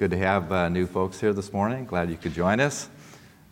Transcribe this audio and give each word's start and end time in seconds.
good 0.00 0.12
to 0.12 0.16
have 0.16 0.50
uh, 0.50 0.66
new 0.70 0.86
folks 0.86 1.20
here 1.20 1.34
this 1.34 1.52
morning. 1.52 1.84
Glad 1.84 2.08
you 2.08 2.16
could 2.16 2.32
join 2.32 2.58
us. 2.58 2.88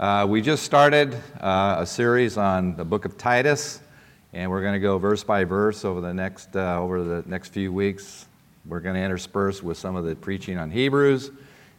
Uh, 0.00 0.26
we 0.26 0.40
just 0.40 0.62
started 0.62 1.12
uh, 1.42 1.76
a 1.80 1.84
series 1.84 2.38
on 2.38 2.74
the 2.74 2.86
book 2.86 3.04
of 3.04 3.18
Titus, 3.18 3.82
and 4.32 4.50
we're 4.50 4.62
going 4.62 4.72
to 4.72 4.80
go 4.80 4.96
verse 4.96 5.22
by 5.22 5.44
verse 5.44 5.84
over 5.84 6.00
the 6.00 6.14
next 6.14 6.56
uh, 6.56 6.80
over 6.80 7.04
the 7.04 7.22
next 7.28 7.52
few 7.52 7.70
weeks. 7.70 8.24
We're 8.64 8.80
going 8.80 8.94
to 8.94 9.02
intersperse 9.02 9.62
with 9.62 9.76
some 9.76 9.94
of 9.94 10.06
the 10.06 10.16
preaching 10.16 10.56
on 10.56 10.70
Hebrews, 10.70 11.32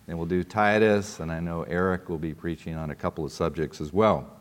and 0.07 0.15
we'll 0.15 0.27
do 0.27 0.43
Titus, 0.43 1.19
and 1.19 1.31
I 1.31 1.39
know 1.39 1.63
Eric 1.63 2.07
will 2.07 2.19
be 2.19 2.35
preaching 2.35 2.75
on 2.75 2.91
a 2.91 2.95
couple 2.95 3.25
of 3.25 3.31
subjects 3.31 3.81
as 3.81 3.91
well. 3.91 4.39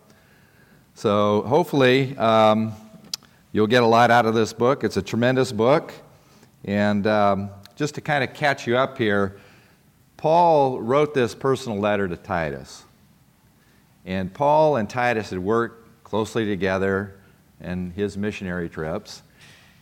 So 0.92 1.40
hopefully 1.45 2.14
um, 2.18 2.74
you'll 3.52 3.66
get 3.66 3.82
a 3.82 3.86
lot 3.86 4.10
out 4.10 4.26
of 4.26 4.34
this 4.34 4.52
book. 4.52 4.84
It's 4.84 4.98
a 4.98 5.02
tremendous 5.02 5.52
book, 5.52 5.95
and 6.66 7.06
um, 7.06 7.48
just 7.76 7.95
to 7.95 8.02
kind 8.02 8.22
of 8.22 8.34
catch 8.34 8.66
you 8.66 8.76
up 8.76 8.98
here, 8.98 9.40
Paul 10.19 10.80
wrote 10.80 11.14
this 11.14 11.35
personal 11.35 11.79
letter 11.79 12.08
to 12.08 12.17
Titus. 12.17 12.85
And 14.04 14.35
Paul 14.35 14.76
and 14.76 14.90
Titus 14.90 15.31
had 15.31 15.39
worked 15.39 16.04
closely 16.04 16.45
together 16.45 17.14
in 17.61 17.93
his 17.93 18.17
missionary 18.17 18.68
trips. 18.68 19.23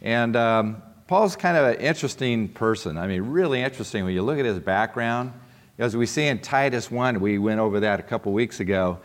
And 0.03 0.37
um, 0.37 0.83
Paul's 1.07 1.37
kind 1.37 1.57
of 1.57 1.67
an 1.67 1.81
interesting 1.81 2.49
person. 2.49 2.99
I 2.99 3.07
mean, 3.07 3.23
really 3.23 3.63
interesting 3.63 4.05
when 4.05 4.13
you 4.13 4.23
look 4.23 4.39
at 4.39 4.45
his 4.45 4.59
background. 4.59 5.33
As 5.79 5.97
we 5.97 6.05
see 6.05 6.27
in 6.27 6.41
Titus 6.41 6.91
1, 6.91 7.19
we 7.19 7.39
went 7.39 7.59
over 7.61 7.81
that 7.81 7.99
a 7.99 8.03
couple 8.03 8.33
weeks 8.33 8.61
ago. 8.61 8.99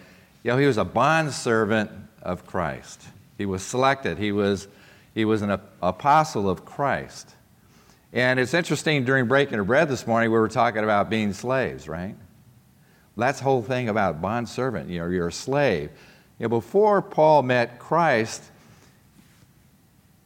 You 0.44 0.52
know, 0.52 0.58
he 0.58 0.66
was 0.66 0.78
a 0.78 0.86
bondservant 0.86 1.92
of 2.22 2.46
Christ. 2.46 3.02
He 3.38 3.46
was 3.46 3.64
selected. 3.64 4.18
He 4.18 4.34
was, 4.34 4.68
he 5.14 5.24
was 5.24 5.42
an 5.42 5.58
apostle 5.82 6.50
of 6.50 6.66
Christ. 6.66 7.36
And 8.14 8.40
it's 8.40 8.54
interesting 8.54 9.06
during 9.06 9.28
breaking 9.28 9.60
of 9.60 9.68
bread 9.68 9.88
this 9.88 10.06
morning, 10.06 10.32
we 10.32 10.38
were 10.38 10.50
talking 10.50 10.84
about 10.84 11.10
being 11.10 11.32
slaves, 11.32 11.88
right? 11.88 12.16
That's 13.16 13.40
the 13.40 13.44
whole 13.44 13.62
thing 13.62 13.90
about 13.90 14.22
bond 14.22 14.50
servant. 14.50 14.90
You 14.90 15.00
know, 15.00 15.08
you're 15.08 15.28
a 15.28 15.32
slave. 15.34 15.92
You 16.40 16.46
know, 16.46 16.50
before 16.50 17.02
Paul 17.02 17.44
met 17.44 17.78
Christ, 17.78 18.44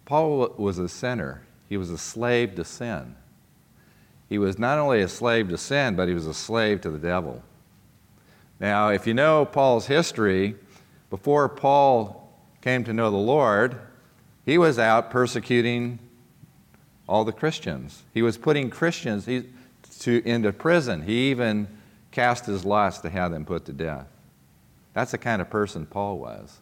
Paul 0.06 0.54
was 0.58 0.80
a 0.80 0.88
sinner. 0.88 1.42
He 1.68 1.78
was 1.78 1.90
a 1.90 1.98
slave 1.98 2.56
to 2.56 2.64
sin. 2.64 3.16
He 4.30 4.38
was 4.38 4.58
not 4.58 4.80
only 4.80 5.02
a 5.02 5.08
slave 5.08 5.50
to 5.50 5.58
sin, 5.58 5.96
but 5.96 6.08
he 6.08 6.14
was 6.14 6.28
a 6.28 6.34
slave 6.34 6.82
to 6.82 6.90
the 6.90 7.00
devil. 7.00 7.44
Now, 8.60 8.90
if 8.90 9.06
you 9.06 9.14
know 9.14 9.46
Paul's 9.46 9.88
history, 9.88 10.56
before 11.10 11.50
Paul 11.50 12.34
came 12.62 12.84
to 12.86 12.94
know 12.94 13.12
the 13.12 13.18
Lord, 13.18 13.78
he 14.46 14.58
was 14.58 14.80
out 14.80 15.12
persecuting 15.12 16.00
all 17.08 17.24
the 17.24 17.32
Christians. 17.32 18.04
He 18.14 18.22
was 18.22 18.38
putting 18.38 18.70
Christians 18.70 19.26
to, 20.00 20.28
into 20.28 20.52
prison. 20.52 21.02
He 21.02 21.30
even 21.32 21.68
cast 22.12 22.46
his 22.46 22.66
lots 22.66 23.00
to 23.00 23.10
have 23.10 23.32
them 23.32 23.46
put 23.46 23.66
to 23.66 23.74
death. 23.74 24.08
That's 24.94 25.12
the 25.12 25.18
kind 25.18 25.42
of 25.42 25.50
person 25.50 25.86
Paul 25.86 26.20
was. 26.20 26.58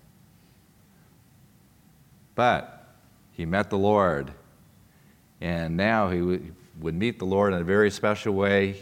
But 2.35 2.87
he 3.33 3.45
met 3.45 3.69
the 3.69 3.77
Lord, 3.77 4.31
and 5.39 5.77
now 5.77 6.09
he 6.09 6.21
would, 6.21 6.53
meet 6.95 7.19
the 7.19 7.25
Lord 7.25 7.53
in 7.53 7.61
a 7.61 7.63
very 7.63 7.91
special 7.91 8.33
way. 8.33 8.81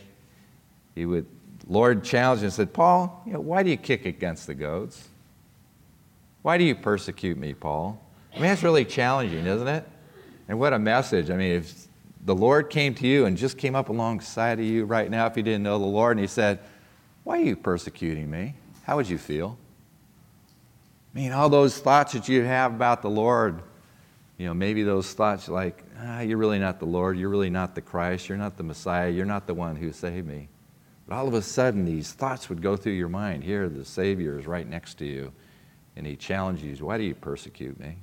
He 0.96 1.06
would, 1.06 1.26
Lord 1.68 2.04
challenged 2.04 2.42
him 2.42 2.46
and 2.46 2.54
said, 2.54 2.74
Paul, 2.74 3.22
you 3.26 3.34
know, 3.34 3.42
why 3.42 3.64
do 3.64 3.70
you 3.70 3.78
kick 3.78 4.06
against 4.06 4.48
the 4.48 4.54
goads? 4.54 5.08
Why 6.42 6.58
do 6.58 6.64
you 6.64 6.76
persecute 6.76 7.38
me, 7.38 7.54
Paul? 7.54 8.02
I 8.32 8.36
mean, 8.36 8.44
that's 8.44 8.64
really 8.64 8.86
challenging, 8.86 9.46
isn't 9.46 9.68
it? 9.68 9.88
And 10.48 10.60
what 10.60 10.74
a 10.74 10.80
message. 10.80 11.30
I 11.30 11.36
mean, 11.36 11.54
if 11.54 11.88
the 12.26 12.36
Lord 12.36 12.70
came 12.70 12.94
to 12.96 13.08
you 13.08 13.26
and 13.26 13.38
just 13.38 13.58
came 13.58 13.76
up 13.76 13.90
alongside 13.90 14.60
of 14.60 14.66
you 14.66 14.86
right 14.86 15.10
now, 15.10 15.26
if 15.26 15.38
you 15.38 15.44
didn't 15.44 15.64
know 15.64 15.80
the 15.80 15.86
Lord, 15.86 16.18
and 16.18 16.20
He 16.20 16.28
said, 16.28 16.60
Why 17.24 17.40
are 17.40 17.44
you 17.44 17.56
persecuting 17.56 18.30
me? 18.30 18.56
How 18.84 18.96
would 18.98 19.10
you 19.10 19.18
feel? 19.18 19.58
I 21.14 21.20
mean, 21.20 21.32
all 21.32 21.50
those 21.50 21.78
thoughts 21.78 22.14
that 22.14 22.30
you 22.30 22.44
have 22.44 22.74
about 22.74 23.02
the 23.02 23.10
Lord, 23.10 23.62
you 24.38 24.46
know, 24.48 24.54
maybe 24.54 24.84
those 24.84 25.14
thoughts 25.14 25.50
like, 25.50 25.84
ah, 26.00 26.22
you're 26.22 26.38
really 26.38 26.60
not 26.60 26.80
the 26.80 26.86
Lord, 26.86 27.18
you're 27.18 27.30
really 27.30 27.50
not 27.50 27.76
the 27.76 27.82
Christ, 27.82 28.30
you're 28.30 28.38
not 28.38 28.58
the 28.58 28.64
Messiah, 28.64 29.10
you're 29.10 29.26
not 29.26 29.46
the 29.46 29.54
one 29.54 29.76
who 29.76 29.92
saved 29.92 30.28
me. 30.28 30.48
But 31.08 31.16
all 31.16 31.28
of 31.28 31.34
a 31.34 31.42
sudden, 31.42 31.84
these 31.84 32.14
thoughts 32.14 32.48
would 32.48 32.62
go 32.62 32.78
through 32.78 32.94
your 32.94 33.10
mind. 33.10 33.44
Here, 33.44 33.68
the 33.68 33.84
Savior 33.84 34.40
is 34.40 34.48
right 34.48 34.68
next 34.68 34.98
to 35.00 35.06
you, 35.06 35.34
and 35.98 36.08
He 36.08 36.16
challenges 36.16 36.80
you, 36.80 36.86
Why 36.86 36.98
do 36.98 37.04
you 37.04 37.16
persecute 37.16 37.78
me? 37.80 37.98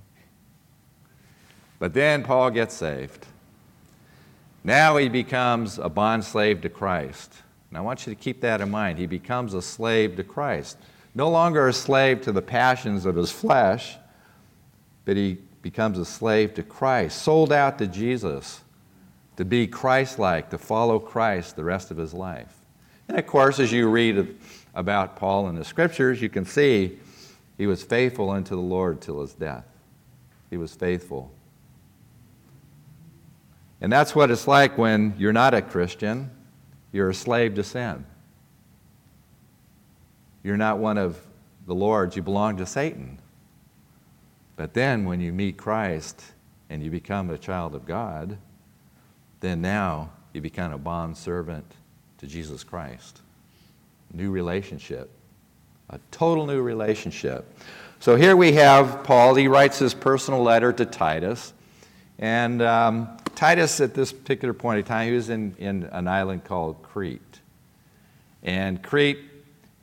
But 1.79 1.95
then 1.95 2.25
Paul 2.25 2.51
gets 2.51 2.75
saved. 2.75 3.27
Now 4.65 4.97
he 4.97 5.09
becomes 5.09 5.79
a 5.79 5.89
bond 5.89 6.25
slave 6.25 6.61
to 6.63 6.69
Christ. 6.69 7.33
And 7.71 7.79
I 7.79 7.81
want 7.81 8.07
you 8.07 8.15
to 8.15 8.21
keep 8.21 8.41
that 8.41 8.61
in 8.61 8.71
mind. 8.71 8.99
He 8.99 9.07
becomes 9.07 9.55
a 9.55 9.63
slave 9.63 10.17
to 10.17 10.25
Christ. 10.25 10.79
No 11.15 11.29
longer 11.31 11.69
a 11.69 11.73
slave 11.73 12.21
to 12.23 12.33
the 12.33 12.43
passions 12.43 13.07
of 13.07 13.17
his 13.17 13.31
flesh, 13.31 13.97
but 15.05 15.17
he 15.17 15.39
becomes 15.63 15.99
a 15.99 16.05
slave 16.05 16.55
to 16.55 16.63
Christ, 16.63 17.23
sold 17.23 17.53
out 17.53 17.79
to 17.79 17.87
Jesus 17.87 18.61
to 19.37 19.45
be 19.45 19.67
Christ 19.67 20.19
like, 20.19 20.51
to 20.51 20.59
follow 20.59 20.99
Christ 20.99 21.57
the 21.57 21.65
rest 21.65 21.91
of 21.91 21.97
his 21.97 22.13
life. 22.13 22.55
And 23.09 23.19
of 23.19 23.27
course, 23.27 23.61
as 23.61 23.73
you 23.73 23.89
read 23.89 24.37
about 24.75 25.17
Paul 25.17 25.49
in 25.49 25.55
the 25.55 25.65
scriptures, 25.65 26.21
you 26.21 26.29
can 26.29 26.45
see 26.45 26.99
he 27.57 27.67
was 27.67 27.83
faithful 27.83 28.31
unto 28.31 28.55
the 28.55 28.63
Lord 28.63 29.01
till 29.01 29.21
his 29.21 29.33
death. 29.33 29.65
He 30.51 30.57
was 30.57 30.75
faithful. 30.75 31.33
And 33.81 33.93
that's 33.93 34.15
what 34.15 34.31
it's 34.31 34.49
like 34.49 34.77
when 34.77 35.15
you're 35.19 35.33
not 35.33 35.55
a 35.55 35.63
Christian, 35.63 36.31
you're 36.93 37.11
a 37.11 37.15
slave 37.15 37.55
to 37.55 37.65
sin. 37.65 38.05
You're 40.43 40.57
not 40.57 40.79
one 40.79 40.99
of 40.99 41.19
the 41.67 41.75
Lord's, 41.75 42.17
you 42.17 42.23
belong 42.23 42.57
to 42.57 42.67
Satan. 42.67 43.19
But 44.57 44.75
then 44.75 45.05
when 45.05 45.21
you 45.21 45.33
meet 45.33 45.57
Christ 45.57 46.23
and 46.71 46.83
you 46.83 46.91
become 46.91 47.31
a 47.31 47.39
child 47.39 47.75
of 47.75 47.87
God, 47.87 48.39
then 49.41 49.61
now 49.61 50.11
you 50.33 50.41
become 50.41 50.73
a 50.73 50.79
bond 50.79 51.17
servant 51.17 51.65
to 52.19 52.27
Jesus 52.27 52.65
Christ. 52.65 53.21
New 54.13 54.31
relationship, 54.31 55.11
a 55.91 56.01
total 56.11 56.47
new 56.47 56.63
relationship. 56.63 57.55
So 58.01 58.17
here 58.17 58.37
we 58.37 58.53
have 58.53 59.05
Paul. 59.05 59.35
He 59.35 59.49
writes 59.49 59.79
his 59.79 59.95
personal 59.95 60.43
letter 60.43 60.73
to 60.73 60.87
Titus. 60.87 61.53
And 62.19 62.63
um, 62.63 63.17
Titus, 63.39 63.81
at 63.81 63.95
this 63.95 64.13
particular 64.13 64.53
point 64.53 64.81
in 64.81 64.85
time, 64.85 65.07
he 65.07 65.15
was 65.15 65.29
in, 65.31 65.55
in 65.59 65.85
an 65.93 66.09
island 66.09 66.43
called 66.43 66.83
Crete. 66.83 67.39
And 68.43 68.83
Crete 68.83 69.21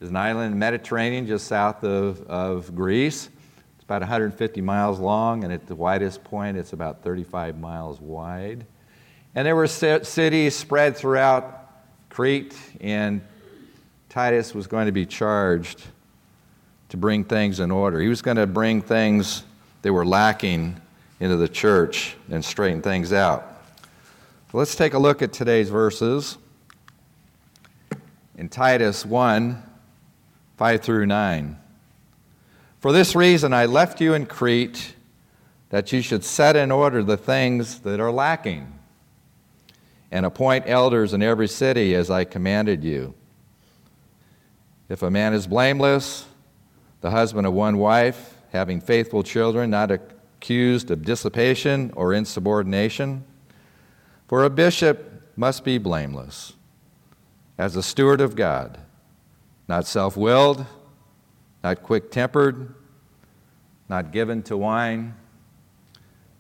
is 0.02 0.10
an 0.10 0.18
island 0.18 0.48
in 0.48 0.52
the 0.52 0.58
Mediterranean 0.58 1.26
just 1.26 1.48
south 1.48 1.82
of, 1.86 2.22
of 2.24 2.76
Greece. 2.76 3.30
It's 3.76 3.84
about 3.86 4.02
150 4.02 4.60
miles 4.60 5.00
long, 5.00 5.46
and 5.46 5.54
at 5.54 5.68
the 5.68 5.76
widest 5.76 6.22
point, 6.26 6.58
it's 6.58 6.74
about 6.74 7.02
35 7.02 7.58
miles 7.58 8.02
wide. 8.02 8.66
And 9.36 9.48
there 9.48 9.56
were 9.56 9.68
cities 9.68 10.54
spread 10.54 10.98
throughout 10.98 11.72
Crete, 12.10 12.58
and 12.82 13.22
Titus 14.10 14.54
was 14.54 14.68
going 14.68 14.88
to 14.88 14.92
be 14.92 15.06
charged 15.06 15.82
to 16.90 16.98
bring 16.98 17.24
things 17.24 17.62
in 17.62 17.72
order. 17.72 18.02
He 18.02 18.10
was 18.10 18.22
going 18.22 18.36
to 18.36 18.48
bring 18.48 18.82
things 18.82 19.44
that 19.82 19.94
were 19.94 20.06
lacking 20.06 20.82
into 21.20 21.36
the 21.36 21.48
church 21.48 22.16
and 22.30 22.44
straighten 22.44 22.81
things 22.81 23.14
out. 23.14 23.46
let's 24.53 24.76
take 24.76 24.94
a 24.94 25.00
look 25.00 25.22
at 25.22 25.34
today's 25.34 25.70
verses 25.70 26.38
in 28.38 28.50
Titus 28.50 29.06
1 29.06 29.62
5 30.58 30.81
through 30.81 31.06
9. 31.06 31.58
For 32.80 32.92
this 32.94 33.16
reason 33.16 33.53
I 33.53 33.66
left 33.66 34.00
you 34.00 34.14
in 34.14 34.26
Crete, 34.26 34.96
that 35.70 35.92
you 35.92 36.02
should 36.02 36.24
set 36.24 36.56
in 36.56 36.72
order 36.72 37.03
the 37.03 37.18
things 37.18 37.80
that 37.80 38.00
are 38.00 38.12
lacking, 38.12 38.72
and 40.12 40.26
appoint 40.26 40.66
elders 40.68 41.14
in 41.14 41.22
every 41.22 41.47
city 41.47 41.96
as 41.96 42.09
I 42.09 42.24
commanded 42.24 42.84
you. 42.84 43.14
If 44.88 45.02
a 45.02 45.12
man 45.12 45.34
is 45.34 45.47
blameless, 45.47 46.26
the 47.02 47.12
husband 47.12 47.47
of 47.47 47.53
one 47.53 47.78
wife, 47.78 48.35
having 48.52 48.79
faithful 48.79 49.23
children, 49.23 49.70
not 49.70 49.91
a 49.91 50.00
accused 50.46 50.92
of 50.92 51.02
dissipation 51.02 51.92
or 51.96 52.14
insubordination. 52.14 53.24
For 54.28 54.44
a 54.44 54.50
bishop 54.50 55.24
must 55.36 55.64
be 55.64 55.80
blameless, 55.80 56.53
as 57.58 57.76
a 57.76 57.82
steward 57.82 58.22
of 58.22 58.36
God, 58.36 58.78
not 59.68 59.88
self 59.88 60.16
willed, 60.16 60.64
not 61.64 61.82
quick 61.82 62.12
tempered, 62.12 62.76
not 63.90 64.12
given 64.12 64.44
to 64.44 64.56
wine, 64.56 65.16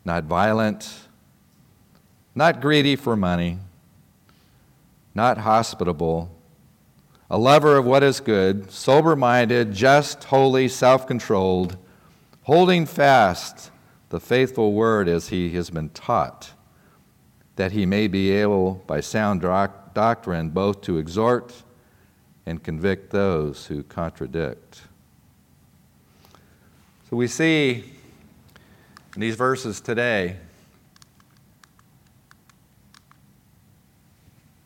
not 0.03 0.25
violent, 0.25 1.07
not 2.35 2.61
greedy 2.61 2.95
for 2.95 3.15
money, 3.15 3.57
not 5.15 5.39
hospitable, 5.39 6.29
a 7.27 7.39
lover 7.39 7.75
of 7.75 7.85
what 7.85 8.03
is 8.03 8.19
good, 8.19 8.69
sober 8.69 9.15
minded, 9.15 9.73
just, 9.73 10.25
holy, 10.25 10.67
self 10.67 11.07
controlled, 11.07 11.75
holding 12.43 12.85
fast 12.85 13.71
the 14.15 14.19
faithful 14.21 14.71
word 14.71 15.09
as 15.09 15.27
he 15.27 15.49
has 15.49 15.69
been 15.69 15.89
taught, 15.89 16.53
that 17.57 17.73
he 17.73 17.85
may 17.85 18.07
be 18.07 18.31
able, 18.31 18.75
by 18.87 19.01
sound 19.01 19.41
doctrine, 19.41 20.49
both 20.51 20.79
to 20.79 20.97
exhort 20.97 21.53
and 22.45 22.63
convict 22.63 23.11
those 23.11 23.65
who 23.65 23.83
contradict. 23.83 24.83
So 27.09 27.17
we 27.17 27.27
see 27.27 27.83
in 29.15 29.19
these 29.19 29.35
verses 29.35 29.81
today 29.81 30.37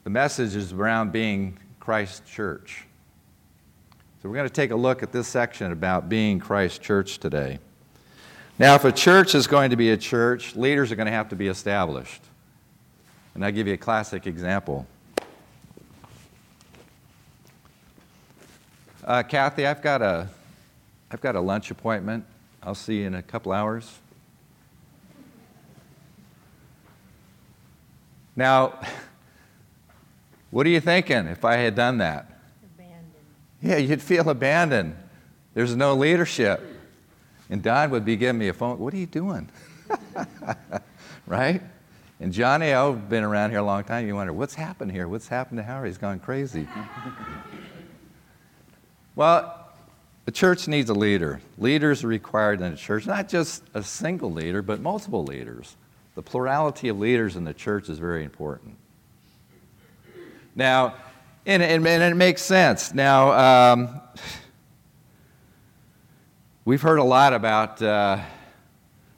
the 0.03 0.11
message 0.11 0.55
is 0.55 0.73
around 0.73 1.11
being 1.11 1.57
Christ's 1.79 2.19
church. 2.29 2.85
So 4.21 4.29
we're 4.29 4.35
going 4.35 4.47
to 4.47 4.53
take 4.53 4.69
a 4.69 4.75
look 4.75 5.01
at 5.01 5.11
this 5.11 5.27
section 5.27 5.71
about 5.71 6.07
being 6.07 6.37
Christ's 6.37 6.77
church 6.77 7.17
today. 7.17 7.57
Now, 8.59 8.75
if 8.75 8.83
a 8.83 8.91
church 8.91 9.35
is 9.35 9.47
going 9.47 9.69
to 9.69 9.77
be 9.77 9.91
a 9.91 9.97
church, 9.97 10.53
leaders 10.53 10.91
are 10.91 10.97
going 10.97 11.05
to 11.05 11.13
have 11.13 11.29
to 11.29 11.35
be 11.37 11.47
established. 11.47 12.21
And 13.33 13.45
I'll 13.45 13.53
give 13.53 13.67
you 13.67 13.73
a 13.73 13.77
classic 13.77 14.27
example. 14.27 14.85
Uh, 19.01 19.23
Kathy, 19.23 19.65
I've 19.65 19.81
got, 19.81 20.01
a, 20.01 20.27
I've 21.09 21.21
got 21.21 21.37
a 21.37 21.39
lunch 21.39 21.71
appointment. 21.71 22.25
I'll 22.61 22.75
see 22.75 22.99
you 22.99 23.07
in 23.07 23.15
a 23.15 23.23
couple 23.23 23.53
hours. 23.53 23.97
Now, 28.35 28.77
what 30.51 30.67
are 30.67 30.69
you 30.69 30.81
thinking 30.81 31.27
if 31.27 31.45
I 31.45 31.55
had 31.55 31.75
done 31.75 31.99
that? 31.99 32.41
Abandoned. 32.75 33.05
Yeah, 33.61 33.77
you'd 33.77 34.01
feel 34.01 34.29
abandoned. 34.29 34.97
There's 35.53 35.77
no 35.77 35.95
leadership. 35.95 36.75
And 37.49 37.63
Don 37.63 37.89
would 37.91 38.05
be 38.05 38.15
giving 38.15 38.39
me 38.39 38.47
a 38.49 38.53
phone, 38.53 38.79
What 38.79 38.93
are 38.93 38.97
you 38.97 39.05
doing? 39.05 39.49
right? 41.27 41.61
And 42.19 42.33
Johnny, 42.33 42.73
I've 42.73 43.09
been 43.09 43.23
around 43.23 43.51
here 43.51 43.59
a 43.59 43.63
long 43.63 43.83
time. 43.83 44.05
You 44.07 44.15
wonder, 44.15 44.33
What's 44.33 44.55
happened 44.55 44.91
here? 44.91 45.07
What's 45.07 45.27
happened 45.27 45.57
to 45.57 45.63
Howard? 45.63 45.87
He's 45.87 45.97
gone 45.97 46.19
crazy. 46.19 46.67
well, 49.15 49.69
the 50.25 50.31
church 50.31 50.67
needs 50.67 50.91
a 50.91 50.93
leader. 50.93 51.41
Leaders 51.57 52.03
are 52.03 52.07
required 52.07 52.61
in 52.61 52.71
the 52.71 52.77
church, 52.77 53.07
not 53.07 53.27
just 53.27 53.63
a 53.73 53.81
single 53.81 54.31
leader, 54.31 54.61
but 54.61 54.79
multiple 54.79 55.23
leaders. 55.23 55.75
The 56.13 56.21
plurality 56.21 56.89
of 56.89 56.99
leaders 56.99 57.35
in 57.35 57.45
the 57.45 57.53
church 57.53 57.89
is 57.89 57.97
very 57.97 58.23
important. 58.23 58.75
Now, 60.55 60.95
and, 61.45 61.63
and, 61.63 61.87
and 61.87 62.03
it 62.03 62.15
makes 62.15 62.43
sense. 62.43 62.93
Now, 62.93 63.31
um, 63.73 64.01
We've 66.69 66.83
heard 66.83 66.99
a 66.99 67.03
lot 67.03 67.33
about 67.33 67.81
uh, 67.81 68.19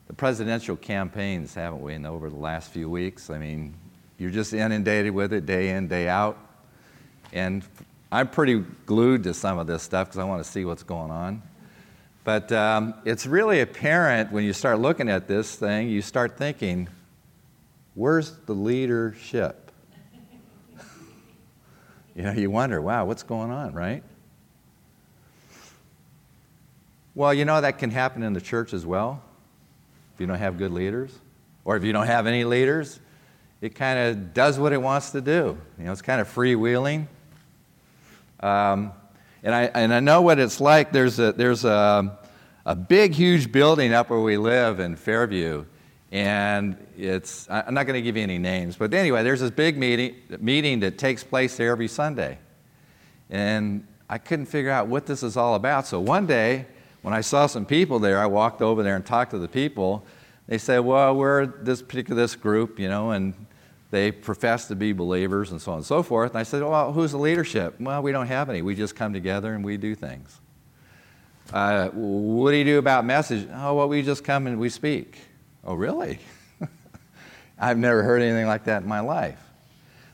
the 0.08 0.14
presidential 0.14 0.78
campaigns, 0.78 1.54
haven't 1.54 1.82
we, 1.82 1.96
in 1.96 2.06
over 2.06 2.30
the 2.30 2.38
last 2.38 2.72
few 2.72 2.90
weeks? 2.90 3.30
I 3.30 3.40
mean, 3.40 3.74
you're 4.18 4.30
just 4.30 4.54
inundated 4.54 5.14
with 5.14 5.34
it 5.34 5.46
day 5.46 5.72
in, 5.72 5.90
day 5.90 6.08
out. 6.08 6.38
And 7.34 7.62
I'm 8.10 8.30
pretty 8.30 8.64
glued 8.86 9.24
to 9.24 9.34
some 9.34 9.60
of 9.60 9.68
this 9.68 9.84
stuff 9.84 10.08
because 10.08 10.20
I 10.20 10.24
want 10.24 10.42
to 10.42 10.50
see 10.50 10.64
what's 10.64 10.84
going 10.84 11.12
on. 11.12 11.44
But 12.24 12.54
um, 12.54 12.94
it's 13.04 13.26
really 13.26 13.60
apparent 13.60 14.32
when 14.32 14.46
you 14.46 14.54
start 14.54 14.80
looking 14.80 15.10
at 15.10 15.28
this 15.28 15.54
thing, 15.54 15.90
you 15.90 16.02
start 16.02 16.38
thinking, 16.38 16.88
where's 17.96 18.32
the 18.46 18.54
leadership? 18.54 19.74
you 22.16 22.24
know, 22.24 22.32
you 22.32 22.50
wonder, 22.50 22.82
wow, 22.82 23.04
what's 23.04 23.24
going 23.24 23.52
on, 23.52 23.74
right? 23.74 24.06
Well, 27.14 27.34
you 27.34 27.44
know, 27.44 27.60
that 27.60 27.78
can 27.78 27.92
happen 27.92 28.24
in 28.24 28.34
the 28.34 28.42
church 28.42 28.74
as 28.74 28.86
well. 28.86 29.22
If 30.14 30.22
you 30.22 30.28
don't 30.28 30.38
have 30.38 30.58
good 30.58 30.72
leaders, 30.72 31.14
or 31.66 31.76
if 31.76 31.84
you 31.84 31.92
don't 31.92 32.08
have 32.08 32.26
any 32.26 32.44
leaders, 32.46 33.00
it 33.60 33.76
kind 33.76 34.00
of 34.00 34.34
does 34.34 34.58
what 34.58 34.74
it 34.74 34.82
wants 34.82 35.12
to 35.12 35.22
do. 35.22 35.58
You 35.78 35.86
know, 35.86 35.92
it's 35.92 36.02
kind 36.02 36.22
of 36.22 36.34
freewheeling. 36.34 37.08
Um, 38.40 38.94
and, 39.44 39.54
I, 39.54 39.64
and 39.66 39.94
I 39.94 40.00
know 40.00 40.22
what 40.22 40.40
it's 40.40 40.62
like. 40.62 40.92
There's 40.92 41.20
a, 41.20 41.34
there's 41.34 41.66
a, 41.66 42.18
a 42.66 42.76
big, 42.76 43.14
huge 43.14 43.52
building 43.52 43.94
up 43.94 44.10
where 44.10 44.20
we 44.20 44.38
live 44.38 44.80
in 44.80 44.96
Fairview. 44.96 45.66
And 46.12 46.76
it's, 46.98 47.50
I'm 47.50 47.74
not 47.74 47.88
going 47.88 47.96
to 47.96 48.02
give 48.02 48.18
you 48.18 48.24
any 48.24 48.38
names, 48.38 48.76
but 48.76 48.94
anyway, 48.94 49.24
there's 49.24 49.40
this 49.40 49.52
big 49.52 49.78
meeting, 49.78 50.16
meeting 50.40 50.82
that 50.82 50.98
takes 50.98 51.24
place 51.24 51.56
there 51.56 51.72
every 51.72 51.88
Sunday. 51.88 52.38
And 53.30 53.88
I 54.10 54.18
couldn't 54.18 54.48
figure 54.48 54.72
out 54.72 54.88
what 54.88 55.06
this 55.06 55.24
is 55.24 55.38
all 55.38 55.56
about. 55.56 55.88
So 55.88 56.02
one 56.02 56.26
day, 56.26 56.66
when 57.02 57.14
I 57.14 57.22
saw 57.22 57.48
some 57.48 57.66
people 57.66 58.00
there, 58.00 58.20
I 58.20 58.28
walked 58.28 58.62
over 58.62 58.84
there 58.84 58.96
and 58.96 59.06
talked 59.06 59.32
to 59.32 59.40
the 59.40 59.48
people. 59.48 60.06
They 60.48 60.58
said, 60.58 60.80
Well, 60.80 61.16
we're 61.16 61.46
this 61.46 61.82
particular 61.82 62.22
this 62.22 62.36
group, 62.36 62.80
you 62.80 62.90
know, 62.90 63.12
and 63.12 63.34
they 63.90 64.12
profess 64.12 64.68
to 64.68 64.76
be 64.76 64.94
believers 64.94 65.52
and 65.52 65.62
so 65.62 65.72
on 65.72 65.80
and 65.80 65.86
so 65.86 66.04
forth. 66.04 66.32
And 66.32 66.40
I 66.40 66.44
said, 66.44 66.62
Well, 66.62 66.94
who's 66.94 67.12
the 67.12 67.18
leadership? 67.18 67.76
Well, 67.80 68.02
we 68.02 68.12
don't 68.12 68.28
have 68.28 68.50
any. 68.50 68.62
We 68.62 68.76
just 68.76 68.96
come 68.96 69.14
together 69.14 69.54
and 69.54 69.64
we 69.64 69.78
do 69.78 69.96
things. 69.96 70.40
Uh, 71.52 71.90
what 71.90 72.52
do 72.52 72.58
you 72.58 72.64
do 72.64 72.78
about 72.78 73.04
message? 73.04 73.48
Oh, 73.54 73.76
well, 73.76 73.90
we 73.90 74.04
just 74.04 74.24
come 74.24 74.48
and 74.48 74.60
we 74.60 74.70
speak. 74.70 75.18
Oh, 75.64 75.74
really? 75.74 76.20
I've 77.60 77.78
never 77.78 78.04
heard 78.04 78.22
anything 78.22 78.48
like 78.48 78.66
that 78.66 78.84
in 78.84 78.88
my 78.88 79.02
life. 79.02 79.40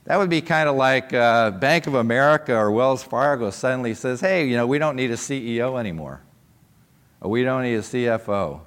That 0.06 0.18
would 0.18 0.30
be 0.30 0.42
kind 0.42 0.70
of 0.70 0.76
like 0.76 1.14
uh, 1.14 1.52
Bank 1.52 1.86
of 1.86 1.94
America 1.94 2.56
or 2.56 2.72
Wells 2.72 3.04
Fargo 3.04 3.50
suddenly 3.52 3.94
says, 3.94 4.22
hey, 4.22 4.48
you 4.48 4.56
know, 4.56 4.66
we 4.66 4.80
don't 4.80 4.96
need 4.96 5.12
a 5.12 5.16
CEO 5.16 5.78
anymore. 5.80 6.22
We 7.22 7.44
don't 7.44 7.64
need 7.64 7.76
a 7.76 7.82
CFO. 7.82 8.62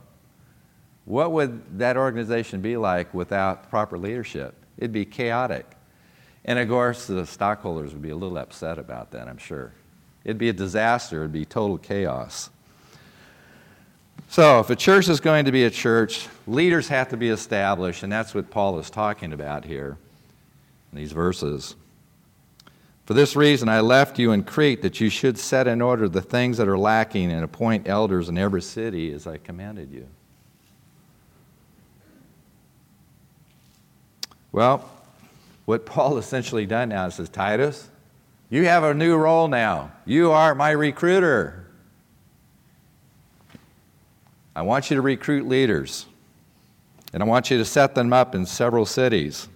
What 1.04 1.32
would 1.32 1.78
that 1.78 1.96
organization 1.96 2.60
be 2.60 2.76
like 2.76 3.12
without 3.14 3.70
proper 3.70 3.98
leadership? 3.98 4.54
It'd 4.76 4.92
be 4.92 5.04
chaotic. 5.04 5.66
And 6.44 6.58
of 6.58 6.68
course, 6.68 7.06
the 7.06 7.26
stockholders 7.26 7.92
would 7.92 8.02
be 8.02 8.10
a 8.10 8.16
little 8.16 8.38
upset 8.38 8.78
about 8.78 9.10
that, 9.12 9.28
I'm 9.28 9.38
sure. 9.38 9.72
It'd 10.24 10.38
be 10.38 10.48
a 10.48 10.54
disaster, 10.54 11.18
it'd 11.20 11.32
be 11.32 11.44
total 11.44 11.78
chaos. 11.78 12.50
So, 14.28 14.60
if 14.60 14.70
a 14.70 14.76
church 14.76 15.08
is 15.08 15.18
going 15.18 15.46
to 15.46 15.52
be 15.52 15.64
a 15.64 15.70
church, 15.70 16.28
leaders 16.46 16.86
have 16.88 17.08
to 17.08 17.16
be 17.16 17.30
established, 17.30 18.04
and 18.04 18.12
that's 18.12 18.32
what 18.32 18.50
Paul 18.50 18.78
is 18.78 18.88
talking 18.88 19.32
about 19.32 19.64
here 19.64 19.96
in 20.92 20.98
these 20.98 21.10
verses. 21.12 21.74
For 23.10 23.14
this 23.14 23.34
reason, 23.34 23.68
I 23.68 23.80
left 23.80 24.20
you 24.20 24.30
in 24.30 24.44
Crete 24.44 24.82
that 24.82 25.00
you 25.00 25.08
should 25.08 25.36
set 25.36 25.66
in 25.66 25.82
order 25.82 26.08
the 26.08 26.22
things 26.22 26.58
that 26.58 26.68
are 26.68 26.78
lacking 26.78 27.32
and 27.32 27.42
appoint 27.42 27.88
elders 27.88 28.28
in 28.28 28.38
every 28.38 28.62
city 28.62 29.12
as 29.12 29.26
I 29.26 29.36
commanded 29.36 29.90
you. 29.90 30.06
Well, 34.52 34.88
what 35.64 35.84
Paul 35.86 36.18
essentially 36.18 36.66
done 36.66 36.90
now 36.90 37.06
is 37.06 37.16
says, 37.16 37.28
Titus, 37.28 37.88
you 38.48 38.66
have 38.66 38.84
a 38.84 38.94
new 38.94 39.16
role 39.16 39.48
now. 39.48 39.90
You 40.06 40.30
are 40.30 40.54
my 40.54 40.70
recruiter. 40.70 41.66
I 44.54 44.62
want 44.62 44.88
you 44.88 44.94
to 44.94 45.02
recruit 45.02 45.48
leaders, 45.48 46.06
and 47.12 47.24
I 47.24 47.26
want 47.26 47.50
you 47.50 47.58
to 47.58 47.64
set 47.64 47.96
them 47.96 48.12
up 48.12 48.36
in 48.36 48.46
several 48.46 48.86
cities. 48.86 49.48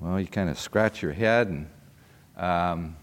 Well, 0.00 0.18
you 0.18 0.26
kind 0.26 0.48
of 0.48 0.58
scratch 0.58 1.02
your 1.02 1.12
head. 1.12 1.48
And 1.48 1.66
um, 2.36 2.96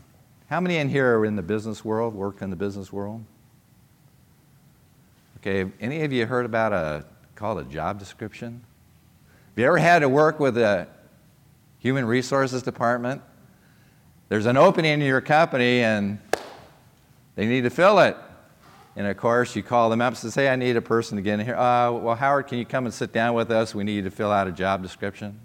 how 0.50 0.60
many 0.60 0.78
in 0.78 0.90
here 0.90 1.20
are 1.20 1.26
in 1.26 1.36
the 1.36 1.44
business 1.44 1.86
world, 1.86 2.16
work 2.16 2.42
in 2.42 2.50
the 2.50 2.56
business 2.56 2.92
world? 2.92 3.24
Okay, 5.38 5.72
any 5.80 6.02
of 6.02 6.12
you 6.12 6.26
heard 6.26 6.46
about 6.46 6.74
a 6.74 7.06
called 7.36 7.60
a 7.60 7.64
job 7.66 8.00
description? 8.00 8.64
Have 9.52 9.60
you 9.60 9.66
ever 9.66 9.78
had 9.78 10.00
to 10.00 10.10
work 10.10 10.40
with 10.40 10.58
a 10.58 10.88
human 11.78 12.06
resources 12.06 12.64
department? 12.64 13.22
There's 14.30 14.48
an 14.48 14.58
opening 14.58 14.94
in 14.94 15.02
your 15.02 15.22
company 15.22 15.84
and 15.84 16.18
they 17.36 17.46
need 17.46 17.62
to 17.62 17.70
fill 17.70 18.00
it. 18.00 18.18
And 18.96 19.06
of 19.06 19.16
course, 19.18 19.56
you 19.56 19.62
call 19.62 19.92
them 19.92 20.02
up 20.02 20.22
and 20.24 20.34
say, 20.34 20.50
I 20.50 20.56
need 20.56 20.76
a 20.76 20.82
person 20.82 21.18
to 21.18 21.22
get 21.22 21.40
in 21.40 21.46
here. 21.46 21.56
Uh, 21.56 21.92
well, 21.92 22.16
Howard, 22.16 22.48
can 22.48 22.58
you 22.58 22.66
come 22.66 22.86
and 22.86 22.94
sit 22.94 23.14
down 23.14 23.36
with 23.36 23.52
us? 23.52 23.76
We 23.76 23.84
need 23.84 23.98
you 23.98 24.02
to 24.02 24.12
fill 24.12 24.32
out 24.32 24.48
a 24.48 24.52
job 24.52 24.82
description. 24.82 25.40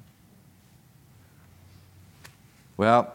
Well, 2.76 3.12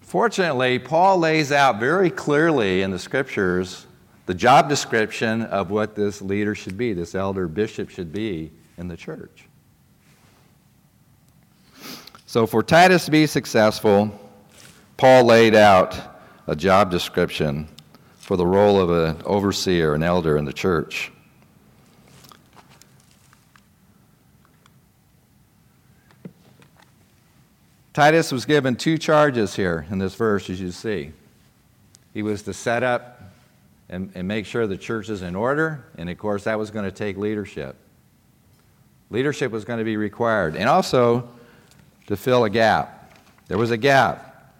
fortunately, 0.00 0.78
Paul 0.78 1.18
lays 1.18 1.52
out 1.52 1.80
very 1.80 2.10
clearly 2.10 2.82
in 2.82 2.90
the 2.90 2.98
scriptures 2.98 3.86
the 4.26 4.34
job 4.34 4.68
description 4.68 5.42
of 5.42 5.70
what 5.70 5.94
this 5.96 6.22
leader 6.22 6.54
should 6.54 6.78
be, 6.78 6.92
this 6.92 7.14
elder 7.14 7.48
bishop 7.48 7.90
should 7.90 8.12
be 8.12 8.52
in 8.78 8.86
the 8.86 8.96
church. 8.96 9.46
So, 12.26 12.46
for 12.46 12.62
Titus 12.62 13.06
to 13.06 13.10
be 13.10 13.26
successful, 13.26 14.18
Paul 14.96 15.24
laid 15.24 15.56
out 15.56 15.98
a 16.46 16.54
job 16.54 16.90
description 16.90 17.66
for 18.18 18.36
the 18.36 18.46
role 18.46 18.80
of 18.80 18.90
an 18.90 19.20
overseer, 19.24 19.94
an 19.94 20.04
elder 20.04 20.36
in 20.36 20.44
the 20.44 20.52
church. 20.52 21.10
Titus 27.92 28.30
was 28.30 28.44
given 28.44 28.76
two 28.76 28.98
charges 28.98 29.56
here 29.56 29.86
in 29.90 29.98
this 29.98 30.14
verse, 30.14 30.48
as 30.48 30.60
you 30.60 30.70
see. 30.70 31.12
He 32.14 32.22
was 32.22 32.42
to 32.42 32.54
set 32.54 32.82
up 32.82 33.20
and, 33.88 34.12
and 34.14 34.28
make 34.28 34.46
sure 34.46 34.66
the 34.66 34.76
church 34.76 35.08
is 35.08 35.22
in 35.22 35.34
order, 35.34 35.84
and 35.98 36.08
of 36.08 36.16
course, 36.16 36.44
that 36.44 36.58
was 36.58 36.70
going 36.70 36.84
to 36.84 36.92
take 36.92 37.16
leadership. 37.16 37.76
Leadership 39.10 39.50
was 39.50 39.64
going 39.64 39.80
to 39.80 39.84
be 39.84 39.96
required. 39.96 40.54
And 40.54 40.68
also, 40.68 41.28
to 42.06 42.16
fill 42.16 42.44
a 42.44 42.50
gap. 42.50 43.16
There 43.48 43.58
was 43.58 43.72
a 43.72 43.76
gap. 43.76 44.54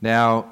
Now, 0.00 0.50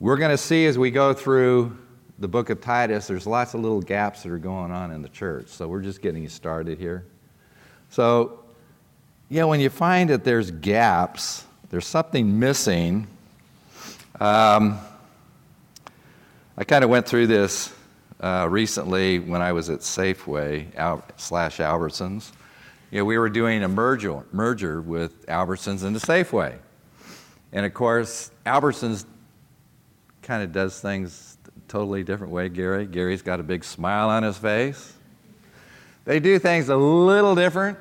we're 0.00 0.16
going 0.16 0.30
to 0.30 0.38
see 0.38 0.66
as 0.66 0.78
we 0.78 0.90
go 0.90 1.12
through 1.12 1.76
the 2.18 2.28
book 2.28 2.50
of 2.50 2.60
Titus, 2.60 3.06
there's 3.06 3.26
lots 3.26 3.54
of 3.54 3.60
little 3.60 3.80
gaps 3.80 4.24
that 4.24 4.32
are 4.32 4.38
going 4.38 4.72
on 4.72 4.90
in 4.90 5.02
the 5.02 5.08
church. 5.08 5.48
So 5.48 5.68
we're 5.68 5.82
just 5.82 6.02
getting 6.02 6.28
started 6.28 6.78
here. 6.78 7.04
So, 7.90 8.40
know, 9.40 9.48
when 9.48 9.60
you 9.60 9.70
find 9.70 10.10
that 10.10 10.24
there's 10.24 10.50
gaps, 10.50 11.44
there's 11.70 11.86
something 11.86 12.38
missing. 12.38 13.06
Um, 14.20 14.78
I 16.56 16.64
kind 16.64 16.82
of 16.82 16.90
went 16.90 17.06
through 17.06 17.28
this 17.28 17.72
uh, 18.20 18.46
recently 18.50 19.18
when 19.18 19.42
I 19.42 19.52
was 19.52 19.70
at 19.70 19.80
Safeway 19.80 20.74
Al- 20.76 21.04
slash 21.16 21.58
Albertsons. 21.58 22.32
You 22.90 22.98
know, 22.98 23.04
we 23.04 23.18
were 23.18 23.28
doing 23.28 23.62
a 23.62 23.68
merger, 23.68 24.24
merger 24.32 24.80
with 24.80 25.26
Albertsons 25.26 25.84
into 25.84 26.00
Safeway. 26.00 26.56
And 27.52 27.64
of 27.64 27.74
course, 27.74 28.30
Albertsons 28.44 29.04
kind 30.22 30.42
of 30.42 30.52
does 30.52 30.80
things 30.80 31.36
totally 31.68 32.02
different 32.02 32.32
way, 32.32 32.48
Gary. 32.48 32.86
Gary's 32.86 33.22
got 33.22 33.40
a 33.40 33.42
big 33.42 33.62
smile 33.62 34.08
on 34.08 34.22
his 34.22 34.38
face. 34.38 34.94
They 36.08 36.20
do 36.20 36.38
things 36.38 36.70
a 36.70 36.76
little 36.76 37.34
different. 37.34 37.76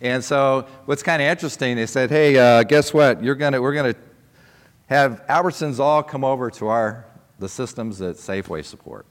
And 0.00 0.22
so, 0.22 0.68
what's 0.84 1.02
kind 1.02 1.20
of 1.20 1.26
interesting, 1.26 1.74
they 1.74 1.86
said, 1.86 2.10
hey, 2.10 2.38
uh, 2.38 2.62
guess 2.62 2.94
what? 2.94 3.24
You're 3.24 3.34
gonna, 3.34 3.60
we're 3.60 3.74
going 3.74 3.92
to 3.92 4.00
have 4.86 5.24
Albertsons 5.28 5.80
all 5.80 6.00
come 6.00 6.22
over 6.22 6.48
to 6.48 6.68
our, 6.68 7.04
the 7.40 7.48
systems 7.48 7.98
that 7.98 8.18
Safeway 8.18 8.64
support. 8.64 9.04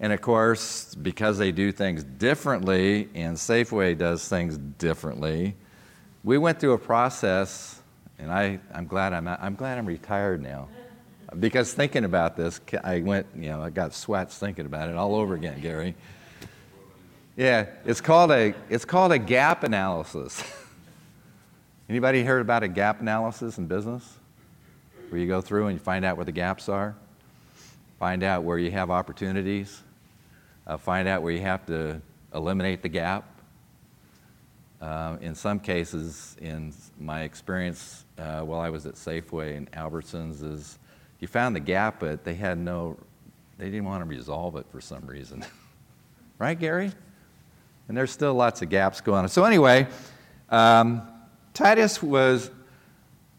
And 0.00 0.10
of 0.10 0.22
course, 0.22 0.94
because 0.94 1.36
they 1.36 1.52
do 1.52 1.70
things 1.70 2.02
differently 2.02 3.10
and 3.14 3.36
Safeway 3.36 3.96
does 3.98 4.26
things 4.26 4.56
differently, 4.56 5.54
we 6.24 6.38
went 6.38 6.60
through 6.60 6.72
a 6.72 6.78
process, 6.78 7.82
and 8.18 8.32
I, 8.32 8.58
I'm, 8.72 8.86
glad 8.86 9.12
I'm, 9.12 9.28
I'm 9.28 9.54
glad 9.54 9.76
I'm 9.76 9.84
retired 9.84 10.40
now. 10.42 10.66
Because 11.38 11.74
thinking 11.74 12.04
about 12.04 12.38
this, 12.38 12.58
I 12.82 13.00
went, 13.00 13.26
you 13.36 13.50
know, 13.50 13.60
I 13.60 13.68
got 13.68 13.92
sweats 13.92 14.38
thinking 14.38 14.64
about 14.64 14.88
it 14.88 14.96
all 14.96 15.14
over 15.14 15.34
again, 15.34 15.60
Gary. 15.60 15.94
Yeah, 17.36 17.66
it's 17.86 18.02
called 18.02 18.30
a, 18.30 18.54
it's 18.68 18.84
called 18.84 19.10
a 19.10 19.18
gap 19.18 19.64
analysis. 19.64 20.44
Anybody 21.88 22.24
heard 22.24 22.42
about 22.42 22.62
a 22.62 22.68
gap 22.68 23.00
analysis 23.00 23.56
in 23.56 23.66
business? 23.66 24.18
Where 25.08 25.18
you 25.18 25.26
go 25.26 25.40
through 25.40 25.68
and 25.68 25.78
you 25.78 25.82
find 25.82 26.04
out 26.04 26.16
where 26.16 26.26
the 26.26 26.32
gaps 26.32 26.68
are, 26.68 26.94
find 27.98 28.22
out 28.22 28.44
where 28.44 28.58
you 28.58 28.70
have 28.72 28.90
opportunities, 28.90 29.80
uh, 30.66 30.76
find 30.76 31.08
out 31.08 31.22
where 31.22 31.32
you 31.32 31.40
have 31.40 31.64
to 31.66 32.02
eliminate 32.34 32.82
the 32.82 32.88
gap. 32.90 33.24
Uh, 34.82 35.16
in 35.22 35.34
some 35.34 35.58
cases, 35.58 36.36
in 36.40 36.74
my 36.98 37.22
experience 37.22 38.04
uh, 38.18 38.40
while 38.40 38.60
I 38.60 38.68
was 38.68 38.84
at 38.84 38.94
Safeway 38.94 39.56
and 39.56 39.70
Albertsons, 39.72 40.42
is 40.42 40.78
you 41.18 41.28
found 41.28 41.56
the 41.56 41.60
gap, 41.60 42.00
but 42.00 42.24
they 42.24 42.34
had 42.34 42.58
no, 42.58 42.98
they 43.56 43.66
didn't 43.66 43.86
want 43.86 44.02
to 44.02 44.08
resolve 44.08 44.56
it 44.56 44.66
for 44.70 44.82
some 44.82 45.06
reason. 45.06 45.42
right, 46.38 46.58
Gary? 46.58 46.92
And 47.88 47.96
there's 47.96 48.10
still 48.10 48.34
lots 48.34 48.62
of 48.62 48.68
gaps 48.68 49.00
going 49.00 49.22
on. 49.22 49.28
So, 49.28 49.44
anyway, 49.44 49.86
um, 50.48 51.02
Titus 51.54 52.02
was 52.02 52.50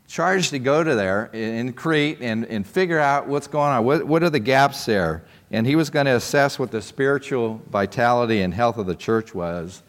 charged 0.07 0.51
to 0.51 0.59
go 0.59 0.83
to 0.83 0.95
there 0.95 1.25
in 1.33 1.73
Crete 1.73 2.19
and, 2.21 2.45
and 2.45 2.67
figure 2.67 2.99
out 2.99 3.27
what's 3.27 3.47
going 3.47 3.71
on. 3.71 3.83
What, 3.85 4.05
what 4.05 4.21
are 4.23 4.29
the 4.29 4.39
gaps 4.39 4.85
there? 4.85 5.25
And 5.49 5.65
he 5.65 5.75
was 5.75 5.89
going 5.89 6.05
to 6.05 6.15
assess 6.15 6.59
what 6.59 6.71
the 6.71 6.81
spiritual 6.81 7.61
vitality 7.69 8.41
and 8.41 8.53
health 8.53 8.77
of 8.77 8.85
the 8.85 8.95
church 8.95 9.33
was 9.33 9.81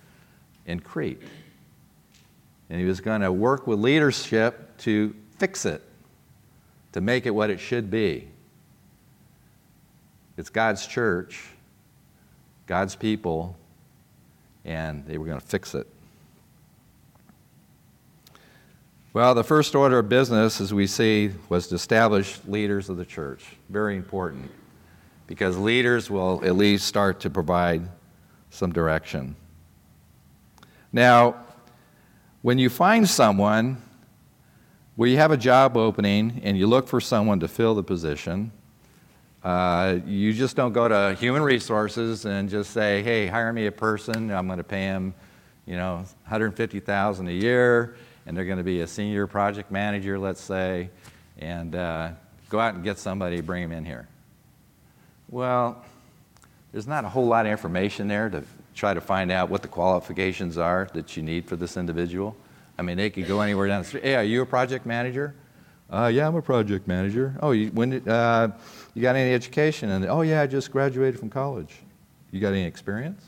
in 0.66 0.80
Crete. 0.80 1.20
And 2.70 2.80
he 2.80 2.87
was 2.87 3.00
going 3.00 3.20
to 3.20 3.32
work 3.32 3.66
with 3.66 3.78
leadership 3.78 4.78
to 4.78 5.14
fix 5.38 5.66
it 5.66 5.82
to 6.94 7.00
make 7.00 7.26
it 7.26 7.30
what 7.30 7.50
it 7.50 7.58
should 7.58 7.90
be. 7.90 8.28
It's 10.37 10.49
God's 10.49 10.87
church, 10.87 11.44
God's 12.68 12.94
people, 12.94 13.56
and 14.64 15.04
they 15.06 15.18
were 15.18 15.26
going 15.26 15.40
to 15.40 15.47
fix 15.47 15.75
it. 15.75 15.87
Well, 19.12 19.35
the 19.35 19.44
first 19.44 19.75
order 19.76 20.00
of 20.00 20.09
business, 20.09 20.61
as 20.61 20.75
we 20.75 20.88
see, 20.88 21.30
was 21.49 21.68
to 21.68 21.76
establish 21.76 22.40
leaders 22.49 22.88
of 22.88 22.97
the 22.97 23.04
church. 23.04 23.44
Very 23.68 23.97
important, 23.97 24.50
because 25.28 25.56
leaders 25.56 26.11
will 26.11 26.44
at 26.44 26.56
least 26.56 26.87
start 26.87 27.21
to 27.21 27.30
provide 27.30 27.88
some 28.50 28.73
direction. 28.73 29.37
Now, 30.92 31.37
when 32.42 32.59
you 32.59 32.68
find 32.68 33.09
someone 33.09 33.80
where 34.97 35.09
you 35.09 35.16
have 35.16 35.30
a 35.30 35.37
job 35.37 35.76
opening 35.76 36.40
and 36.44 36.59
you 36.59 36.66
look 36.66 36.88
for 36.88 37.00
someone 37.00 37.40
to 37.40 37.49
fill 37.49 37.75
the 37.75 37.83
position, 37.83 38.52
uh, 39.44 39.98
you 40.06 40.32
just 40.32 40.56
don't 40.56 40.72
go 40.72 40.88
to 40.88 41.14
human 41.20 41.42
resources 41.42 42.24
and 42.24 42.48
just 42.48 42.70
say, 42.70 43.02
"Hey, 43.02 43.26
hire 43.26 43.52
me 43.52 43.66
a 43.66 43.72
person. 43.72 44.30
I'm 44.30 44.46
going 44.46 44.56
to 44.56 44.64
pay 44.64 44.86
them, 44.86 45.14
you 45.66 45.76
know, 45.76 45.96
150,000 46.22 47.28
a 47.28 47.30
year, 47.30 47.94
and 48.24 48.34
they're 48.34 48.46
going 48.46 48.58
to 48.58 48.64
be 48.64 48.80
a 48.80 48.86
senior 48.86 49.26
project 49.26 49.70
manager, 49.70 50.18
let's 50.18 50.40
say, 50.40 50.88
and 51.38 51.74
uh, 51.74 52.12
go 52.48 52.58
out 52.58 52.74
and 52.74 52.82
get 52.82 52.98
somebody, 52.98 53.42
bring 53.42 53.62
them 53.62 53.72
in 53.72 53.84
here." 53.84 54.08
Well, 55.28 55.84
there's 56.72 56.86
not 56.86 57.04
a 57.04 57.08
whole 57.08 57.26
lot 57.26 57.44
of 57.44 57.52
information 57.52 58.08
there 58.08 58.30
to 58.30 58.44
try 58.74 58.94
to 58.94 59.00
find 59.00 59.30
out 59.30 59.50
what 59.50 59.62
the 59.62 59.68
qualifications 59.68 60.56
are 60.56 60.88
that 60.94 61.16
you 61.16 61.22
need 61.22 61.46
for 61.46 61.56
this 61.56 61.76
individual. 61.76 62.34
I 62.78 62.82
mean, 62.82 62.96
they 62.96 63.10
could 63.10 63.28
go 63.28 63.40
anywhere 63.40 63.68
down 63.68 63.82
the 63.82 63.88
street. 63.88 64.04
Hey, 64.04 64.14
are 64.16 64.24
you 64.24 64.42
a 64.42 64.46
project 64.46 64.86
manager? 64.86 65.34
Uh, 65.90 66.10
yeah, 66.12 66.26
I'm 66.26 66.34
a 66.34 66.42
project 66.42 66.88
manager. 66.88 67.36
Oh, 67.40 67.52
you, 67.52 67.68
when 67.68 67.90
did, 67.90 68.08
uh, 68.08 68.48
you 68.94 69.02
got 69.02 69.16
any 69.16 69.32
education? 69.34 69.90
And 69.90 70.04
oh, 70.06 70.22
yeah, 70.22 70.42
I 70.42 70.46
just 70.46 70.70
graduated 70.70 71.18
from 71.18 71.30
college. 71.30 71.74
You 72.30 72.40
got 72.40 72.52
any 72.52 72.64
experience? 72.64 73.24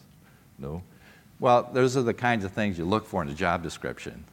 No. 0.58 0.82
Well, 1.38 1.68
those 1.72 1.96
are 1.96 2.02
the 2.02 2.14
kinds 2.14 2.44
of 2.44 2.52
things 2.52 2.78
you 2.78 2.84
look 2.84 3.06
for 3.06 3.22
in 3.22 3.28
a 3.28 3.34
job 3.34 3.62
description. 3.62 4.24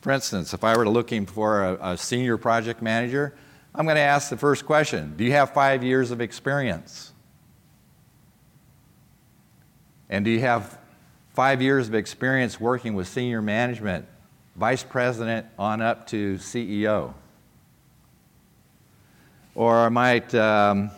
For 0.00 0.12
instance, 0.12 0.54
if 0.54 0.64
I 0.64 0.76
were 0.76 0.88
looking 0.88 1.26
for 1.26 1.64
a, 1.64 1.92
a 1.92 1.96
senior 1.96 2.36
project 2.36 2.82
manager, 2.82 3.34
I'm 3.74 3.84
going 3.84 3.96
to 3.96 4.00
ask 4.00 4.30
the 4.30 4.36
first 4.36 4.66
question 4.66 5.14
Do 5.16 5.24
you 5.24 5.32
have 5.32 5.52
five 5.52 5.84
years 5.84 6.10
of 6.10 6.20
experience? 6.20 7.12
And 10.08 10.24
do 10.24 10.30
you 10.30 10.40
have 10.40 10.78
five 11.34 11.60
years 11.60 11.88
of 11.88 11.94
experience 11.94 12.58
working 12.58 12.94
with 12.94 13.06
senior 13.06 13.42
management 13.42 14.06
vice 14.56 14.82
president 14.82 15.46
on 15.58 15.82
up 15.82 16.06
to 16.08 16.36
CEO. 16.36 17.12
Or 19.56 19.74
I 19.78 19.88
might, 19.88 20.34
um, 20.34 20.90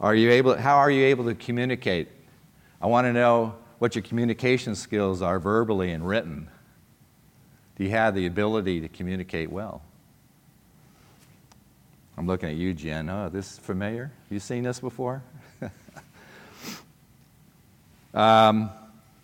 are 0.00 0.12
you 0.16 0.32
able, 0.32 0.56
how 0.56 0.78
are 0.78 0.90
you 0.90 1.04
able 1.04 1.24
to 1.26 1.36
communicate? 1.36 2.08
I 2.82 2.88
want 2.88 3.04
to 3.04 3.12
know 3.12 3.54
what 3.78 3.94
your 3.94 4.02
communication 4.02 4.74
skills 4.74 5.22
are 5.22 5.38
verbally 5.38 5.92
and 5.92 6.04
written. 6.04 6.48
Do 7.76 7.84
you 7.84 7.90
have 7.90 8.16
the 8.16 8.26
ability 8.26 8.80
to 8.80 8.88
communicate 8.88 9.52
well? 9.52 9.82
I'm 12.18 12.26
looking 12.26 12.48
at 12.48 12.56
you, 12.56 12.74
Jen. 12.74 13.08
Oh, 13.08 13.28
this 13.28 13.52
is 13.52 13.58
familiar? 13.60 14.10
You 14.30 14.40
seen 14.40 14.64
this 14.64 14.80
before? 14.80 15.22
um, 18.14 18.68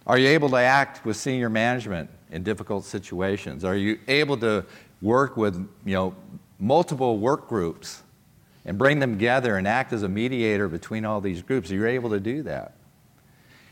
are 0.06 0.18
you 0.18 0.28
able 0.28 0.50
to 0.50 0.56
act 0.56 1.04
with 1.04 1.16
senior 1.16 1.50
management 1.50 2.08
in 2.30 2.44
difficult 2.44 2.84
situations? 2.84 3.64
Are 3.64 3.74
you 3.74 3.98
able 4.06 4.36
to 4.36 4.64
work 5.02 5.36
with 5.36 5.56
you 5.84 5.94
know, 5.94 6.14
multiple 6.60 7.18
work 7.18 7.48
groups 7.48 8.04
and 8.66 8.76
bring 8.76 8.98
them 8.98 9.12
together 9.12 9.56
and 9.56 9.66
act 9.66 9.92
as 9.92 10.02
a 10.02 10.08
mediator 10.08 10.68
between 10.68 11.06
all 11.06 11.22
these 11.22 11.40
groups? 11.40 11.70
You're 11.70 11.86
able 11.86 12.10
to 12.10 12.20
do 12.20 12.42
that? 12.42 12.74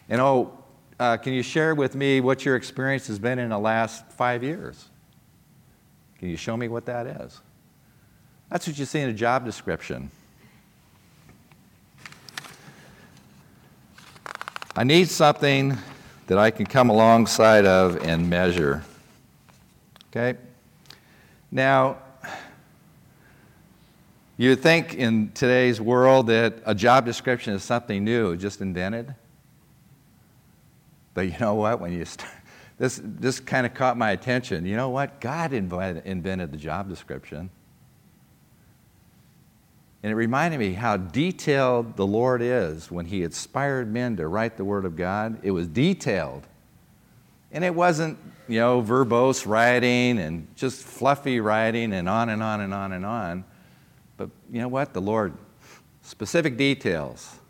And 0.08 0.20
oh, 0.20 0.56
uh, 0.98 1.16
can 1.16 1.32
you 1.32 1.42
share 1.42 1.74
with 1.74 1.94
me 1.94 2.20
what 2.20 2.44
your 2.44 2.56
experience 2.56 3.08
has 3.08 3.18
been 3.18 3.38
in 3.38 3.50
the 3.50 3.58
last 3.58 4.10
five 4.12 4.42
years? 4.42 4.88
Can 6.18 6.30
you 6.30 6.36
show 6.36 6.56
me 6.56 6.68
what 6.68 6.86
that 6.86 7.06
is? 7.06 7.40
That's 8.48 8.66
what 8.68 8.78
you 8.78 8.84
see 8.84 9.00
in 9.00 9.10
a 9.10 9.14
job 9.14 9.44
description. 9.44 10.10
I 14.76 14.84
need 14.84 15.08
something 15.08 15.76
that 16.28 16.38
I 16.38 16.50
can 16.50 16.66
come 16.66 16.88
alongside 16.88 17.66
of 17.66 17.96
and 18.04 18.30
measure. 18.30 18.84
Okay? 20.10 20.38
Now, 21.50 21.98
you 24.36 24.50
would 24.50 24.60
think 24.60 24.94
in 24.94 25.30
today's 25.32 25.80
world 25.80 26.26
that 26.26 26.54
a 26.66 26.74
job 26.74 27.04
description 27.04 27.54
is 27.54 27.62
something 27.62 28.04
new, 28.04 28.36
just 28.36 28.60
invented. 28.60 29.14
But 31.14 31.22
you 31.22 31.34
know 31.38 31.54
what? 31.54 31.80
When 31.80 31.92
you 31.92 32.04
start, 32.04 32.32
this, 32.78 33.00
this 33.02 33.38
kind 33.38 33.64
of 33.64 33.74
caught 33.74 33.96
my 33.96 34.10
attention. 34.10 34.66
You 34.66 34.76
know 34.76 34.90
what? 34.90 35.20
God 35.20 35.52
invented 35.52 36.50
the 36.50 36.56
job 36.56 36.88
description. 36.88 37.50
And 40.02 40.10
it 40.10 40.16
reminded 40.16 40.58
me 40.58 40.74
how 40.74 40.98
detailed 40.98 41.96
the 41.96 42.06
Lord 42.06 42.42
is 42.42 42.90
when 42.90 43.06
He 43.06 43.22
inspired 43.22 43.90
men 43.90 44.16
to 44.16 44.26
write 44.26 44.56
the 44.56 44.64
Word 44.64 44.84
of 44.84 44.96
God. 44.96 45.38
It 45.42 45.52
was 45.52 45.68
detailed. 45.68 46.46
And 47.52 47.64
it 47.64 47.74
wasn't, 47.74 48.18
you 48.48 48.58
know, 48.58 48.82
verbose 48.82 49.46
writing 49.46 50.18
and 50.18 50.48
just 50.56 50.82
fluffy 50.82 51.40
writing 51.40 51.92
and 51.94 52.08
on 52.08 52.28
and 52.28 52.42
on 52.42 52.60
and 52.60 52.74
on 52.74 52.92
and 52.92 53.06
on. 53.06 53.44
But 54.24 54.30
you 54.50 54.62
know 54.62 54.68
what? 54.68 54.94
The 54.94 55.02
Lord, 55.02 55.34
specific 56.00 56.56
details, 56.56 57.40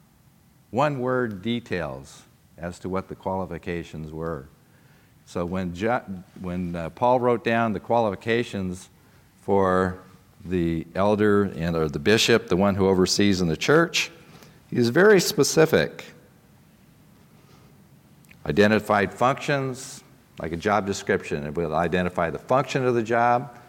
one 0.73 0.99
word 0.99 1.41
details 1.41 2.23
as 2.59 2.81
to 2.81 2.89
what 2.89 3.09
the 3.09 3.15
qualifications 3.15 4.11
were. 4.11 4.49
So 5.25 5.45
when, 5.45 5.73
when 6.41 6.75
uh, 6.75 6.91
Paul 6.91 7.21
wrote 7.21 7.45
down 7.45 7.75
the 7.75 7.79
qualifications 7.79 8.89
for 9.43 10.01
the 10.45 10.85
elder 10.97 11.45
and 11.45 11.77
or 11.77 11.89
the 11.89 12.01
bishop, 12.01 12.49
the 12.49 12.57
one 12.57 12.75
who 12.75 12.89
oversees 12.89 13.41
in 13.41 13.47
the 13.47 13.57
church, 13.57 14.11
he's 14.69 14.89
very 14.89 15.21
specific. 15.21 16.07
Identified 18.47 19.15
functions, 19.15 20.03
like 20.41 20.51
a 20.51 20.57
job 20.57 20.87
description. 20.87 21.47
It 21.47 21.55
will 21.55 21.77
identify 21.77 22.31
the 22.31 22.41
function 22.41 22.85
of 22.85 22.97
the 22.97 23.03
job. 23.05 23.61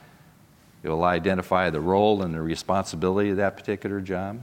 It 0.86 0.90
will 0.90 1.04
identify 1.04 1.72
the 1.72 1.82
role 1.82 2.22
and 2.22 2.32
the 2.32 2.42
responsibility 2.44 3.32
of 3.32 3.38
that 3.38 3.58
particular 3.58 4.00
job. 4.00 4.40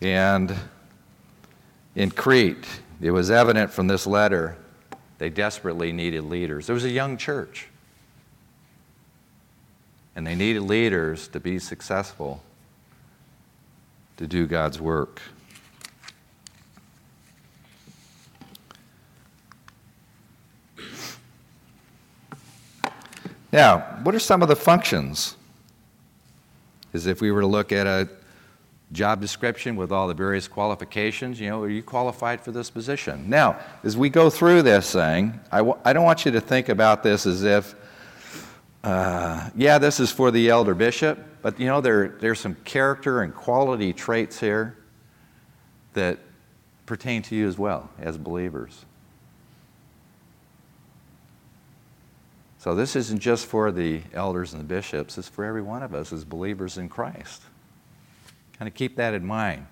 And 0.00 0.54
in 1.94 2.10
Crete, 2.10 2.66
it 3.02 3.10
was 3.10 3.30
evident 3.30 3.70
from 3.70 3.86
this 3.86 4.06
letter 4.06 4.56
they 5.18 5.28
desperately 5.28 5.92
needed 5.92 6.24
leaders. 6.24 6.66
There 6.66 6.72
was 6.72 6.86
a 6.86 6.90
young 6.90 7.18
church, 7.18 7.68
and 10.16 10.26
they 10.26 10.34
needed 10.34 10.62
leaders 10.62 11.28
to 11.28 11.38
be 11.38 11.58
successful 11.58 12.42
to 14.16 14.26
do 14.26 14.46
God's 14.46 14.80
work. 14.80 15.20
Now, 23.52 23.80
what 24.02 24.14
are 24.14 24.20
some 24.20 24.42
of 24.42 24.48
the 24.48 24.56
functions? 24.56 25.36
As 26.92 27.06
if 27.06 27.20
we 27.20 27.30
were 27.30 27.40
to 27.40 27.46
look 27.46 27.72
at 27.72 27.86
a 27.86 28.08
job 28.92 29.20
description 29.20 29.76
with 29.76 29.92
all 29.92 30.08
the 30.08 30.14
various 30.14 30.48
qualifications, 30.48 31.40
you 31.40 31.48
know, 31.48 31.62
are 31.62 31.68
you 31.68 31.82
qualified 31.82 32.40
for 32.40 32.50
this 32.50 32.70
position? 32.70 33.28
Now, 33.28 33.58
as 33.84 33.96
we 33.96 34.08
go 34.08 34.30
through 34.30 34.62
this 34.62 34.92
thing, 34.92 35.38
I 35.52 35.58
w- 35.58 35.78
I 35.84 35.92
don't 35.92 36.04
want 36.04 36.24
you 36.24 36.32
to 36.32 36.40
think 36.40 36.68
about 36.68 37.02
this 37.02 37.26
as 37.26 37.44
if, 37.44 37.74
uh, 38.82 39.50
yeah, 39.54 39.78
this 39.78 40.00
is 40.00 40.10
for 40.10 40.30
the 40.30 40.48
elder 40.48 40.74
bishop, 40.74 41.18
but 41.42 41.58
you 41.60 41.66
know, 41.66 41.80
there, 41.80 42.16
there's 42.20 42.40
some 42.40 42.56
character 42.64 43.22
and 43.22 43.34
quality 43.34 43.92
traits 43.92 44.40
here 44.40 44.76
that 45.92 46.18
pertain 46.86 47.22
to 47.22 47.36
you 47.36 47.46
as 47.46 47.56
well 47.56 47.88
as 48.00 48.18
believers. 48.18 48.84
So 52.60 52.74
this 52.74 52.94
isn't 52.94 53.20
just 53.20 53.46
for 53.46 53.72
the 53.72 54.02
elders 54.12 54.52
and 54.52 54.60
the 54.60 54.66
bishops, 54.66 55.16
it's 55.16 55.26
for 55.26 55.46
every 55.46 55.62
one 55.62 55.82
of 55.82 55.94
us 55.94 56.12
as 56.12 56.26
believers 56.26 56.76
in 56.76 56.90
Christ. 56.90 57.40
Kind 58.58 58.68
of 58.68 58.74
keep 58.74 58.96
that 58.96 59.14
in 59.14 59.24
mind. 59.24 59.66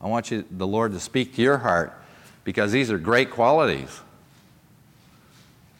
I 0.00 0.06
want 0.06 0.30
you, 0.30 0.44
the 0.48 0.66
Lord 0.66 0.92
to 0.92 1.00
speak 1.00 1.34
to 1.34 1.42
your 1.42 1.58
heart 1.58 1.92
because 2.44 2.70
these 2.70 2.92
are 2.92 2.98
great 2.98 3.32
qualities. 3.32 4.00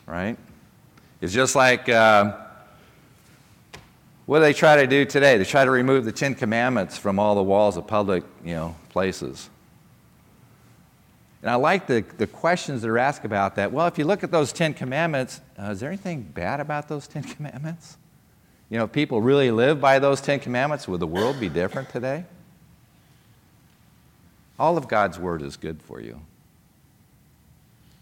Right? 0.07 0.37
It's 1.21 1.33
just 1.33 1.55
like 1.55 1.89
uh, 1.89 2.37
what 4.27 4.41
do 4.41 4.43
they 4.43 4.55
try 4.55 4.75
to 4.75 4.89
do 4.89 5.05
today? 5.05 5.39
They 5.39 5.45
try 5.45 5.65
to 5.65 5.71
remove 5.71 6.05
the 6.05 6.11
Ten 6.11 6.35
Commandments 6.35 6.99
from 6.99 7.21
all 7.21 7.37
the 7.37 7.45
walls 7.45 7.77
of 7.77 7.87
public, 7.87 8.25
you 8.45 8.55
know, 8.55 8.75
places. 8.89 9.49
And 11.45 11.51
I 11.51 11.57
like 11.57 11.87
the, 11.87 12.03
the 12.17 12.27
questions 12.27 12.81
that 12.81 12.89
are 12.89 12.97
asked 12.97 13.27
about 13.27 13.57
that. 13.57 13.71
Well, 13.71 13.87
if 13.87 13.99
you 13.99 14.07
look 14.07 14.25
at 14.25 14.31
those 14.31 14.51
Ten 14.51 14.73
Commandments, 14.73 15.43
uh, 15.59 15.73
is 15.73 15.81
there 15.81 15.91
anything 15.91 16.23
bad 16.23 16.59
about 16.59 16.89
those 16.89 17.07
Ten 17.07 17.23
Commandments? 17.23 17.99
You 18.71 18.79
know, 18.79 18.85
if 18.85 18.93
people 18.93 19.21
really 19.21 19.51
live 19.51 19.79
by 19.79 19.99
those 19.99 20.23
Ten 20.23 20.41
Commandments, 20.41 20.89
would 20.89 21.01
the 21.01 21.07
world 21.07 21.39
be 21.39 21.51
different 21.51 21.91
today? 21.91 22.25
All 24.59 24.79
of 24.79 24.89
God's 24.89 25.19
Word 25.19 25.43
is 25.43 25.59
good 25.59 25.83
for 25.83 26.01
you. 26.01 26.19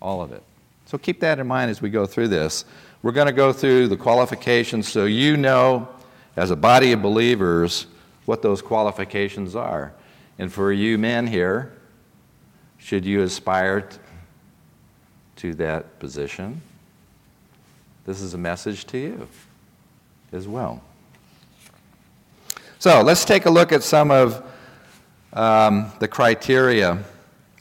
All 0.01 0.23
of 0.23 0.31
it. 0.31 0.45
So 0.87 0.97
keep 0.97 1.19
that 1.19 1.41
in 1.41 1.49
mind 1.49 1.69
as 1.69 1.83
we 1.83 1.91
go 1.91 2.07
through 2.07 2.29
this. 2.29 2.65
We're 3.03 3.11
going 3.11 3.27
to 3.27 3.33
go 3.33 3.53
through 3.53 3.89
the 3.89 3.97
qualifications 3.97 4.87
so 4.87 5.07
you 5.07 5.37
know, 5.37 5.89
as 6.37 6.53
a 6.53 6.57
body 6.57 6.93
of 6.93 7.03
believers, 7.03 7.89
what 8.25 8.41
those 8.41 8.63
qualifications 8.63 9.57
are. 9.57 9.93
And 10.39 10.53
for 10.53 10.73
you 10.73 10.97
men 10.97 11.27
here, 11.27 11.73
should 12.83 13.05
you 13.05 13.23
aspire 13.23 13.89
to 15.37 15.55
that 15.55 15.99
position, 16.01 16.61
this 18.05 18.21
is 18.21 18.35
a 18.35 18.39
message 18.39 18.85
to 18.87 18.99
you 18.99 19.29
as 20.33 20.49
well. 20.49 20.83
So 22.81 23.01
let's 23.03 23.25
take 23.25 23.47
a 23.47 23.51
look 23.51 23.71
at 23.71 23.85
some 23.85 24.11
of 24.11 24.45
um, 25.33 25.93
the 26.01 26.09
criteria 26.09 26.99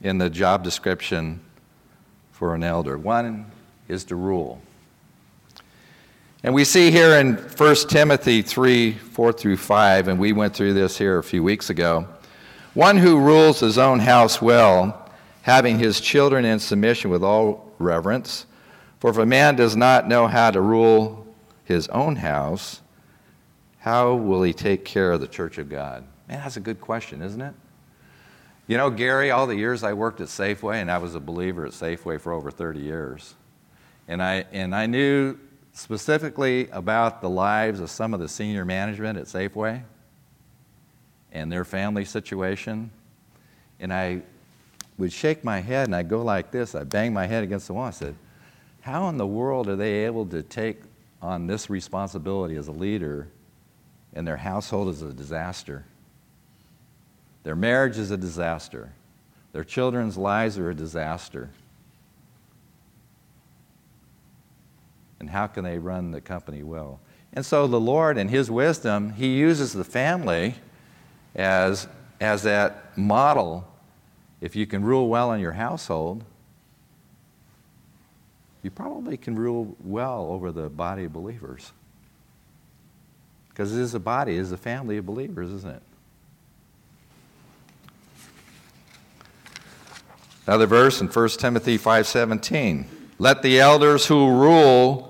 in 0.01 0.17
the 0.17 0.29
job 0.29 0.63
description 0.63 1.39
for 2.31 2.55
an 2.55 2.63
elder. 2.63 2.97
One 2.97 3.45
is 3.87 4.03
to 4.05 4.15
rule. 4.15 4.59
And 6.43 6.55
we 6.55 6.63
see 6.65 6.89
here 6.89 7.19
in 7.19 7.35
1 7.35 7.75
Timothy 7.87 8.41
3 8.41 8.93
4 8.93 9.33
through 9.33 9.57
5, 9.57 10.07
and 10.07 10.19
we 10.19 10.33
went 10.33 10.55
through 10.55 10.73
this 10.73 10.97
here 10.97 11.19
a 11.19 11.23
few 11.23 11.43
weeks 11.43 11.69
ago. 11.69 12.07
One 12.73 12.97
who 12.97 13.19
rules 13.19 13.59
his 13.59 13.77
own 13.77 13.99
house 13.99 14.41
well 14.41 15.00
having 15.41 15.79
his 15.79 15.99
children 15.99 16.45
in 16.45 16.59
submission 16.59 17.09
with 17.09 17.23
all 17.23 17.71
reverence. 17.79 18.45
For 18.99 19.09
if 19.09 19.17
a 19.17 19.25
man 19.25 19.55
does 19.55 19.75
not 19.75 20.07
know 20.07 20.27
how 20.27 20.51
to 20.51 20.61
rule 20.61 21.25
his 21.63 21.87
own 21.87 22.17
house, 22.17 22.81
how 23.79 24.13
will 24.13 24.43
he 24.43 24.53
take 24.53 24.85
care 24.85 25.11
of 25.11 25.21
the 25.21 25.27
church 25.27 25.57
of 25.57 25.69
God? 25.69 26.03
Man, 26.27 26.39
that's 26.39 26.57
a 26.57 26.61
good 26.61 26.79
question, 26.79 27.21
isn't 27.21 27.41
it? 27.41 27.53
You 28.67 28.77
know, 28.77 28.89
Gary, 28.89 29.31
all 29.31 29.47
the 29.47 29.55
years 29.55 29.83
I 29.83 29.93
worked 29.93 30.21
at 30.21 30.27
Safeway, 30.27 30.75
and 30.75 30.91
I 30.91 30.99
was 30.99 31.15
a 31.15 31.19
believer 31.19 31.65
at 31.65 31.71
Safeway 31.71 32.21
for 32.21 32.31
over 32.31 32.51
30 32.51 32.79
years, 32.79 33.33
and 34.07 34.21
I, 34.21 34.45
and 34.51 34.75
I 34.75 34.85
knew 34.85 35.37
specifically 35.73 36.69
about 36.69 37.21
the 37.21 37.29
lives 37.29 37.79
of 37.79 37.89
some 37.89 38.13
of 38.13 38.19
the 38.19 38.27
senior 38.27 38.65
management 38.65 39.17
at 39.17 39.25
Safeway 39.25 39.83
and 41.31 41.51
their 41.51 41.65
family 41.65 42.05
situation. 42.05 42.91
And 43.79 43.91
I 43.91 44.21
would 45.01 45.11
shake 45.11 45.43
my 45.43 45.59
head 45.59 45.87
and 45.87 45.95
I'd 45.95 46.07
go 46.07 46.21
like 46.21 46.51
this. 46.51 46.75
I'd 46.75 46.89
bang 46.89 47.11
my 47.11 47.25
head 47.25 47.43
against 47.43 47.65
the 47.65 47.73
wall. 47.73 47.85
I 47.85 47.89
said, 47.89 48.15
How 48.81 49.09
in 49.09 49.17
the 49.17 49.25
world 49.25 49.67
are 49.67 49.75
they 49.75 50.05
able 50.05 50.27
to 50.27 50.43
take 50.43 50.79
on 51.23 51.47
this 51.47 51.71
responsibility 51.71 52.55
as 52.55 52.67
a 52.67 52.71
leader 52.71 53.27
and 54.13 54.27
their 54.27 54.37
household 54.37 54.89
is 54.89 55.01
a 55.01 55.11
disaster? 55.11 55.85
Their 57.41 57.55
marriage 57.55 57.97
is 57.97 58.11
a 58.11 58.17
disaster. 58.17 58.93
Their 59.53 59.63
children's 59.63 60.17
lives 60.17 60.59
are 60.59 60.69
a 60.69 60.75
disaster. 60.75 61.49
And 65.19 65.31
how 65.31 65.47
can 65.47 65.63
they 65.63 65.79
run 65.79 66.11
the 66.11 66.21
company 66.21 66.61
well? 66.61 66.99
And 67.33 67.43
so 67.43 67.65
the 67.65 67.79
Lord, 67.79 68.19
in 68.19 68.27
His 68.27 68.51
wisdom, 68.51 69.13
He 69.13 69.35
uses 69.35 69.73
the 69.73 69.83
family 69.83 70.53
as, 71.33 71.87
as 72.19 72.43
that 72.43 72.95
model 72.95 73.67
if 74.41 74.55
you 74.55 74.65
can 74.65 74.83
rule 74.83 75.07
well 75.07 75.31
in 75.31 75.39
your 75.39 75.53
household, 75.53 76.23
you 78.63 78.71
probably 78.71 79.17
can 79.17 79.35
rule 79.35 79.75
well 79.79 80.25
over 80.31 80.51
the 80.51 80.69
body 80.69 81.05
of 81.05 81.13
believers. 81.13 81.71
Because 83.49 83.75
it 83.75 83.81
is 83.81 83.93
a 83.93 83.99
body, 83.99 84.35
it 84.35 84.39
is 84.39 84.51
a 84.51 84.57
family 84.57 84.97
of 84.97 85.05
believers, 85.05 85.51
isn't 85.51 85.75
it? 85.75 85.83
Another 90.47 90.65
verse 90.65 91.01
in 91.01 91.07
1 91.07 91.39
Timothy 91.39 91.77
5:17. 91.77 92.85
Let 93.19 93.43
the 93.43 93.59
elders 93.59 94.07
who 94.07 94.27
rule 94.27 95.07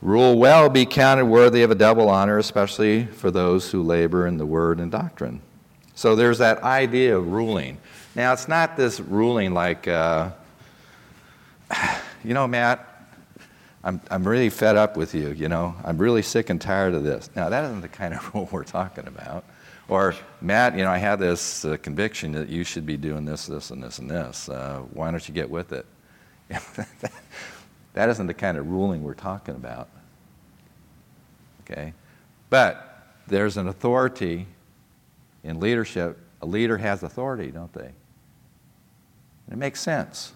rule 0.00 0.36
well 0.36 0.68
be 0.68 0.84
counted 0.84 1.26
worthy 1.26 1.62
of 1.62 1.70
a 1.70 1.74
double 1.74 2.08
honor, 2.08 2.38
especially 2.38 3.06
for 3.06 3.30
those 3.30 3.70
who 3.70 3.82
labor 3.82 4.26
in 4.26 4.36
the 4.36 4.46
word 4.46 4.80
and 4.80 4.90
doctrine. 4.90 5.40
So 5.94 6.16
there's 6.16 6.38
that 6.38 6.62
idea 6.62 7.16
of 7.16 7.30
ruling. 7.30 7.78
Now, 8.14 8.34
it's 8.34 8.46
not 8.46 8.76
this 8.76 9.00
ruling 9.00 9.54
like, 9.54 9.88
uh, 9.88 10.30
you 12.24 12.34
know, 12.34 12.46
Matt, 12.46 12.88
I'm, 13.82 14.00
I'm 14.10 14.26
really 14.26 14.50
fed 14.50 14.76
up 14.76 14.96
with 14.96 15.14
you, 15.14 15.30
you 15.30 15.48
know, 15.48 15.74
I'm 15.82 15.96
really 15.96 16.22
sick 16.22 16.50
and 16.50 16.60
tired 16.60 16.94
of 16.94 17.04
this. 17.04 17.30
Now, 17.34 17.48
that 17.48 17.64
isn't 17.64 17.80
the 17.80 17.88
kind 17.88 18.12
of 18.12 18.34
rule 18.34 18.48
we're 18.52 18.64
talking 18.64 19.06
about. 19.06 19.44
Or, 19.88 20.14
Matt, 20.40 20.76
you 20.76 20.84
know, 20.84 20.90
I 20.90 20.98
have 20.98 21.18
this 21.18 21.64
uh, 21.64 21.76
conviction 21.78 22.32
that 22.32 22.48
you 22.48 22.64
should 22.64 22.86
be 22.86 22.96
doing 22.96 23.24
this, 23.24 23.46
this, 23.46 23.70
and 23.70 23.82
this, 23.82 23.98
and 23.98 24.10
this. 24.10 24.48
Uh, 24.48 24.82
why 24.92 25.10
don't 25.10 25.26
you 25.26 25.34
get 25.34 25.50
with 25.50 25.72
it? 25.72 25.86
that 27.94 28.08
isn't 28.08 28.26
the 28.26 28.34
kind 28.34 28.58
of 28.58 28.68
ruling 28.68 29.02
we're 29.02 29.14
talking 29.14 29.54
about. 29.54 29.88
Okay? 31.62 31.94
But 32.50 33.06
there's 33.26 33.56
an 33.56 33.68
authority 33.68 34.46
in 35.42 35.60
leadership. 35.60 36.18
A 36.42 36.46
leader 36.46 36.76
has 36.76 37.02
authority, 37.02 37.50
don't 37.50 37.72
they? 37.72 37.92
It 39.52 39.58
makes 39.58 39.80
sense. 39.80 40.32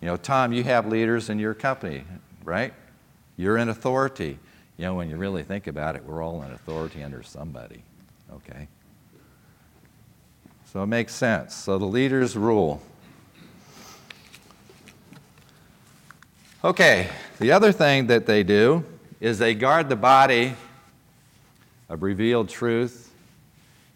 You 0.00 0.06
know, 0.06 0.16
Tom, 0.16 0.52
you 0.52 0.64
have 0.64 0.86
leaders 0.86 1.30
in 1.30 1.38
your 1.38 1.54
company, 1.54 2.04
right? 2.44 2.74
You're 3.36 3.58
in 3.58 3.68
authority. 3.68 4.38
You 4.76 4.86
know, 4.86 4.94
when 4.94 5.10
you 5.10 5.16
really 5.16 5.42
think 5.42 5.66
about 5.66 5.94
it, 5.94 6.04
we're 6.04 6.22
all 6.22 6.42
in 6.42 6.50
authority 6.52 7.02
under 7.02 7.22
somebody, 7.22 7.82
okay? 8.32 8.66
So 10.72 10.82
it 10.82 10.86
makes 10.86 11.14
sense. 11.14 11.54
So 11.54 11.78
the 11.78 11.84
leaders 11.84 12.36
rule. 12.36 12.80
Okay, 16.64 17.08
the 17.38 17.52
other 17.52 17.72
thing 17.72 18.06
that 18.08 18.26
they 18.26 18.42
do 18.42 18.84
is 19.20 19.38
they 19.38 19.54
guard 19.54 19.88
the 19.88 19.96
body 19.96 20.54
of 21.88 22.02
revealed 22.02 22.48
truth 22.48 23.12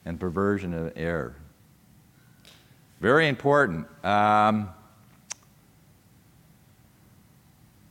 and 0.04 0.18
perversion 0.18 0.74
of 0.74 0.92
error. 0.96 1.34
Very 3.00 3.28
important. 3.28 3.86
Um, 4.04 4.70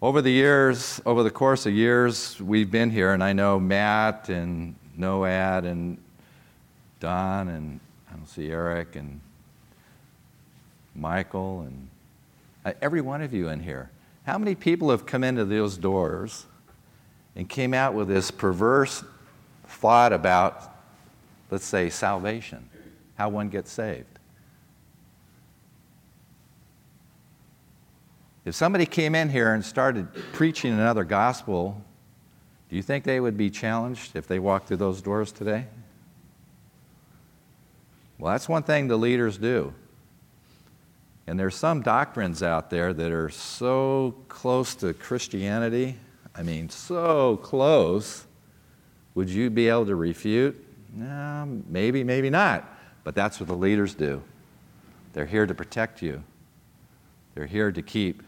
over 0.02 0.22
the 0.22 0.32
years, 0.32 1.02
over 1.06 1.24
the 1.24 1.32
course 1.32 1.66
of 1.66 1.74
years, 1.74 2.42
we've 2.42 2.70
been 2.70 2.89
here, 2.89 3.13
and 3.13 3.24
I 3.24 3.34
know 3.34 3.60
Matt 3.60 4.30
and 4.30 4.76
Noad 4.98 5.66
and 5.66 5.98
Don 7.00 7.48
and 7.50 7.80
I 8.10 8.16
don't 8.16 8.28
see 8.28 8.50
Eric 8.50 8.96
and 8.96 9.20
Michael 10.96 11.62
and 11.62 11.88
uh, 12.66 12.74
every 12.82 13.02
one 13.02 13.22
of 13.22 13.34
you 13.34 13.50
in 13.50 13.60
here. 13.60 13.89
How 14.26 14.38
many 14.38 14.56
people 14.56 14.89
have 14.89 15.06
come 15.06 15.24
into 15.24 15.46
those 15.46 15.78
doors 15.78 16.46
and 17.36 17.50
came 17.50 17.74
out 17.74 17.94
with 17.94 18.08
this 18.08 18.32
perverse 18.32 19.04
thought 19.68 20.13
about, 20.13 20.76
let's 21.52 21.66
say, 21.66 21.89
salvation, 21.89 22.70
how 23.16 23.30
one 23.30 23.50
gets 23.50 23.72
saved? 23.72 24.12
If 28.45 28.56
somebody 28.56 28.86
came 28.86 29.15
in 29.15 29.29
here 29.29 29.53
and 29.53 29.63
started 29.63 30.08
preaching 30.34 30.73
another 30.73 31.06
gospel, 31.06 31.82
do 32.69 32.75
you 32.75 32.82
think 32.82 33.06
they 33.06 33.19
would 33.19 33.38
be 33.38 33.49
challenged 33.49 34.15
if 34.15 34.27
they 34.27 34.39
walked 34.39 34.67
through 34.67 34.77
those 34.77 35.01
doors 35.01 35.32
today? 35.32 35.67
Well, 38.19 38.34
that's 38.34 38.49
one 38.49 38.63
thing 38.63 38.88
the 38.88 38.97
leaders 38.97 39.38
do. 39.38 39.73
And 41.25 41.39
there's 41.39 41.56
some 41.56 41.82
doctrines 41.82 42.43
out 42.43 42.69
there 42.69 42.93
that 42.93 43.12
are 43.12 43.29
so 43.29 44.15
close 44.27 44.75
to 44.75 44.93
Christianity. 44.93 45.97
I 46.36 46.43
mean, 46.43 46.67
so 46.69 47.38
close. 47.38 48.25
Would 49.15 49.29
you 49.29 49.49
be 49.49 49.69
able 49.69 49.86
to 49.86 49.95
refute? 49.95 50.65
No, 50.93 51.62
maybe, 51.69 52.03
maybe 52.03 52.29
not. 52.29 52.69
But 53.06 53.15
that's 53.15 53.39
what 53.39 53.47
the 53.47 53.56
leaders 53.56 53.95
do. 53.95 54.21
They're 55.13 55.25
here 55.25 55.45
to 55.45 55.53
protect 55.53 56.01
you, 56.01 56.23
they're 57.36 57.45
here 57.45 57.71
to 57.71 57.82
keep 57.82 58.23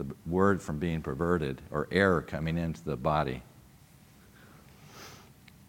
the 0.00 0.14
word 0.24 0.62
from 0.62 0.78
being 0.78 1.02
perverted 1.02 1.60
or 1.70 1.86
error 1.92 2.22
coming 2.22 2.56
into 2.56 2.82
the 2.82 2.96
body. 2.96 3.42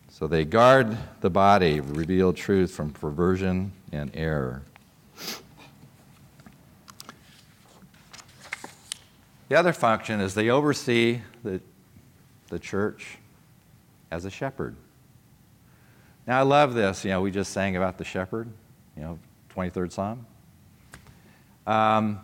So 0.08 0.26
they 0.26 0.46
guard 0.46 0.98
the 1.20 1.30
body, 1.30 1.82
reveal 1.82 2.32
truth 2.32 2.72
from 2.72 2.91
perversion 2.91 3.74
and 3.91 4.10
error. 4.13 4.62
The 9.50 9.56
other 9.56 9.74
function 9.74 10.22
is 10.22 10.34
they 10.34 10.50
oversee 10.50 11.20
the, 11.44 11.60
the 12.48 12.60
church 12.60 13.17
as 14.12 14.24
a 14.24 14.30
shepherd. 14.30 14.78
Now, 16.26 16.39
I 16.39 16.44
love 16.44 16.74
this. 16.74 17.04
You 17.04 17.12
know, 17.12 17.22
we 17.22 17.32
just 17.32 17.52
sang 17.52 17.76
about 17.76 17.98
the 17.98 18.06
shepherd, 18.06 18.48
you 18.96 19.04
know, 19.04 19.20
23rd 19.54 19.91
Psalm. 19.91 20.26
Um, 21.67 22.22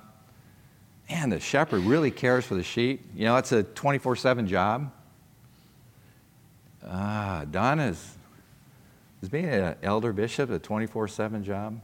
man, 1.10 1.30
the 1.30 1.40
shepherd 1.40 1.82
really 1.82 2.12
cares 2.12 2.46
for 2.46 2.56
the 2.56 2.64
sheep. 2.64 3.06
You 3.16 3.26
know, 3.26 3.38
it's 3.38 3.52
a 3.52 3.64
24 3.64 4.16
7 4.16 4.48
job. 4.48 4.92
Ah, 6.86 7.46
Donna 7.50 7.88
is, 7.88 8.18
is 9.22 9.30
being 9.30 9.46
an 9.46 9.76
elder 9.84 10.14
bishop 10.14 10.50
a 10.50 10.60
24 10.60 11.08
7 11.08 11.44
job? 11.44 11.80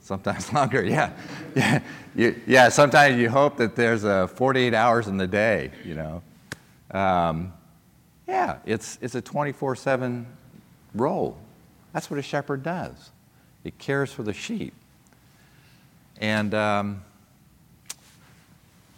Sometimes 0.00 0.52
longer, 0.52 0.84
yeah. 0.84 1.12
Yeah, 1.54 1.82
you, 2.14 2.40
yeah, 2.46 2.68
sometimes 2.68 3.16
you 3.16 3.28
hope 3.28 3.56
that 3.56 3.74
there's 3.74 4.04
a 4.04 4.28
48 4.28 4.72
hours 4.72 5.08
in 5.08 5.16
the 5.16 5.26
day, 5.26 5.72
you 5.84 5.94
know. 5.94 6.22
Um, 6.92 7.52
yeah, 8.28 8.58
it's, 8.64 8.98
it's 9.02 9.16
a 9.16 9.20
24 9.20 9.76
7 9.76 10.26
role. 10.94 11.36
That's 11.92 12.08
what 12.10 12.18
a 12.18 12.22
shepherd 12.22 12.62
does. 12.62 13.10
He 13.64 13.72
cares 13.72 14.12
for 14.12 14.22
the 14.22 14.32
sheep. 14.32 14.74
And 16.20 16.54
um, 16.54 17.02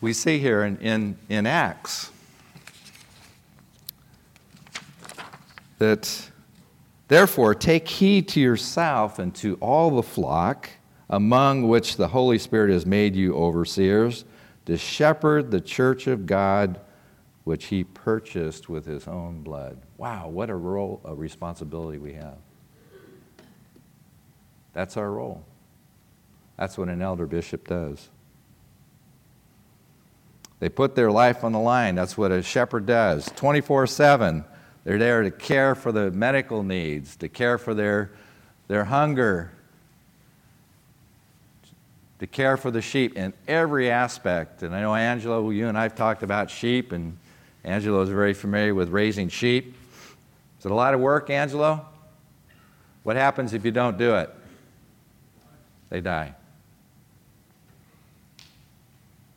we 0.03 0.13
see 0.13 0.39
here 0.39 0.65
in, 0.65 0.77
in, 0.79 1.17
in 1.29 1.47
Acts 1.47 2.11
that, 5.79 6.29
therefore, 7.09 7.55
take 7.55 7.89
heed 7.89 8.29
to 8.29 8.41
yourself 8.41 9.19
and 9.19 9.35
to 9.37 9.55
all 9.61 9.91
the 9.91 10.03
flock 10.03 10.69
among 11.09 11.69
which 11.69 11.97
the 11.97 12.09
Holy 12.09 12.37
Spirit 12.39 12.73
has 12.73 12.85
made 12.85 13.15
you 13.15 13.35
overseers 13.35 14.25
to 14.67 14.77
shepherd 14.77 15.51
the 15.51 15.61
church 15.61 16.07
of 16.09 16.27
God 16.27 16.81
which 17.45 17.67
he 17.67 17.85
purchased 17.85 18.69
with 18.69 18.85
his 18.85 19.07
own 19.07 19.43
blood. 19.43 19.79
Wow, 19.99 20.29
what 20.29 20.51
a 20.51 20.55
role, 20.55 21.01
a 21.05 21.15
responsibility 21.15 21.99
we 21.99 22.15
have. 22.15 22.39
That's 24.73 24.97
our 24.97 25.11
role. 25.11 25.45
That's 26.57 26.77
what 26.79 26.89
an 26.89 27.03
elder 27.03 27.27
bishop 27.27 27.69
does. 27.69 28.09
They 30.63 30.69
put 30.69 30.95
their 30.95 31.11
life 31.11 31.43
on 31.43 31.51
the 31.51 31.59
line. 31.59 31.97
That's 31.97 32.17
what 32.17 32.31
a 32.31 32.41
shepherd 32.41 32.87
does 32.87 33.29
24 33.35 33.89
7. 33.89 34.45
They're 34.85 34.97
there 34.97 35.25
to 35.25 35.31
care 35.33 35.75
for 35.75 35.91
the 35.91 36.13
medical 36.13 36.63
needs, 36.63 37.17
to 37.17 37.29
care 37.29 37.59
for 37.59 37.75
their, 37.75 38.13
their 38.69 38.85
hunger, 38.85 39.51
to 42.21 42.29
care 42.29 42.57
for 42.57 42.71
the 42.71 42.81
sheep 42.81 43.17
in 43.17 43.33
every 43.49 43.91
aspect. 43.91 44.63
And 44.63 44.73
I 44.73 44.83
know, 44.83 44.95
Angelo, 44.95 45.51
you 45.51 45.67
and 45.67 45.77
I 45.77 45.83
have 45.83 45.97
talked 45.97 46.23
about 46.23 46.49
sheep, 46.49 46.93
and 46.93 47.19
Angelo 47.65 48.01
is 48.03 48.09
very 48.09 48.33
familiar 48.33 48.73
with 48.73 48.89
raising 48.89 49.31
sheep. 49.31 49.75
Is 50.61 50.67
it 50.67 50.71
a 50.71 50.75
lot 50.77 50.95
of 50.95 51.01
work, 51.01 51.29
Angelo? 51.29 51.85
What 53.03 53.17
happens 53.17 53.53
if 53.53 53.65
you 53.65 53.73
don't 53.73 53.99
do 53.99 54.15
it? 54.15 54.31
They 55.91 56.01
die. 56.01 56.37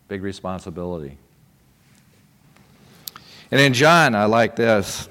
Big 0.08 0.22
responsibility. 0.22 1.18
And 3.52 3.60
in 3.60 3.74
John, 3.74 4.16
I 4.16 4.26
like 4.26 4.56
this. 4.56 5.10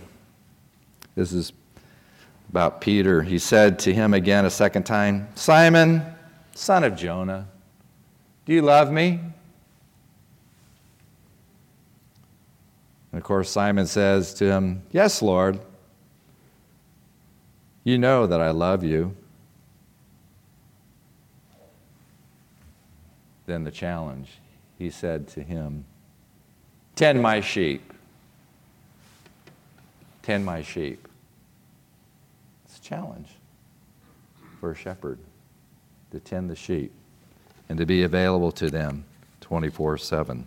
This 1.15 1.33
is 1.33 1.53
about 2.49 2.81
Peter. 2.81 3.23
He 3.23 3.39
said 3.39 3.79
to 3.81 3.95
him 3.95 4.15
again 4.15 4.45
a 4.45 4.51
second 4.51 4.85
time, 4.85 5.29
Simon, 5.35 6.03
son 6.55 6.85
of 6.85 6.97
Jonah, 6.97 7.49
do 8.45 8.53
you 8.53 8.63
love 8.63 8.93
me? 8.93 9.21
And 13.13 13.21
of 13.21 13.23
course, 13.23 13.51
Simon 13.51 13.87
says 13.87 14.35
to 14.35 14.47
him, 14.47 14.83
Yes, 14.93 15.23
Lord. 15.23 15.59
You 17.85 17.99
know 17.99 18.27
that 18.27 18.41
I 18.41 18.51
love 18.51 18.83
you. 18.83 19.15
Then 23.47 23.65
the 23.65 23.71
challenge 23.71 24.29
he 24.79 24.91
said 24.91 25.29
to 25.29 25.43
him, 25.43 25.85
Tend 26.97 27.21
my 27.21 27.41
sheep. 27.41 27.93
Tend 30.23 30.45
my 30.45 30.63
sheep. 30.63 31.07
It's 32.65 32.79
a 32.79 32.83
challenge 32.83 33.29
for 34.61 34.71
a 34.71 34.75
shepherd 34.75 35.19
to 36.13 36.21
tend 36.21 36.49
the 36.49 36.57
sheep 36.57 36.93
and 37.69 37.79
to 37.79 37.87
be 37.87 38.05
available 38.05 38.53
to 38.53 38.71
them 38.71 39.05
24 39.41 39.99
7. 39.99 40.47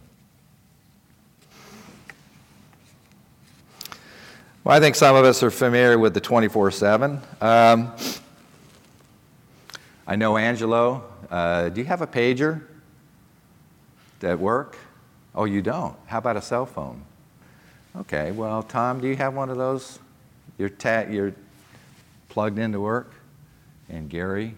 Well, 4.63 4.75
I 4.75 4.79
think 4.79 4.95
some 4.95 5.15
of 5.15 5.23
us 5.23 5.43
are 5.43 5.51
familiar 5.51 5.99
with 5.99 6.13
the 6.13 6.19
24 6.19 6.71
7. 6.71 7.21
Um, 7.39 7.93
I 10.05 10.15
know 10.15 10.37
Angelo. 10.37 11.03
Uh, 11.29 11.69
do 11.69 11.81
you 11.81 11.87
have 11.87 12.01
a 12.01 12.07
pager? 12.07 12.63
At 14.23 14.39
work? 14.39 14.77
Oh, 15.36 15.45
you 15.45 15.62
don't? 15.62 15.95
How 16.06 16.17
about 16.17 16.38
a 16.38 16.41
cell 16.41 16.65
phone? 16.65 17.03
Okay, 17.95 18.32
well, 18.32 18.63
Tom, 18.63 18.99
do 18.99 19.08
you 19.08 19.15
have 19.15 19.34
one 19.34 19.49
of 19.49 19.58
those? 19.58 19.99
You're, 20.58 20.69
ta- 20.69 21.06
you're 21.10 21.34
plugged 22.30 22.60
into 22.60 22.80
work? 22.80 23.13
And 23.89 24.10
Gary? 24.10 24.56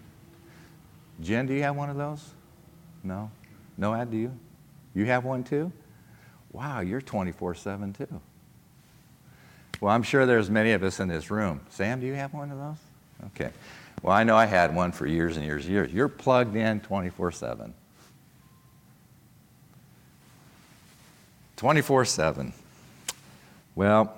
Jen, 1.22 1.46
do 1.46 1.54
you 1.54 1.64
have 1.64 1.76
one 1.76 1.90
of 1.90 1.98
those? 1.98 2.24
No? 3.04 3.30
No, 3.78 3.94
Ad, 3.94 4.12
do 4.12 4.18
you? 4.18 4.32
You 4.96 5.06
have 5.06 5.24
one 5.24 5.44
too? 5.44 5.72
Wow, 6.52 6.80
you're 6.80 7.02
24 7.02 7.56
7 7.56 7.94
too. 7.94 8.22
Well, 9.80 9.94
I'm 9.94 10.04
sure 10.04 10.26
there's 10.26 10.50
many 10.50 10.72
of 10.72 10.84
us 10.84 11.00
in 11.00 11.08
this 11.08 11.32
room. 11.32 11.62
Sam, 11.70 12.02
do 12.02 12.08
you 12.08 12.16
have 12.16 12.34
one 12.34 12.52
of 12.52 12.58
those? 12.58 12.78
Okay. 13.28 13.52
Well, 14.02 14.14
I 14.14 14.24
know 14.24 14.36
I 14.36 14.46
had 14.46 14.76
one 14.76 14.92
for 14.92 15.06
years 15.06 15.38
and 15.38 15.46
years 15.46 15.66
and 15.66 15.74
years. 15.74 15.94
You're 15.94 16.10
plugged 16.10 16.56
in 16.56 16.80
24 16.82 17.32
7. 17.32 17.74
24 21.60 22.06
7. 22.06 22.54
Well, 23.76 24.16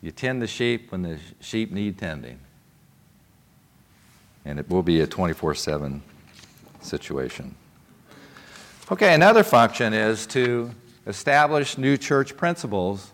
you 0.00 0.12
tend 0.12 0.40
the 0.40 0.46
sheep 0.46 0.92
when 0.92 1.02
the 1.02 1.18
sheep 1.40 1.72
need 1.72 1.98
tending. 1.98 2.38
And 4.44 4.60
it 4.60 4.70
will 4.70 4.84
be 4.84 5.00
a 5.00 5.06
24 5.08 5.56
7 5.56 6.00
situation. 6.80 7.56
Okay, 8.92 9.14
another 9.14 9.42
function 9.42 9.92
is 9.92 10.24
to 10.28 10.70
establish 11.08 11.76
new 11.76 11.96
church 11.96 12.36
principles 12.36 13.10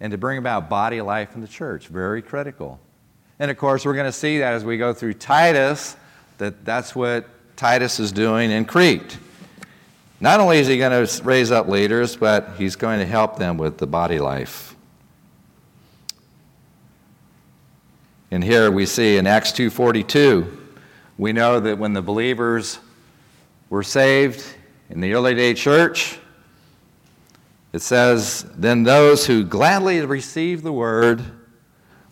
and 0.00 0.10
to 0.10 0.16
bring 0.16 0.38
about 0.38 0.70
body 0.70 1.02
life 1.02 1.34
in 1.34 1.42
the 1.42 1.48
church. 1.48 1.88
Very 1.88 2.22
critical. 2.22 2.80
And 3.38 3.50
of 3.50 3.58
course, 3.58 3.84
we're 3.84 3.92
going 3.92 4.06
to 4.06 4.12
see 4.12 4.38
that 4.38 4.54
as 4.54 4.64
we 4.64 4.78
go 4.78 4.94
through 4.94 5.14
Titus, 5.14 5.98
that 6.38 6.64
that's 6.64 6.96
what 6.96 7.28
Titus 7.56 8.00
is 8.00 8.10
doing 8.10 8.50
in 8.50 8.64
Crete. 8.64 9.18
Not 10.20 10.38
only 10.38 10.58
is 10.58 10.66
he 10.66 10.76
going 10.76 11.06
to 11.06 11.22
raise 11.22 11.50
up 11.50 11.66
leaders, 11.66 12.14
but 12.14 12.50
he's 12.58 12.76
going 12.76 12.98
to 12.98 13.06
help 13.06 13.38
them 13.38 13.56
with 13.56 13.78
the 13.78 13.86
body 13.86 14.18
life. 14.18 14.76
And 18.30 18.44
here 18.44 18.70
we 18.70 18.86
see 18.86 19.16
in 19.16 19.26
Acts 19.26 19.50
2:42, 19.52 20.58
we 21.18 21.32
know 21.32 21.58
that 21.58 21.78
when 21.78 21.94
the 21.94 22.02
believers 22.02 22.78
were 23.70 23.82
saved 23.82 24.44
in 24.90 25.00
the 25.00 25.14
early 25.14 25.34
day 25.34 25.54
church, 25.54 26.18
it 27.72 27.82
says, 27.82 28.44
Then 28.56 28.82
those 28.82 29.26
who 29.26 29.44
gladly 29.44 30.00
received 30.04 30.64
the 30.64 30.72
word 30.72 31.22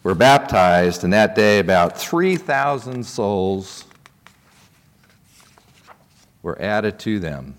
were 0.03 0.15
baptized, 0.15 1.05
and 1.05 1.13
that 1.13 1.35
day 1.35 1.59
about 1.59 1.99
3,000 1.99 3.05
souls 3.05 3.85
were 6.43 6.61
added 6.61 6.99
to 7.01 7.19
them. 7.19 7.57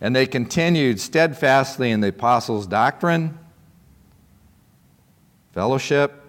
And 0.00 0.16
they 0.16 0.26
continued 0.26 0.98
steadfastly 1.00 1.90
in 1.90 2.00
the 2.00 2.08
apostles' 2.08 2.66
doctrine, 2.66 3.38
fellowship, 5.52 6.22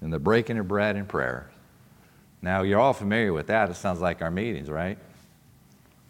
and 0.00 0.12
the 0.12 0.18
breaking 0.18 0.58
of 0.58 0.68
bread 0.68 0.96
and 0.96 1.08
prayer. 1.08 1.50
Now, 2.42 2.62
you're 2.62 2.78
all 2.78 2.92
familiar 2.92 3.32
with 3.32 3.46
that. 3.46 3.70
It 3.70 3.76
sounds 3.76 4.00
like 4.00 4.20
our 4.20 4.30
meetings, 4.30 4.68
right? 4.68 4.98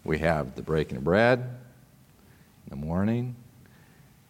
We 0.03 0.17
have 0.19 0.55
the 0.55 0.61
breaking 0.61 0.97
of 0.97 1.05
bread 1.05 1.39
in 1.39 2.69
the 2.69 2.75
morning, 2.75 3.35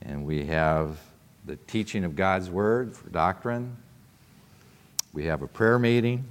and 0.03 0.23
we 0.23 0.45
have 0.45 0.99
the 1.45 1.55
teaching 1.55 2.03
of 2.03 2.15
God's 2.15 2.49
Word 2.49 2.95
for 2.95 3.09
doctrine. 3.09 3.75
We 5.13 5.25
have 5.25 5.41
a 5.41 5.47
prayer 5.47 5.79
meeting. 5.79 6.25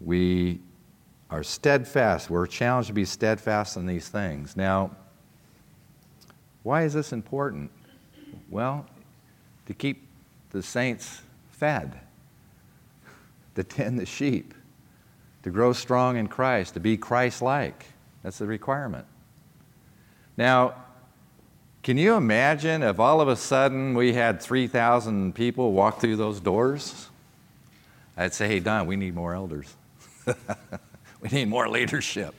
We 0.00 0.60
are 1.30 1.42
steadfast. 1.42 2.30
We're 2.30 2.46
challenged 2.46 2.88
to 2.88 2.92
be 2.92 3.04
steadfast 3.04 3.76
in 3.76 3.86
these 3.86 4.08
things. 4.08 4.56
Now, 4.56 4.90
why 6.62 6.84
is 6.84 6.94
this 6.94 7.12
important? 7.12 7.70
Well, 8.50 8.86
to 9.66 9.74
keep 9.74 10.06
the 10.50 10.62
saints 10.62 11.22
fed, 11.50 11.98
to 13.54 13.64
tend 13.64 13.98
the 13.98 14.06
sheep, 14.06 14.54
to 15.42 15.50
grow 15.50 15.72
strong 15.72 16.16
in 16.16 16.26
Christ, 16.26 16.74
to 16.74 16.80
be 16.80 16.96
Christ 16.96 17.42
like. 17.42 17.86
That's 18.22 18.38
the 18.38 18.46
requirement. 18.46 19.06
Now, 20.36 20.74
can 21.82 21.98
you 21.98 22.14
imagine 22.14 22.82
if 22.82 22.98
all 22.98 23.20
of 23.20 23.28
a 23.28 23.36
sudden 23.36 23.94
we 23.94 24.14
had 24.14 24.40
3,000 24.40 25.34
people 25.34 25.72
walk 25.72 26.00
through 26.00 26.16
those 26.16 26.40
doors? 26.40 27.08
I'd 28.16 28.32
say, 28.32 28.48
hey, 28.48 28.60
Don, 28.60 28.86
we 28.86 28.96
need 28.96 29.14
more 29.14 29.34
elders. 29.34 29.74
we 31.24 31.30
need 31.30 31.48
more 31.48 31.68
leadership. 31.68 32.34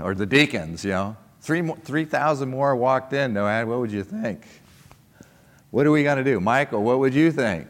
Or 0.00 0.14
the 0.14 0.26
deacons, 0.26 0.84
you 0.84 0.90
know. 0.90 1.16
3,000 1.40 2.46
3, 2.46 2.50
more 2.50 2.76
walked 2.76 3.12
in, 3.12 3.34
Noad, 3.34 3.66
what 3.66 3.80
would 3.80 3.90
you 3.90 4.04
think? 4.04 4.46
What 5.70 5.86
are 5.86 5.90
we 5.90 6.04
going 6.04 6.18
to 6.18 6.24
do? 6.24 6.38
Michael, 6.38 6.82
what 6.84 6.98
would 7.00 7.14
you 7.14 7.32
think? 7.32 7.66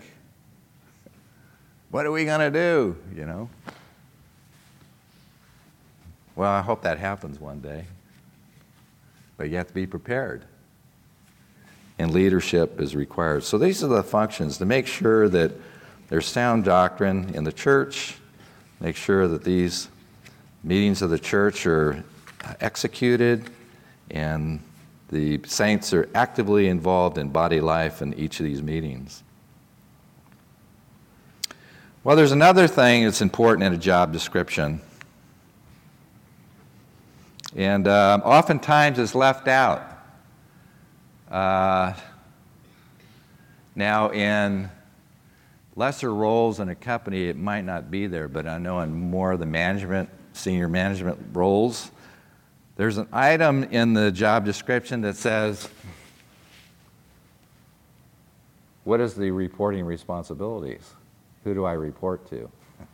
What 1.90 2.04
are 2.04 2.10
we 2.10 2.24
going 2.24 2.40
to 2.40 2.50
do? 2.50 2.96
You 3.14 3.26
know? 3.26 3.48
Well, 6.34 6.50
I 6.50 6.60
hope 6.60 6.82
that 6.82 6.98
happens 6.98 7.38
one 7.38 7.60
day. 7.60 7.84
But 9.36 9.50
you 9.50 9.56
have 9.56 9.68
to 9.68 9.74
be 9.74 9.86
prepared. 9.86 10.44
And 11.98 12.12
leadership 12.12 12.80
is 12.80 12.96
required. 12.96 13.44
So 13.44 13.56
these 13.56 13.84
are 13.84 13.88
the 13.88 14.02
functions 14.02 14.58
to 14.58 14.66
make 14.66 14.86
sure 14.86 15.28
that 15.28 15.52
there's 16.08 16.26
sound 16.26 16.64
doctrine 16.64 17.34
in 17.34 17.44
the 17.44 17.52
church, 17.52 18.16
make 18.80 18.96
sure 18.96 19.28
that 19.28 19.44
these 19.44 19.88
meetings 20.64 21.02
of 21.02 21.10
the 21.10 21.18
church 21.18 21.66
are 21.66 22.02
executed 22.60 23.50
and 24.10 24.60
the 25.08 25.40
saints 25.46 25.92
are 25.92 26.08
actively 26.14 26.68
involved 26.68 27.18
in 27.18 27.28
body 27.28 27.60
life 27.60 28.00
in 28.00 28.14
each 28.14 28.40
of 28.40 28.46
these 28.46 28.62
meetings. 28.62 29.22
Well, 32.04 32.16
there's 32.16 32.32
another 32.32 32.66
thing 32.66 33.04
that's 33.04 33.20
important 33.20 33.64
in 33.64 33.72
a 33.74 33.78
job 33.78 34.12
description. 34.12 34.80
And 37.54 37.86
uh, 37.86 38.20
oftentimes 38.24 38.98
it's 38.98 39.14
left 39.14 39.46
out. 39.46 39.86
Uh, 41.30 41.92
now, 43.74 44.10
in 44.10 44.70
lesser 45.76 46.12
roles 46.12 46.60
in 46.60 46.68
a 46.68 46.74
company, 46.74 47.28
it 47.28 47.36
might 47.36 47.62
not 47.64 47.90
be 47.90 48.06
there, 48.06 48.28
but 48.28 48.46
I 48.46 48.58
know 48.58 48.80
in 48.80 48.92
more 48.92 49.32
of 49.32 49.38
the 49.38 49.46
management, 49.46 50.08
senior 50.32 50.68
management 50.68 51.18
roles, 51.32 51.90
there's 52.76 52.98
an 52.98 53.08
item 53.12 53.64
in 53.64 53.92
the 53.92 54.10
job 54.10 54.44
description 54.44 55.02
that 55.02 55.16
says, 55.16 55.68
What 58.84 59.00
is 59.00 59.14
the 59.14 59.30
reporting 59.30 59.84
responsibilities? 59.84 60.94
Who 61.44 61.54
do 61.54 61.64
I 61.64 61.72
report 61.72 62.28
to? 62.30 62.50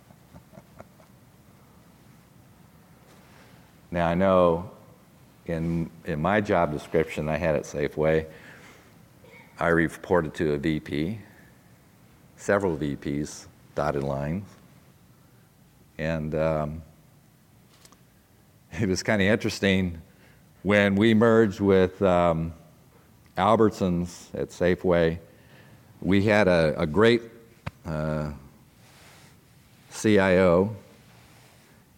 now, 3.90 4.07
I 4.09 4.14
know 4.14 4.70
in, 5.46 5.90
in 6.05 6.20
my 6.20 6.40
job 6.40 6.72
description 6.72 7.29
I 7.29 7.37
had 7.37 7.57
at 7.57 7.62
Safeway, 7.62 8.27
I 9.59 9.68
reported 9.68 10.35
to 10.35 10.53
a 10.53 10.59
VP, 10.59 11.18
several 12.37 12.77
VPs, 12.77 13.46
dotted 13.74 14.03
lines. 14.03 14.48
And 15.98 16.35
um, 16.35 16.83
it 18.81 18.88
was 18.88 19.02
kind 19.02 19.20
of 19.22 19.28
interesting 19.28 20.00
when 20.62 20.94
we 20.94 21.14
merged 21.14 21.61
with 21.61 22.00
um, 22.02 22.52
Albertsons 23.37 24.35
at 24.35 24.48
Safeway. 24.48 25.18
We 26.00 26.24
had 26.24 26.48
a, 26.48 26.74
a 26.78 26.87
great 26.87 27.22
uh, 27.87 28.33
CIO, 29.92 30.76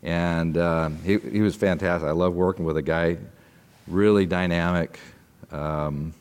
and 0.02 0.56
uh, 0.56 0.90
he, 1.04 1.18
he 1.18 1.40
was 1.40 1.56
fantastic. 1.56 2.09
I 2.09 2.12
love 2.12 2.35
working 2.35 2.64
with 2.64 2.76
a 2.76 2.83
guy, 2.83 3.18
really 3.87 4.26
dynamic. 4.26 4.98
Um, 5.50 6.14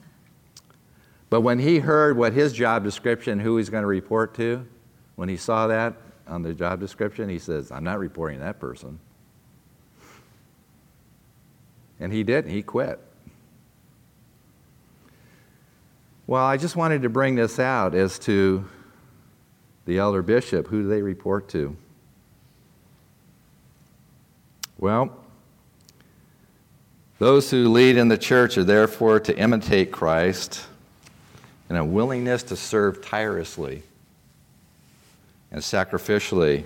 but 1.29 1.41
when 1.41 1.59
he 1.59 1.79
heard 1.79 2.17
what 2.17 2.33
his 2.33 2.51
job 2.53 2.83
description, 2.83 3.39
who 3.39 3.57
he's 3.57 3.69
going 3.69 3.83
to 3.83 3.87
report 3.87 4.33
to, 4.35 4.65
when 5.15 5.29
he 5.29 5.37
saw 5.37 5.67
that 5.67 5.93
on 6.27 6.41
the 6.41 6.53
job 6.53 6.79
description, 6.79 7.29
he 7.29 7.39
says, 7.39 7.71
I'm 7.71 7.83
not 7.83 7.99
reporting 7.99 8.39
that 8.39 8.59
person. 8.59 8.99
And 11.99 12.13
he 12.13 12.23
didn't, 12.23 12.51
he 12.51 12.61
quit. 12.61 12.99
Well, 16.27 16.45
I 16.45 16.57
just 16.57 16.75
wanted 16.75 17.01
to 17.01 17.09
bring 17.09 17.35
this 17.35 17.59
out 17.59 17.95
as 17.95 18.19
to 18.19 18.63
the 19.85 19.97
elder 19.97 20.21
bishop. 20.21 20.67
Who 20.67 20.83
do 20.83 20.87
they 20.87 21.01
report 21.01 21.49
to? 21.49 21.75
Well, 24.77 25.17
those 27.17 27.51
who 27.51 27.67
lead 27.67 27.97
in 27.97 28.07
the 28.07 28.17
church 28.17 28.57
are 28.57 28.63
therefore 28.63 29.19
to 29.21 29.37
imitate 29.37 29.91
Christ 29.91 30.65
in 31.69 31.75
a 31.75 31.83
willingness 31.83 32.43
to 32.43 32.55
serve 32.55 33.03
tirelessly 33.03 33.83
and 35.51 35.61
sacrificially 35.61 36.63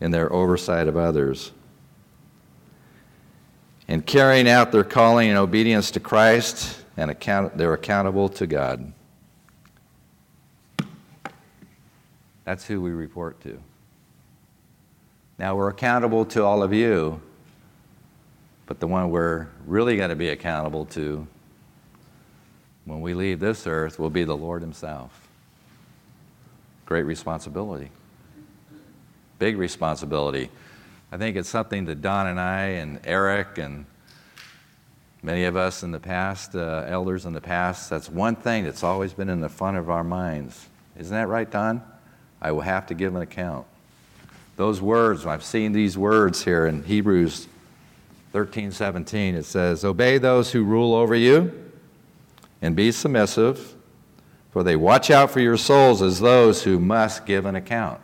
in 0.00 0.10
their 0.10 0.32
oversight 0.32 0.88
of 0.88 0.96
others 0.96 1.52
and 3.88 4.04
carrying 4.04 4.48
out 4.48 4.70
their 4.70 4.84
calling 4.84 5.30
in 5.30 5.36
obedience 5.36 5.90
to 5.92 6.00
Christ, 6.00 6.84
and 6.96 7.10
account- 7.10 7.56
they're 7.56 7.72
accountable 7.72 8.28
to 8.28 8.46
God. 8.46 8.92
That's 12.44 12.66
who 12.66 12.80
we 12.80 12.90
report 12.90 13.40
to. 13.42 13.58
Now, 15.38 15.56
we're 15.56 15.68
accountable 15.68 16.24
to 16.26 16.44
all 16.44 16.62
of 16.62 16.72
you, 16.72 17.20
but 18.66 18.80
the 18.80 18.86
one 18.86 19.10
we're 19.10 19.48
really 19.66 19.96
going 19.96 20.10
to 20.10 20.16
be 20.16 20.28
accountable 20.28 20.84
to 20.86 21.26
when 22.84 23.00
we 23.00 23.14
leave 23.14 23.38
this 23.38 23.66
earth 23.66 23.98
will 23.98 24.10
be 24.10 24.24
the 24.24 24.36
Lord 24.36 24.62
Himself. 24.62 25.28
Great 26.86 27.04
responsibility. 27.04 27.90
Big 29.38 29.58
responsibility. 29.58 30.50
I 31.10 31.16
think 31.16 31.36
it's 31.36 31.48
something 31.48 31.86
that 31.86 32.02
Don 32.02 32.26
and 32.26 32.38
I 32.38 32.62
and 32.66 33.00
Eric 33.04 33.56
and 33.56 33.86
many 35.22 35.44
of 35.44 35.56
us 35.56 35.82
in 35.82 35.90
the 35.90 36.00
past, 36.00 36.54
uh, 36.54 36.84
elders 36.86 37.24
in 37.24 37.32
the 37.32 37.40
past, 37.40 37.88
that's 37.88 38.10
one 38.10 38.36
thing 38.36 38.64
that's 38.64 38.82
always 38.82 39.14
been 39.14 39.30
in 39.30 39.40
the 39.40 39.48
front 39.48 39.78
of 39.78 39.88
our 39.88 40.04
minds. 40.04 40.68
Isn't 40.98 41.14
that 41.14 41.28
right, 41.28 41.50
Don? 41.50 41.82
I 42.42 42.52
will 42.52 42.60
have 42.60 42.86
to 42.88 42.94
give 42.94 43.14
an 43.14 43.22
account. 43.22 43.66
Those 44.56 44.80
words, 44.80 45.24
I've 45.24 45.44
seen 45.44 45.72
these 45.72 45.96
words 45.96 46.44
here 46.44 46.66
in 46.66 46.82
Hebrews 46.82 47.48
13 48.32 48.72
17. 48.72 49.34
It 49.34 49.44
says, 49.44 49.84
Obey 49.84 50.18
those 50.18 50.52
who 50.52 50.62
rule 50.62 50.94
over 50.94 51.14
you 51.14 51.70
and 52.60 52.76
be 52.76 52.92
submissive, 52.92 53.74
for 54.50 54.62
they 54.62 54.76
watch 54.76 55.10
out 55.10 55.30
for 55.30 55.40
your 55.40 55.56
souls 55.56 56.02
as 56.02 56.20
those 56.20 56.64
who 56.64 56.78
must 56.78 57.24
give 57.24 57.46
an 57.46 57.56
account. 57.56 58.00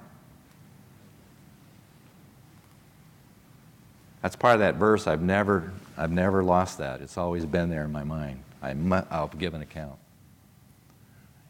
That's 4.24 4.36
part 4.36 4.54
of 4.54 4.60
that 4.60 4.76
verse. 4.76 5.06
I've 5.06 5.20
never, 5.20 5.70
I've 5.98 6.10
never 6.10 6.42
lost 6.42 6.78
that. 6.78 7.02
It's 7.02 7.18
always 7.18 7.44
been 7.44 7.68
there 7.68 7.84
in 7.84 7.92
my 7.92 8.04
mind. 8.04 8.42
I 8.62 8.72
will 8.72 9.30
give 9.36 9.52
an 9.52 9.60
account. 9.60 9.98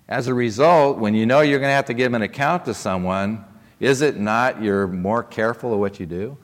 As 0.09 0.27
a 0.27 0.35
result, 0.35 0.99
when 0.99 1.15
you 1.15 1.25
know 1.25 1.41
you're 1.41 1.61
going 1.61 1.71
to 1.71 1.75
have 1.75 1.85
to 1.85 1.95
give 1.95 2.15
an 2.15 2.23
account 2.23 2.65
to 2.65 2.75
someone, 2.75 3.45
is 3.79 4.03
it 4.03 4.17
not 4.17 4.61
you're 4.61 4.89
more 4.89 5.23
careful 5.23 5.73
of 5.73 5.79
what 5.79 6.01
you 6.01 6.07
do? 6.07 6.37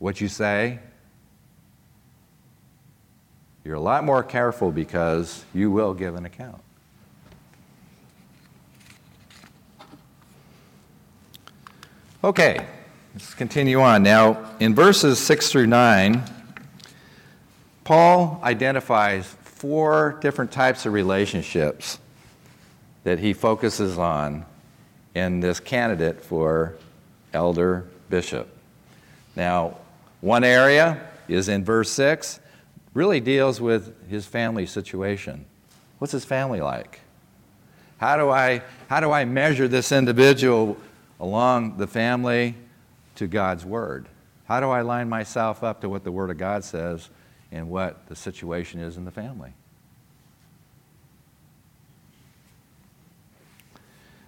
What 0.00 0.20
you 0.20 0.26
say? 0.26 0.80
You're 3.62 3.76
a 3.76 3.80
lot 3.80 4.02
more 4.02 4.24
careful 4.24 4.72
because 4.72 5.44
you 5.54 5.70
will 5.70 5.94
give 5.94 6.16
an 6.16 6.26
account. 6.26 6.60
Okay, 12.24 12.66
Let's 13.16 13.32
continue 13.32 13.80
on. 13.80 14.02
Now, 14.02 14.54
in 14.60 14.74
verses 14.74 15.18
6 15.18 15.50
through 15.50 15.68
9, 15.68 16.22
Paul 17.82 18.38
identifies 18.44 19.24
four 19.24 20.18
different 20.20 20.52
types 20.52 20.84
of 20.84 20.92
relationships 20.92 21.98
that 23.04 23.18
he 23.18 23.32
focuses 23.32 23.96
on 23.96 24.44
in 25.14 25.40
this 25.40 25.60
candidate 25.60 26.20
for 26.20 26.76
elder 27.32 27.86
bishop. 28.10 28.54
Now, 29.34 29.78
one 30.20 30.44
area 30.44 31.00
is 31.26 31.48
in 31.48 31.64
verse 31.64 31.90
6, 31.92 32.38
really 32.92 33.20
deals 33.20 33.62
with 33.62 34.10
his 34.10 34.26
family 34.26 34.66
situation. 34.66 35.46
What's 36.00 36.12
his 36.12 36.26
family 36.26 36.60
like? 36.60 37.00
How 37.96 38.18
do 38.18 38.28
I, 38.28 38.60
how 38.90 39.00
do 39.00 39.10
I 39.10 39.24
measure 39.24 39.68
this 39.68 39.90
individual 39.90 40.76
along 41.18 41.78
the 41.78 41.86
family 41.86 42.56
to 43.16 43.26
God's 43.26 43.64
Word? 43.64 44.08
How 44.44 44.60
do 44.60 44.68
I 44.68 44.82
line 44.82 45.08
myself 45.08 45.62
up 45.62 45.80
to 45.80 45.88
what 45.88 46.04
the 46.04 46.12
Word 46.12 46.30
of 46.30 46.38
God 46.38 46.64
says 46.64 47.10
and 47.50 47.68
what 47.68 48.06
the 48.06 48.16
situation 48.16 48.80
is 48.80 48.96
in 48.96 49.04
the 49.04 49.10
family? 49.10 49.52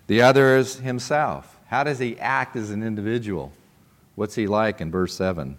The 0.09 0.23
other 0.23 0.57
is 0.57 0.77
himself. 0.77 1.59
How 1.67 1.85
does 1.85 1.99
he 1.99 2.19
act 2.19 2.57
as 2.57 2.71
an 2.71 2.83
individual? 2.83 3.53
What's 4.15 4.35
he 4.35 4.47
like 4.47 4.81
in 4.81 4.91
verse 4.91 5.15
7? 5.15 5.59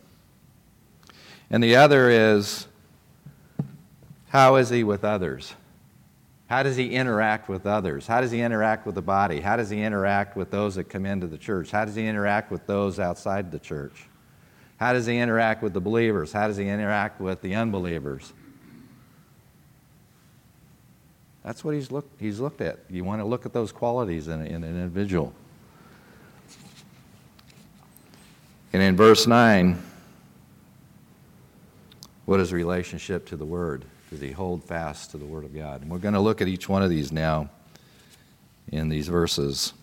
And 1.51 1.63
the 1.63 1.75
other 1.75 2.09
is 2.09 2.67
how 4.29 4.55
is 4.55 4.69
he 4.69 4.83
with 4.83 5.03
others? 5.03 5.53
How 6.49 6.63
does 6.63 6.75
he 6.75 6.89
interact 6.89 7.47
with 7.47 7.67
others? 7.67 8.07
How 8.07 8.21
does 8.21 8.31
he 8.31 8.41
interact 8.41 8.87
with 8.87 8.95
the 8.95 9.03
body? 9.03 9.39
How 9.39 9.55
does 9.55 9.69
he 9.69 9.83
interact 9.83 10.35
with 10.35 10.49
those 10.49 10.73
that 10.75 10.85
come 10.85 11.05
into 11.05 11.27
the 11.27 11.37
church? 11.37 11.69
How 11.69 11.85
does 11.85 11.93
he 11.93 12.07
interact 12.07 12.49
with 12.49 12.65
those 12.65 12.99
outside 12.99 13.51
the 13.51 13.59
church? 13.59 14.07
How 14.77 14.93
does 14.93 15.05
he 15.05 15.19
interact 15.19 15.61
with 15.61 15.73
the 15.73 15.79
believers? 15.79 16.31
How 16.31 16.47
does 16.47 16.57
he 16.57 16.67
interact 16.67 17.21
with 17.21 17.43
the 17.43 17.53
unbelievers? 17.53 18.33
That's 21.43 21.63
what 21.63 21.75
he's 21.75 21.91
looked, 21.91 22.19
he's 22.19 22.39
looked 22.39 22.61
at. 22.61 22.79
You 22.89 23.03
want 23.03 23.21
to 23.21 23.25
look 23.25 23.45
at 23.45 23.53
those 23.53 23.71
qualities 23.71 24.27
in, 24.27 24.41
in 24.41 24.63
an 24.63 24.75
individual. 24.75 25.35
And 28.73 28.81
in 28.81 28.95
verse 28.97 29.27
9, 29.27 29.79
what 32.25 32.39
is 32.39 32.51
relationship 32.51 33.27
to 33.27 33.35
the 33.35 33.45
Word? 33.45 33.85
Does 34.09 34.21
he 34.21 34.31
hold 34.31 34.63
fast 34.63 35.11
to 35.11 35.17
the 35.17 35.25
Word 35.25 35.43
of 35.43 35.53
God? 35.53 35.81
And 35.81 35.91
we're 35.91 35.99
going 35.99 36.15
to 36.15 36.19
look 36.19 36.41
at 36.41 36.47
each 36.47 36.67
one 36.67 36.81
of 36.81 36.89
these 36.89 37.11
now 37.11 37.49
in 38.71 38.89
these 38.89 39.07
verses. 39.07 39.73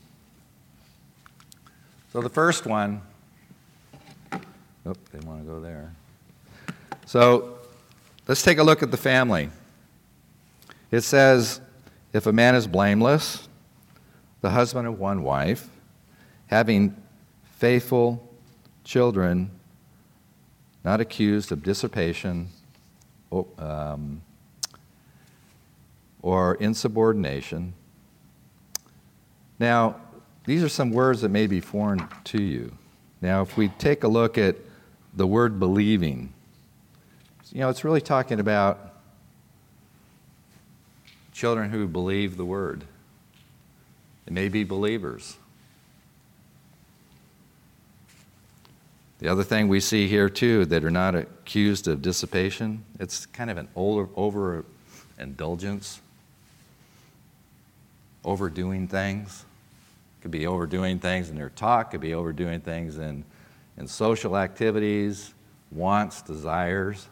So 2.13 2.21
the 2.21 2.29
first 2.29 2.67
one, 2.67 3.03
oh, 4.33 4.95
they 5.13 5.21
want 5.21 5.43
to 5.43 5.47
go 5.47 5.61
there. 5.61 5.93
So 7.05 7.59
let's 8.27 8.43
take 8.43 8.59
a 8.59 8.65
look 8.65 8.83
at 8.83 8.91
the 8.91 8.97
family. 8.97 9.51
It 10.91 11.03
says, 11.03 11.61
if 12.13 12.27
a 12.27 12.33
man 12.33 12.55
is 12.55 12.67
blameless, 12.67 13.49
the 14.41 14.51
husband 14.51 14.89
of 14.89 14.99
one 14.99 15.23
wife, 15.23 15.69
having 16.47 16.97
faithful 17.59 18.29
children, 18.83 19.51
not 20.85 21.01
accused 21.01 21.53
of 21.53 21.63
dissipation 21.63 22.49
um, 23.33 24.23
or 26.23 26.55
insubordination. 26.57 27.75
Now, 29.59 29.97
these 30.45 30.63
are 30.63 30.69
some 30.69 30.91
words 30.91 31.23
that 31.23 31.31
may 31.31 31.47
be 31.47 31.61
foreign 31.61 32.07
to 32.25 32.43
you. 32.43 32.77
Now, 33.21 33.43
if 33.43 33.57
we 33.57 33.69
take 33.69 34.05
a 34.05 34.09
look 34.09 34.39
at 34.39 34.57
the 35.15 35.27
word 35.27 35.59
believing, 35.59 36.33
you 37.53 37.61
know, 37.61 37.69
it's 37.69 37.85
really 37.85 38.01
talking 38.01 38.39
about 38.39 38.95
children 41.33 41.71
who 41.71 41.87
believe 41.87 42.37
the 42.37 42.45
word. 42.45 42.85
They 44.27 44.33
may 44.33 44.49
be 44.49 44.65
believers. 44.65 45.37
The 49.19 49.29
other 49.29 49.43
thing 49.43 49.69
we 49.69 49.81
see 49.81 50.09
here, 50.09 50.29
too, 50.29 50.67
that 50.67 50.85
are 50.85 50.91
not 50.91 51.15
accused 51.15 51.89
of 51.89 52.03
dissipation, 52.03 52.85
it's 53.01 53.25
kind 53.25 53.51
of 53.51 53.57
an 53.57 53.69
over, 53.75 54.09
overindulgence, 54.15 56.01
overdoing 58.25 58.89
things. 58.89 59.45
Could 60.21 60.31
be 60.31 60.47
overdoing 60.47 60.99
things 60.99 61.31
in 61.31 61.37
their 61.37 61.51
talk, 61.51 61.93
could 61.93 62.01
be 62.01 62.13
overdoing 62.13 62.61
things 62.61 62.99
in, 62.99 63.25
in 63.79 63.87
social 63.87 64.37
activities, 64.37 65.33
wants, 65.71 66.21
desires. 66.21 67.07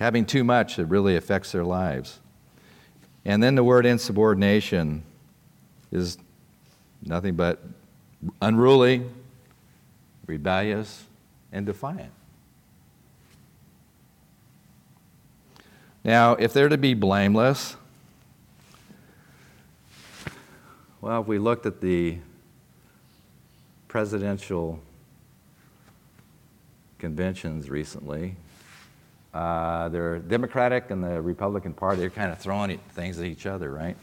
Having 0.00 0.26
too 0.26 0.44
much, 0.44 0.78
it 0.78 0.86
really 0.88 1.16
affects 1.16 1.52
their 1.52 1.64
lives. 1.64 2.18
And 3.24 3.42
then 3.42 3.54
the 3.54 3.64
word 3.64 3.86
insubordination 3.86 5.02
is 5.90 6.18
nothing 7.02 7.36
but 7.36 7.62
unruly, 8.42 9.04
rebellious, 10.26 11.04
and 11.52 11.66
defiant. 11.66 12.12
Now, 16.02 16.34
if 16.34 16.52
they're 16.52 16.68
to 16.68 16.76
be 16.76 16.94
blameless, 16.94 17.76
well, 21.00 21.22
if 21.22 21.26
we 21.26 21.38
looked 21.38 21.64
at 21.64 21.80
the 21.80 22.18
presidential 23.88 24.80
conventions 26.98 27.70
recently, 27.70 28.36
uh, 29.32 29.88
the 29.88 30.22
Democratic 30.28 30.90
and 30.90 31.02
the 31.02 31.20
Republican 31.20 31.72
Party 31.72 32.00
they 32.00 32.06
are 32.06 32.10
kind 32.10 32.30
of 32.30 32.38
throwing 32.38 32.78
things 32.92 33.18
at 33.18 33.24
each 33.24 33.46
other, 33.46 33.72
right? 33.72 33.96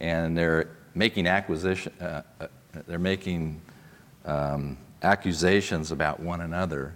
And 0.00 0.36
they're 0.36 0.68
making 0.94 1.26
acquisition, 1.26 1.92
uh, 2.00 2.22
uh, 2.40 2.46
they're 2.86 2.98
making 2.98 3.60
um, 4.24 4.76
accusations 5.02 5.92
about 5.92 6.20
one 6.20 6.40
another. 6.40 6.94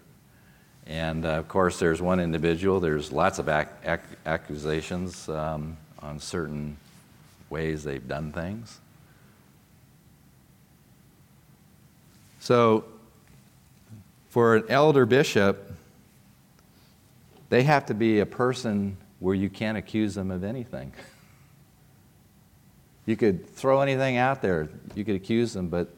And 0.87 1.25
uh, 1.25 1.31
of 1.31 1.49
course, 1.49 1.79
there's 1.79 2.03
one 2.03 2.21
individual, 2.21 2.81
there's 2.81 3.11
lots 3.11 3.39
of 3.39 3.49
ac- 3.49 3.71
ac- 3.85 4.03
accusations 4.27 5.29
um, 5.29 5.77
on 6.01 6.19
certain 6.19 6.77
ways 7.49 7.85
they've 7.85 8.07
done 8.07 8.33
things. 8.33 8.81
So, 12.41 12.85
for 14.29 14.57
an 14.57 14.65
elder 14.69 15.07
bishop, 15.07 15.73
they 17.49 17.63
have 17.63 17.87
to 17.87 17.95
be 17.95 18.21
a 18.21 18.27
person 18.27 18.97
where 19.21 19.35
you 19.35 19.49
can't 19.49 19.79
accuse 19.79 20.15
them 20.15 20.31
of 20.31 20.45
anything. 20.45 20.93
You 23.07 23.17
could 23.17 23.47
throw 23.55 23.83
anything 23.83 24.17
out 24.17 24.41
there, 24.41 24.67
you 24.95 25.05
could 25.05 25.17
accuse 25.17 25.53
them, 25.53 25.69
but 25.69 25.91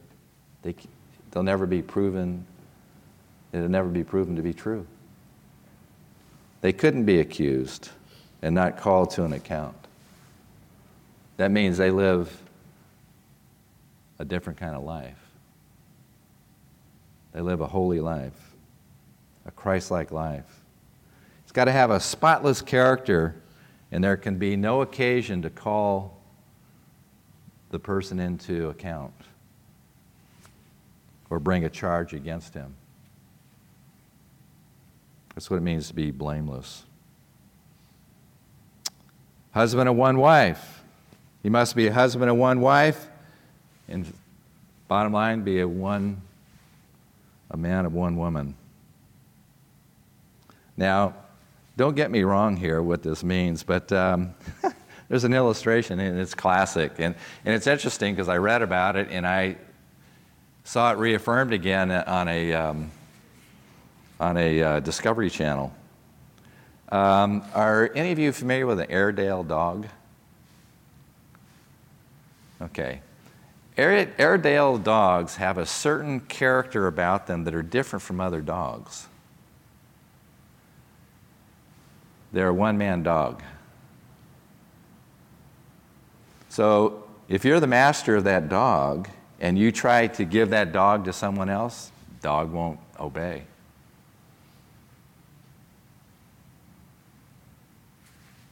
they, 0.61 0.75
they'll 1.37 1.43
never 1.43 1.67
be 1.67 1.83
proven, 1.83 2.43
it'll 3.53 3.69
never 3.69 3.89
be 3.89 4.03
proven 4.03 4.35
to 4.35 4.41
be 4.41 4.55
true. 4.55 4.87
They 6.61 6.73
couldn't 6.73 7.05
be 7.05 7.19
accused 7.19 7.89
and 8.41 8.55
not 8.55 8.75
called 8.75 9.11
to 9.11 9.23
an 9.23 9.33
account. 9.33 9.75
that 11.37 11.51
means 11.51 11.77
they 11.77 11.91
live 11.91 12.35
a 14.17 14.25
different 14.25 14.57
kind 14.57 14.75
of 14.75 14.83
life. 14.83 15.19
They 17.33 17.41
live 17.41 17.61
a 17.61 17.67
holy 17.67 17.99
life, 17.99 18.55
a 19.45 19.51
Christ 19.51 19.91
like 19.91 20.11
life. 20.11 20.63
It's 21.43 21.51
got 21.51 21.65
to 21.65 21.71
have 21.71 21.91
a 21.91 21.99
spotless 21.99 22.63
character, 22.63 23.35
and 23.91 24.03
there 24.03 24.17
can 24.17 24.39
be 24.39 24.55
no 24.55 24.81
occasion 24.81 25.43
to 25.43 25.51
call 25.51 26.19
the 27.69 27.77
person 27.77 28.19
into 28.19 28.69
account 28.69 29.13
or 31.29 31.39
bring 31.39 31.65
a 31.65 31.69
charge 31.69 32.13
against 32.13 32.53
him. 32.53 32.75
That's 35.35 35.49
what 35.49 35.57
it 35.57 35.61
means 35.61 35.87
to 35.89 35.93
be 35.93 36.11
blameless. 36.11 36.83
Husband 39.51 39.87
of 39.87 39.95
one 39.95 40.17
wife. 40.17 40.83
He 41.43 41.49
must 41.49 41.75
be 41.75 41.87
a 41.87 41.93
husband 41.93 42.29
of 42.29 42.37
one 42.37 42.59
wife, 42.59 43.07
and 43.87 44.11
bottom 44.87 45.13
line, 45.13 45.43
be 45.43 45.59
a 45.59 45.67
one, 45.67 46.21
a 47.51 47.57
man 47.57 47.85
of 47.85 47.93
one 47.93 48.17
woman. 48.17 48.55
Now, 50.75 51.13
don't 51.75 51.95
get 51.95 52.09
me 52.09 52.23
wrong 52.23 52.57
here 52.57 52.81
what 52.81 53.03
this 53.03 53.23
means, 53.23 53.63
but 53.63 53.91
um, 53.91 54.33
there's 55.09 55.23
an 55.23 55.33
illustration 55.33 55.99
and 55.99 56.19
it's 56.19 56.33
classic. 56.33 56.93
And, 56.97 57.15
and 57.45 57.55
it's 57.55 57.67
interesting 57.67 58.15
because 58.15 58.29
I 58.29 58.37
read 58.37 58.61
about 58.61 58.95
it 58.95 59.09
and 59.11 59.25
I 59.25 59.57
saw 60.67 60.91
it 60.91 60.97
reaffirmed 60.97 61.53
again 61.53 61.89
on 61.91 62.27
a, 62.27 62.53
um, 62.53 62.91
on 64.19 64.35
a 64.35 64.61
uh, 64.61 64.79
Discovery 64.81 65.29
Channel. 65.29 65.73
Um, 66.89 67.41
are 67.53 67.89
any 67.95 68.11
of 68.11 68.19
you 68.19 68.33
familiar 68.33 68.67
with 68.67 68.81
an 68.81 68.91
Airedale 68.91 69.45
dog? 69.45 69.87
Okay. 72.61 72.99
Airedale 73.77 74.77
dogs 74.77 75.37
have 75.37 75.57
a 75.57 75.65
certain 75.65 76.19
character 76.19 76.87
about 76.87 77.27
them 77.27 77.45
that 77.45 77.55
are 77.55 77.63
different 77.63 78.03
from 78.03 78.19
other 78.19 78.41
dogs. 78.41 79.07
They're 82.33 82.49
a 82.49 82.53
one 82.53 82.77
man 82.77 83.03
dog. 83.03 83.41
So 86.49 87.05
if 87.29 87.45
you're 87.45 87.61
the 87.61 87.67
master 87.67 88.17
of 88.17 88.25
that 88.25 88.49
dog 88.49 89.07
and 89.39 89.57
you 89.57 89.71
try 89.71 90.07
to 90.07 90.25
give 90.25 90.49
that 90.49 90.71
dog 90.71 91.05
to 91.05 91.13
someone 91.13 91.49
else, 91.49 91.91
dog 92.21 92.51
won't 92.51 92.79
obey. 92.99 93.43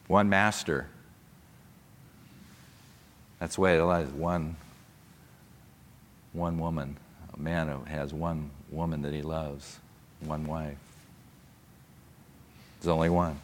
One 0.08 0.30
master. 0.30 0.88
That's 3.40 3.56
the 3.56 3.62
way 3.62 3.78
it 3.78 4.02
is. 4.02 4.10
One, 4.12 4.56
one 6.34 6.60
woman. 6.60 6.98
A 7.34 7.40
man 7.40 7.86
has 7.86 8.14
one 8.14 8.52
woman 8.70 9.02
that 9.02 9.14
he 9.14 9.22
loves, 9.22 9.80
one 10.22 10.46
wife. 10.46 10.78
There's 12.80 12.92
only 12.92 13.10
one. 13.10 13.40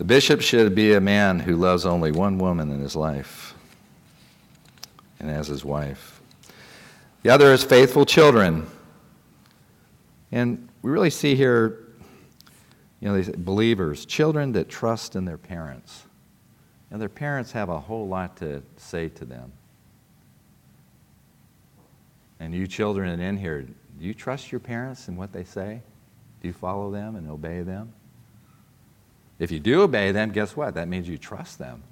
The 0.00 0.04
bishop 0.04 0.40
should 0.40 0.74
be 0.74 0.94
a 0.94 1.00
man 1.00 1.40
who 1.40 1.56
loves 1.56 1.84
only 1.84 2.10
one 2.10 2.38
woman 2.38 2.70
in 2.70 2.80
his 2.80 2.96
life 2.96 3.52
and 5.18 5.30
as 5.30 5.46
his 5.46 5.62
wife. 5.62 6.22
The 7.22 7.28
other 7.28 7.52
is 7.52 7.62
faithful 7.62 8.06
children. 8.06 8.66
And 10.32 10.70
we 10.80 10.90
really 10.90 11.10
see 11.10 11.34
here, 11.34 11.80
you 13.00 13.08
know, 13.08 13.14
these 13.14 13.28
believers, 13.28 14.06
children 14.06 14.52
that 14.52 14.70
trust 14.70 15.16
in 15.16 15.26
their 15.26 15.36
parents. 15.36 16.04
And 16.90 16.98
their 16.98 17.10
parents 17.10 17.52
have 17.52 17.68
a 17.68 17.78
whole 17.78 18.08
lot 18.08 18.38
to 18.38 18.62
say 18.78 19.10
to 19.10 19.26
them. 19.26 19.52
And 22.40 22.54
you 22.54 22.66
children 22.66 23.20
in 23.20 23.36
here, 23.36 23.60
do 23.64 24.06
you 24.06 24.14
trust 24.14 24.50
your 24.50 24.60
parents 24.60 25.08
and 25.08 25.18
what 25.18 25.34
they 25.34 25.44
say? 25.44 25.82
Do 26.40 26.48
you 26.48 26.54
follow 26.54 26.90
them 26.90 27.16
and 27.16 27.30
obey 27.30 27.60
them? 27.60 27.92
If 29.40 29.50
you 29.50 29.58
do 29.58 29.82
obey 29.82 30.12
them, 30.12 30.30
guess 30.30 30.54
what? 30.54 30.74
That 30.74 30.86
means 30.86 31.08
you 31.08 31.18
trust 31.18 31.58
them. 31.58 31.82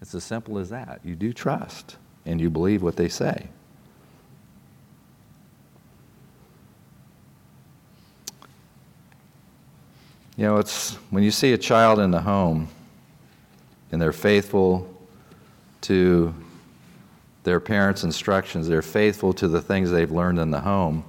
It's 0.00 0.14
as 0.14 0.24
simple 0.24 0.58
as 0.58 0.70
that. 0.70 1.00
You 1.04 1.14
do 1.14 1.32
trust 1.32 1.96
and 2.26 2.40
you 2.40 2.50
believe 2.50 2.82
what 2.82 2.96
they 2.96 3.08
say. 3.08 3.48
You 10.36 10.46
know, 10.46 10.56
it's 10.56 10.94
when 11.10 11.22
you 11.22 11.30
see 11.30 11.52
a 11.52 11.58
child 11.58 11.98
in 11.98 12.10
the 12.10 12.22
home 12.22 12.68
and 13.92 14.00
they're 14.00 14.10
faithful 14.10 14.88
to 15.82 16.34
their 17.42 17.60
parents' 17.60 18.04
instructions, 18.04 18.66
they're 18.66 18.80
faithful 18.80 19.34
to 19.34 19.48
the 19.48 19.60
things 19.60 19.90
they've 19.90 20.10
learned 20.10 20.38
in 20.38 20.50
the 20.50 20.60
home, 20.60 21.04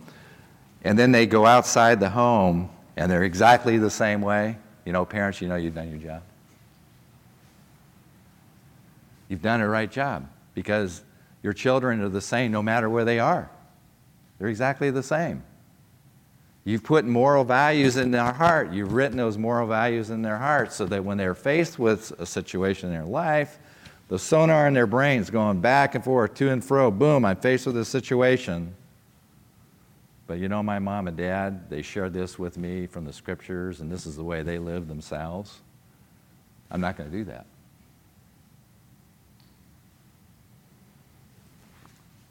and 0.84 1.00
then 1.00 1.14
they 1.14 1.26
go 1.26 1.46
outside 1.46 2.02
the 2.02 2.10
home 2.10 2.70
and 2.98 3.10
they're 3.10 3.24
exactly 3.24 3.78
the 3.78 3.90
same 3.90 4.22
way, 4.22 4.58
you 4.86 4.94
know, 4.94 5.06
parents, 5.06 5.42
you 5.42 5.48
know 5.48 5.56
you've 5.56 5.76
done 5.76 5.90
your 5.90 6.00
job. 6.00 6.24
You've 9.30 9.42
done 9.42 9.62
a 9.62 9.68
right 9.68 9.90
job 9.90 10.28
because 10.54 11.04
your 11.44 11.54
children 11.54 12.02
are 12.02 12.10
the 12.10 12.22
same 12.22 12.52
no 12.52 12.62
matter 12.62 12.90
where 12.90 13.06
they 13.06 13.20
are. 13.20 13.50
They're 14.38 14.50
exactly 14.50 14.92
the 14.92 15.04
same. 15.04 15.44
You've 16.64 16.84
put 16.84 17.06
moral 17.06 17.44
values 17.44 17.98
in 17.98 18.12
their 18.12 18.32
heart. 18.32 18.72
You've 18.72 18.94
written 18.94 19.18
those 19.18 19.38
moral 19.38 19.68
values 19.68 20.10
in 20.10 20.22
their 20.22 20.38
heart 20.38 20.72
so 20.72 20.86
that 20.86 21.04
when 21.04 21.18
they're 21.18 21.34
faced 21.34 21.80
with 21.80 22.12
a 22.20 22.26
situation 22.26 22.90
in 22.90 22.96
their 22.96 23.06
life, 23.06 23.58
the 24.10 24.20
sonar 24.20 24.68
in 24.68 24.74
their 24.74 24.86
brains 24.86 25.30
going 25.30 25.62
back 25.62 25.96
and 25.96 26.04
forth, 26.04 26.34
to 26.36 26.50
and 26.50 26.64
fro, 26.64 26.92
boom, 26.92 27.26
I'm 27.26 27.38
faced 27.38 27.66
with 27.66 27.78
a 27.78 27.86
situation. 27.86 28.76
But 30.32 30.40
you 30.40 30.48
know, 30.48 30.64
my 30.64 30.80
mom 30.80 31.10
and 31.10 31.18
dad, 31.18 31.70
they 31.70 31.82
shared 31.82 32.14
this 32.14 32.40
with 32.40 32.58
me 32.58 32.88
from 32.88 33.04
the 33.04 33.12
scriptures, 33.12 33.82
and 33.82 33.92
this 33.92 34.06
is 34.06 34.16
the 34.16 34.24
way 34.24 34.44
they 34.44 34.60
live 34.60 34.88
themselves. 34.88 35.60
I'm 36.72 36.80
not 36.80 36.96
going 36.96 37.12
to 37.12 37.18
do 37.18 37.26
that. 37.26 37.46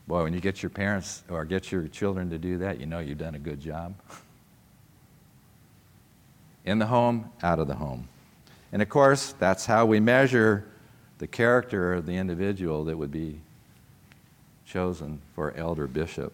Boy, 0.07 0.23
when 0.23 0.33
you 0.33 0.41
get 0.41 0.63
your 0.63 0.71
parents 0.71 1.25
or 1.29 1.45
get 1.45 1.71
your 1.71 1.89
children 1.89 2.31
to 2.31 2.39
do 2.39 2.57
that, 2.57 2.81
you 2.81 2.87
know 2.87 3.01
you've 3.01 3.19
done 3.19 3.35
a 3.35 3.39
good 3.39 3.61
job. 3.61 3.95
In 6.65 6.79
the 6.79 6.87
home, 6.87 7.31
out 7.43 7.59
of 7.59 7.69
the 7.69 7.75
home. 7.75 8.09
And 8.73 8.81
of 8.81 8.89
course, 8.89 9.35
that's 9.39 9.67
how 9.67 9.85
we 9.85 10.01
measure 10.01 10.67
the 11.19 11.27
character 11.27 11.93
of 11.93 12.07
the 12.07 12.17
individual 12.17 12.83
that 12.85 12.97
would 12.97 13.13
be 13.13 13.43
chosen 14.65 15.21
for 15.35 15.55
elder 15.55 15.87
bishop. 15.87 16.33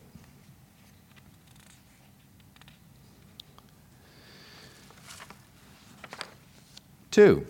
2, 7.16 7.46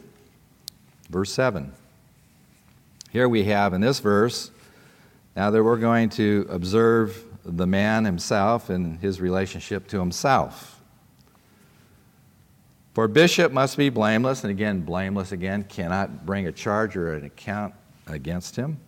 verse 1.11 1.33
7. 1.33 1.73
Here 3.11 3.29
we 3.29 3.43
have 3.47 3.75
in 3.75 3.81
this 3.81 3.99
verse, 3.99 4.53
now 5.35 5.51
that 5.51 5.61
we're 5.61 5.77
going 5.77 6.09
to 6.11 6.47
observe 6.49 7.25
the 7.45 7.67
man 7.67 8.05
himself 8.05 8.71
and 8.71 9.01
his 9.01 9.21
relationship 9.21 9.89
to 9.89 9.99
himself. 9.99 10.81
For 12.95 13.09
bishop 13.09 13.51
must 13.51 13.77
be 13.77 13.89
blameless, 13.89 14.45
and 14.45 14.53
again, 14.53 14.83
blameless 14.83 15.33
again, 15.33 15.65
cannot 15.65 16.25
bring 16.25 16.47
a 16.47 16.53
charge 16.53 16.97
or 16.97 17.15
an 17.15 17.25
account 17.25 17.75
against 18.07 18.55
him. 18.55 18.79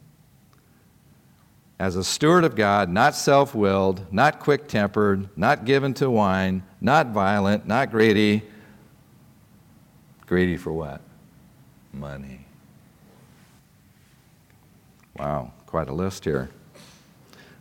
As 1.80 1.96
a 1.96 2.04
steward 2.04 2.44
of 2.44 2.54
God, 2.54 2.88
not 2.88 3.16
self 3.16 3.52
willed, 3.52 4.06
not 4.12 4.38
quick 4.38 4.68
tempered, 4.68 5.28
not 5.36 5.64
given 5.64 5.92
to 5.94 6.08
wine, 6.08 6.62
not 6.80 7.08
violent, 7.08 7.66
not 7.66 7.90
greedy 7.90 8.44
Greedy 10.28 10.58
for 10.58 10.72
what? 10.72 11.00
Money. 11.90 12.44
Wow, 15.16 15.52
quite 15.64 15.88
a 15.88 15.94
list 15.94 16.26
here. 16.26 16.50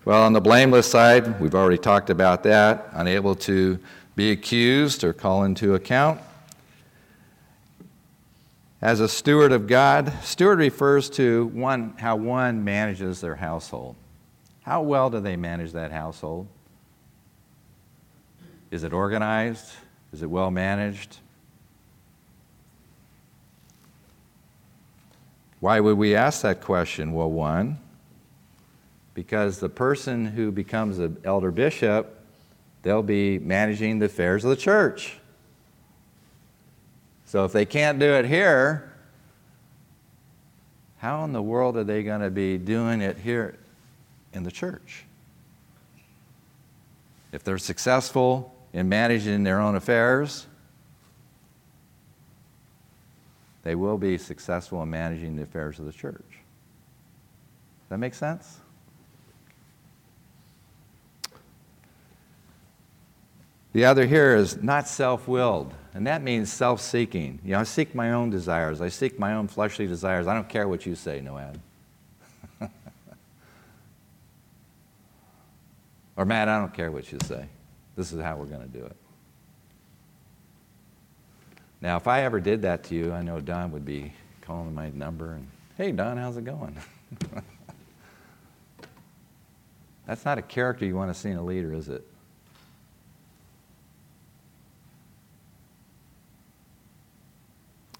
Well, 0.03 0.21
on 0.23 0.33
the 0.33 0.41
blameless 0.41 0.85
side, 0.85 1.39
we've 1.39 1.55
already 1.55 1.77
talked 1.77 2.09
about 2.09 2.43
that. 2.43 2.89
Unable 2.91 3.35
to 3.35 3.79
be 4.17 4.31
accused 4.31 5.05
or 5.05 5.13
call 5.13 5.45
into 5.45 5.75
account. 5.75 6.19
As 8.81 8.99
a 8.99 9.07
steward 9.07 9.53
of 9.53 9.65
God, 9.65 10.11
steward 10.21 10.59
refers 10.59 11.09
to 11.11 11.47
one, 11.47 11.93
how 11.97 12.17
one 12.17 12.65
manages 12.65 13.21
their 13.21 13.35
household. 13.35 13.95
How 14.63 14.81
well 14.81 15.09
do 15.09 15.21
they 15.21 15.37
manage 15.37 15.71
that 15.71 15.93
household? 15.93 16.47
Is 18.71 18.83
it 18.83 18.91
organized? 18.91 19.71
Is 20.11 20.21
it 20.21 20.29
well 20.29 20.51
managed? 20.51 21.19
Why 25.59 25.79
would 25.79 25.97
we 25.97 26.15
ask 26.15 26.41
that 26.41 26.61
question? 26.61 27.13
Well, 27.13 27.31
one, 27.31 27.79
because 29.13 29.59
the 29.59 29.69
person 29.69 30.25
who 30.25 30.51
becomes 30.51 30.99
an 30.99 31.17
elder 31.23 31.51
bishop, 31.51 32.23
they'll 32.83 33.01
be 33.01 33.39
managing 33.39 33.99
the 33.99 34.05
affairs 34.05 34.43
of 34.43 34.51
the 34.51 34.55
church. 34.55 35.17
So 37.25 37.43
if 37.43 37.51
they 37.51 37.65
can't 37.65 37.99
do 37.99 38.13
it 38.13 38.25
here, 38.25 38.93
how 40.99 41.23
in 41.23 41.33
the 41.33 41.41
world 41.41 41.75
are 41.77 41.83
they 41.83 42.03
going 42.03 42.21
to 42.21 42.29
be 42.29 42.57
doing 42.57 43.01
it 43.01 43.17
here 43.17 43.57
in 44.33 44.43
the 44.43 44.51
church? 44.51 45.05
If 47.31 47.43
they're 47.43 47.57
successful 47.57 48.55
in 48.73 48.87
managing 48.87 49.43
their 49.43 49.59
own 49.59 49.75
affairs, 49.75 50.45
they 53.67 53.75
will 53.75 53.97
be 53.97 54.17
successful 54.17 54.81
in 54.81 54.89
managing 54.89 55.35
the 55.35 55.43
affairs 55.43 55.77
of 55.77 55.83
the 55.83 55.91
church. 55.91 56.23
Does 56.29 57.89
that 57.89 57.97
make 57.97 58.13
sense? 58.13 58.59
The 63.73 63.83
other 63.83 64.05
here 64.05 64.37
is 64.37 64.63
not 64.63 64.87
self 64.87 65.27
willed, 65.27 65.73
and 65.93 66.07
that 66.07 66.23
means 66.23 66.49
self 66.49 66.79
seeking. 66.79 67.39
You 67.43 67.51
know, 67.51 67.59
I 67.59 67.63
seek 67.63 67.93
my 67.93 68.13
own 68.13 68.29
desires, 68.29 68.79
I 68.79 68.87
seek 68.87 69.19
my 69.19 69.33
own 69.33 69.49
fleshly 69.49 69.85
desires. 69.85 70.27
I 70.27 70.33
don't 70.33 70.47
care 70.47 70.69
what 70.69 70.85
you 70.85 70.95
say, 70.95 71.19
Noad. 71.19 71.59
or, 76.15 76.23
Matt, 76.23 76.47
I 76.47 76.57
don't 76.57 76.73
care 76.73 76.89
what 76.89 77.11
you 77.11 77.19
say. 77.25 77.49
This 77.97 78.13
is 78.13 78.21
how 78.21 78.37
we're 78.37 78.45
going 78.45 78.61
to 78.61 78.79
do 78.79 78.85
it. 78.85 78.95
Now, 81.81 81.97
if 81.97 82.07
I 82.07 82.23
ever 82.23 82.39
did 82.39 82.63
that 82.63 82.83
to 82.85 82.95
you, 82.95 83.13
I 83.13 83.21
know 83.21 83.39
Don 83.39 83.71
would 83.71 83.85
be 83.85 84.13
calling 84.41 84.73
my 84.73 84.89
number 84.89 85.33
and, 85.33 85.47
hey, 85.77 85.91
Don, 85.91 86.17
how's 86.17 86.37
it 86.37 86.45
going? 86.45 86.75
That's 90.07 90.25
not 90.25 90.37
a 90.37 90.41
character 90.41 90.85
you 90.85 90.95
want 90.95 91.13
to 91.13 91.19
see 91.19 91.29
in 91.29 91.37
a 91.37 91.43
leader, 91.43 91.73
is 91.73 91.89
it? 91.89 92.03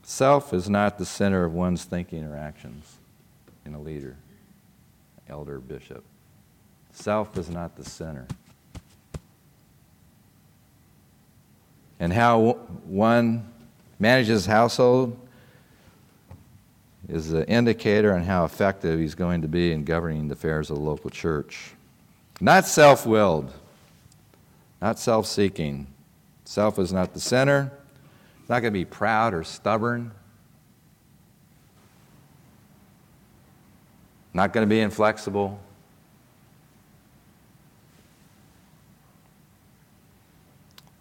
Self 0.04 0.54
is 0.54 0.70
not 0.70 0.98
the 0.98 1.06
center 1.06 1.44
of 1.44 1.54
one's 1.54 1.84
thinking 1.84 2.24
or 2.24 2.36
actions 2.36 2.96
in 3.66 3.74
a 3.76 3.80
leader, 3.80 4.16
elder, 5.28 5.60
bishop. 5.60 6.04
Self 6.94 7.38
is 7.38 7.50
not 7.50 7.76
the 7.76 7.84
center. 7.84 8.26
And 12.00 12.14
how 12.14 12.54
one 12.86 13.52
manages 14.00 14.46
household 14.46 15.18
is 17.08 17.32
an 17.32 17.44
indicator 17.46 18.14
on 18.14 18.24
how 18.24 18.46
effective 18.46 19.00
he's 19.00 19.16
going 19.16 19.42
to 19.42 19.48
be 19.48 19.72
in 19.72 19.84
governing 19.84 20.28
the 20.28 20.34
affairs 20.34 20.70
of 20.70 20.78
the 20.78 20.84
local 20.84 21.10
church. 21.10 21.72
Not 22.40 22.66
self 22.66 23.06
willed, 23.06 23.52
not 24.82 25.00
self 25.00 25.26
seeking. 25.26 25.88
Self 26.46 26.80
is 26.80 26.94
not 26.94 27.14
the 27.14 27.20
center. 27.20 27.72
It's 28.40 28.50
not 28.50 28.62
going 28.62 28.72
to 28.72 28.80
be 28.80 28.86
proud 28.86 29.34
or 29.34 29.44
stubborn. 29.44 30.12
Not 34.34 34.54
going 34.54 34.66
to 34.66 34.70
be 34.70 34.80
inflexible. 34.80 35.60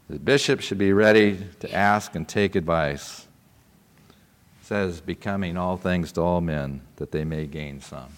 The 0.09 0.20
bishop 0.20 0.61
should 0.61 0.78
be 0.78 0.92
ready 0.92 1.48
to 1.61 1.74
ask 1.74 2.14
and 2.14 2.28
take 2.28 2.54
advice. 2.54 3.26
It 4.61 4.66
says, 4.66 5.00
becoming 5.00 5.57
all 5.57 5.76
things 5.76 6.12
to 6.12 6.20
all 6.20 6.40
men, 6.40 6.82
that 6.96 7.11
they 7.11 7.24
may 7.24 7.46
gain 7.46 7.80
some. 7.80 8.12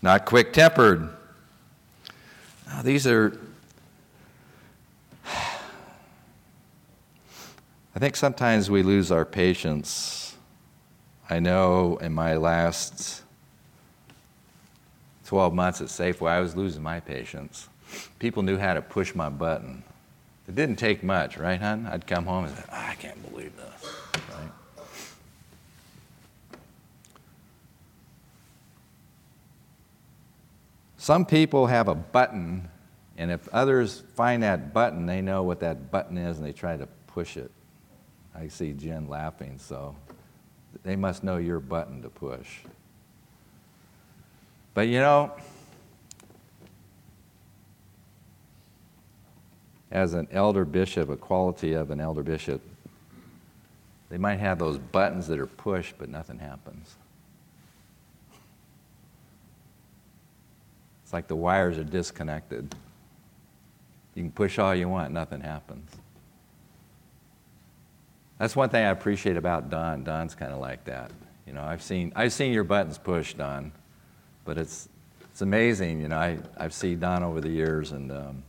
Not 0.00 0.24
quick 0.24 0.52
tempered. 0.52 1.08
These 2.84 3.08
are, 3.08 3.36
I 5.26 5.58
think 7.98 8.14
sometimes 8.14 8.70
we 8.70 8.84
lose 8.84 9.10
our 9.10 9.24
patience. 9.24 10.36
I 11.28 11.40
know 11.40 11.96
in 11.96 12.14
my 12.14 12.36
last 12.36 13.24
12 15.28 15.52
months 15.52 15.82
at 15.82 15.88
Safeway, 15.88 16.30
I 16.30 16.40
was 16.40 16.56
losing 16.56 16.82
my 16.82 17.00
patience. 17.00 17.68
People 18.18 18.42
knew 18.42 18.56
how 18.56 18.72
to 18.72 18.80
push 18.80 19.14
my 19.14 19.28
button. 19.28 19.82
It 20.48 20.54
didn't 20.54 20.76
take 20.76 21.02
much, 21.02 21.36
right, 21.36 21.60
hon? 21.60 21.86
I'd 21.86 22.06
come 22.06 22.24
home 22.24 22.46
and 22.46 22.56
say, 22.56 22.64
oh, 22.66 22.74
I 22.74 22.94
can't 22.94 23.30
believe 23.30 23.52
this, 23.54 23.92
right? 24.32 24.50
Some 30.96 31.26
people 31.26 31.66
have 31.66 31.88
a 31.88 31.94
button, 31.94 32.66
and 33.18 33.30
if 33.30 33.46
others 33.48 34.04
find 34.14 34.42
that 34.42 34.72
button, 34.72 35.04
they 35.04 35.20
know 35.20 35.42
what 35.42 35.60
that 35.60 35.90
button 35.90 36.16
is 36.16 36.38
and 36.38 36.46
they 36.46 36.52
try 36.54 36.78
to 36.78 36.88
push 37.06 37.36
it. 37.36 37.50
I 38.34 38.48
see 38.48 38.72
Jen 38.72 39.10
laughing, 39.10 39.58
so 39.58 39.94
they 40.84 40.96
must 40.96 41.22
know 41.22 41.36
your 41.36 41.60
button 41.60 42.00
to 42.00 42.08
push. 42.08 42.60
But 44.78 44.86
you 44.86 45.00
know, 45.00 45.32
as 49.90 50.14
an 50.14 50.28
elder 50.30 50.64
bishop, 50.64 51.08
a 51.10 51.16
quality 51.16 51.72
of 51.72 51.90
an 51.90 52.00
elder 52.00 52.22
bishop, 52.22 52.60
they 54.08 54.18
might 54.18 54.36
have 54.36 54.60
those 54.60 54.78
buttons 54.78 55.26
that 55.26 55.40
are 55.40 55.48
pushed, 55.48 55.98
but 55.98 56.08
nothing 56.08 56.38
happens. 56.38 56.94
It's 61.02 61.12
like 61.12 61.26
the 61.26 61.34
wires 61.34 61.76
are 61.76 61.82
disconnected. 61.82 62.72
You 64.14 64.22
can 64.22 64.30
push 64.30 64.60
all 64.60 64.76
you 64.76 64.88
want, 64.88 65.12
nothing 65.12 65.40
happens. 65.40 65.90
That's 68.38 68.54
one 68.54 68.68
thing 68.68 68.84
I 68.84 68.90
appreciate 68.90 69.36
about 69.36 69.70
Don. 69.70 70.04
Don's 70.04 70.36
kind 70.36 70.52
of 70.52 70.60
like 70.60 70.84
that. 70.84 71.10
You 71.48 71.52
know, 71.52 71.64
I've 71.64 71.82
seen, 71.82 72.12
I've 72.14 72.32
seen 72.32 72.52
your 72.52 72.62
buttons 72.62 72.96
pushed, 72.96 73.38
Don. 73.38 73.72
But 74.48 74.56
it's, 74.56 74.88
it's 75.30 75.42
amazing, 75.42 76.00
you 76.00 76.08
know, 76.08 76.16
I, 76.16 76.38
I've 76.56 76.72
seen 76.72 77.00
Don 77.00 77.22
over 77.22 77.38
the 77.38 77.50
years, 77.50 77.92
and 77.92 78.10
um, 78.10 78.42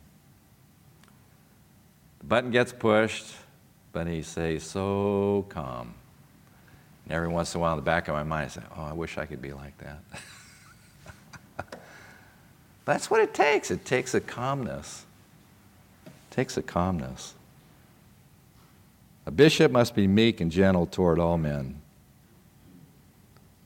the 2.19 2.25
button 2.25 2.51
gets 2.51 2.71
pushed, 2.71 3.35
but 3.91 4.07
he 4.07 4.21
stays 4.21 4.63
so 4.63 5.45
calm. 5.49 5.93
And 7.03 7.13
every 7.13 7.27
once 7.27 7.53
in 7.53 7.59
a 7.59 7.61
while, 7.61 7.73
in 7.73 7.79
the 7.79 7.83
back 7.83 8.07
of 8.07 8.13
my 8.13 8.23
mind, 8.23 8.45
I 8.45 8.47
say, 8.47 8.61
oh, 8.77 8.83
I 8.83 8.93
wish 8.93 9.17
I 9.17 9.25
could 9.25 9.41
be 9.41 9.51
like 9.51 9.77
that. 9.79 9.99
That's 12.85 13.11
what 13.11 13.19
it 13.19 13.33
takes. 13.33 13.69
It 13.69 13.83
takes 13.83 14.13
a 14.13 14.21
calmness. 14.21 15.05
It 16.05 16.31
takes 16.31 16.55
a 16.55 16.61
calmness. 16.61 17.33
A 19.25 19.31
bishop 19.31 19.73
must 19.73 19.95
be 19.95 20.07
meek 20.07 20.39
and 20.39 20.49
gentle 20.49 20.85
toward 20.85 21.19
all 21.19 21.37
men 21.37 21.81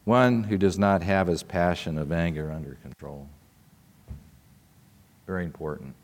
one 0.05 0.43
who 0.43 0.57
does 0.57 0.77
not 0.77 1.01
have 1.03 1.27
his 1.27 1.43
passion 1.43 1.97
of 1.97 2.11
anger 2.11 2.51
under 2.51 2.75
control. 2.81 3.27
Very 5.25 5.45
important. 5.45 5.95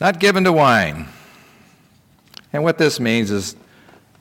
Not 0.00 0.20
given 0.20 0.44
to 0.44 0.52
wine. 0.52 1.08
And 2.52 2.62
what 2.62 2.78
this 2.78 3.00
means 3.00 3.30
is 3.30 3.56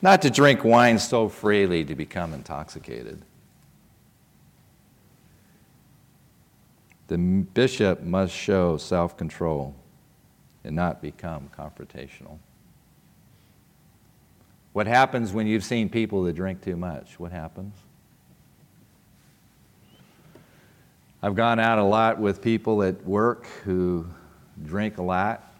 not 0.01 0.22
to 0.24 0.30
drink 0.30 0.63
wine 0.63 0.99
so 0.99 1.30
freely 1.30 1.86
to 1.86 1.95
become 1.95 2.34
intoxicated. 2.34 3.22
The 7.07 7.18
bishop 7.18 8.01
must 8.01 8.34
show 8.34 8.78
self 8.78 9.15
control 9.15 9.76
and 10.63 10.76
not 10.76 11.01
become 11.01 11.49
confrontational. 11.57 12.39
What 14.78 14.86
happens 14.86 15.34
when 15.34 15.48
you've 15.48 15.64
seen 15.64 15.90
people 15.90 16.22
that 16.26 16.34
drink 16.34 16.62
too 16.62 16.78
much? 16.78 17.20
What 17.20 17.32
happens? 17.32 17.74
I've 21.24 21.34
gone 21.34 21.60
out 21.60 21.80
a 21.80 21.84
lot 21.84 22.20
with 22.20 22.44
people 22.44 22.84
at 22.84 23.04
work 23.04 23.48
who 23.64 24.06
drink 24.64 25.00
a 25.00 25.02
lot, 25.02 25.52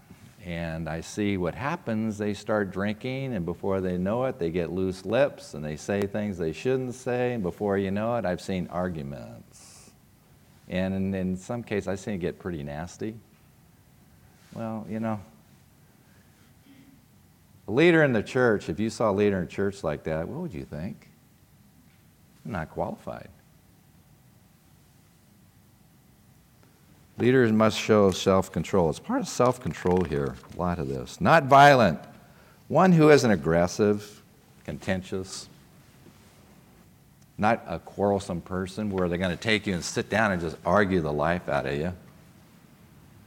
and 0.45 0.88
I 0.88 1.01
see 1.01 1.36
what 1.36 1.55
happens. 1.55 2.20
They 2.20 2.36
start 2.36 2.70
drinking, 2.70 3.34
and 3.34 3.43
before 3.43 3.82
they 3.82 3.97
know 3.97 4.26
it, 4.26 4.38
they 4.38 4.51
get 4.51 4.72
loose 4.72 5.03
lips 5.03 5.55
and 5.55 5.65
they 5.65 5.78
say 5.78 6.01
things 6.01 6.38
they 6.38 6.51
shouldn't 6.51 6.93
say, 6.93 7.34
and 7.34 7.41
before 7.41 7.80
you 7.80 7.89
know 7.89 8.18
it, 8.18 8.26
I've 8.28 8.39
seen 8.39 8.68
arguments. 8.68 9.89
And 10.70 11.15
in, 11.15 11.36
some 11.38 11.63
cases, 11.63 11.88
I've 11.88 11.99
seen 11.99 12.13
it 12.13 12.20
get 12.20 12.38
pretty 12.38 12.61
nasty. 12.61 13.15
Well, 14.53 14.86
you 14.88 14.99
know, 14.99 15.20
a 17.68 17.72
leader 17.72 18.03
in 18.03 18.13
the 18.13 18.24
church, 18.24 18.70
if 18.70 18.80
you 18.80 18.89
saw 18.89 19.11
a 19.11 19.13
leader 19.13 19.38
in 19.38 19.43
a 19.43 19.47
church 19.47 19.84
like 19.84 20.03
that, 20.03 20.28
what 20.28 20.41
would 20.41 20.53
you 20.53 20.65
think? 20.65 21.07
not 22.47 22.70
qualified. 22.70 23.30
Leaders 27.18 27.51
must 27.51 27.80
show 27.80 28.11
self 28.11 28.51
control. 28.51 28.89
It's 28.89 28.99
part 28.99 29.22
of 29.22 29.28
self 29.28 29.59
control 29.59 30.03
here, 30.03 30.36
a 30.55 30.59
lot 30.59 30.80
of 30.80 30.88
this. 30.88 31.20
Not 31.20 31.45
violent. 31.45 31.99
One 32.68 32.91
who 32.91 33.09
isn't 33.09 33.30
aggressive, 33.30 34.22
contentious, 34.65 35.49
not 37.38 37.63
a 37.68 37.80
quarrelsome 37.80 38.41
person 38.41 38.89
where 38.89 39.07
they're 39.07 39.18
going 39.18 39.36
to 39.36 39.41
take 39.41 39.65
you 39.65 39.74
and 39.74 39.84
sit 39.84 40.09
down 40.09 40.32
and 40.32 40.41
just 40.41 40.57
argue 40.65 41.01
the 41.01 41.13
life 41.13 41.47
out 41.49 41.65
of 41.65 41.76
you. 41.76 41.93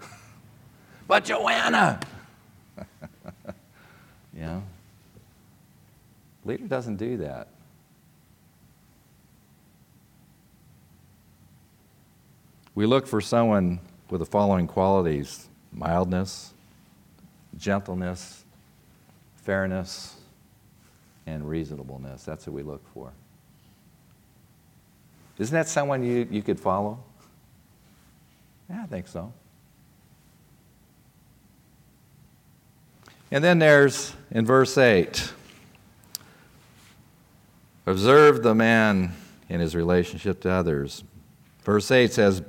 but 1.09 1.25
Joanna. 1.25 2.01
You 4.41 4.47
know? 4.47 4.63
Leader 6.47 6.67
doesn't 6.67 6.97
do 6.97 7.19
that. 7.19 7.49
We 12.75 12.87
look 12.87 13.07
for 13.07 13.21
someone 13.21 13.81
with 14.09 14.21
the 14.21 14.27
following 14.27 14.67
qualities 14.67 15.49
mildness, 15.73 16.55
gentleness, 17.59 18.45
fairness, 19.37 20.17
and 21.27 21.49
reasonableness. 21.49 22.25
That's 22.25 22.47
what 22.47 22.55
we 22.55 22.63
look 22.63 22.83
for. 22.95 23.13
Isn't 25.39 25.55
that 25.55 25.69
someone 25.69 26.03
you, 26.03 26.27
you 26.31 26.43
could 26.43 26.59
follow? 26.59 26.99
Yeah, 28.69 28.83
I 28.83 28.87
think 28.87 29.07
so. 29.07 29.33
And 33.31 33.45
then 33.45 33.59
there's 33.59 34.15
in 34.31 34.45
verse 34.45 34.77
8 34.77 35.33
observe 37.87 38.43
the 38.43 38.55
man 38.55 39.13
in 39.49 39.61
his 39.61 39.75
relationship 39.75 40.41
to 40.41 40.51
others. 40.51 41.05
Verse 41.63 41.91
8 41.91 42.13
says, 42.13 42.43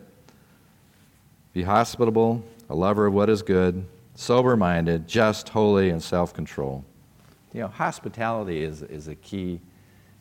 Be 1.53 1.63
hospitable, 1.63 2.43
a 2.69 2.75
lover 2.75 3.07
of 3.07 3.13
what 3.13 3.29
is 3.29 3.41
good, 3.41 3.86
sober 4.15 4.55
minded, 4.55 5.07
just, 5.07 5.49
holy, 5.49 5.89
and 5.89 6.01
self 6.01 6.34
control. 6.34 6.86
You 7.53 7.61
know, 7.61 7.67
hospitality 7.67 8.63
is, 8.63 8.82
is 8.84 9.07
a 9.07 9.15
key, 9.15 9.59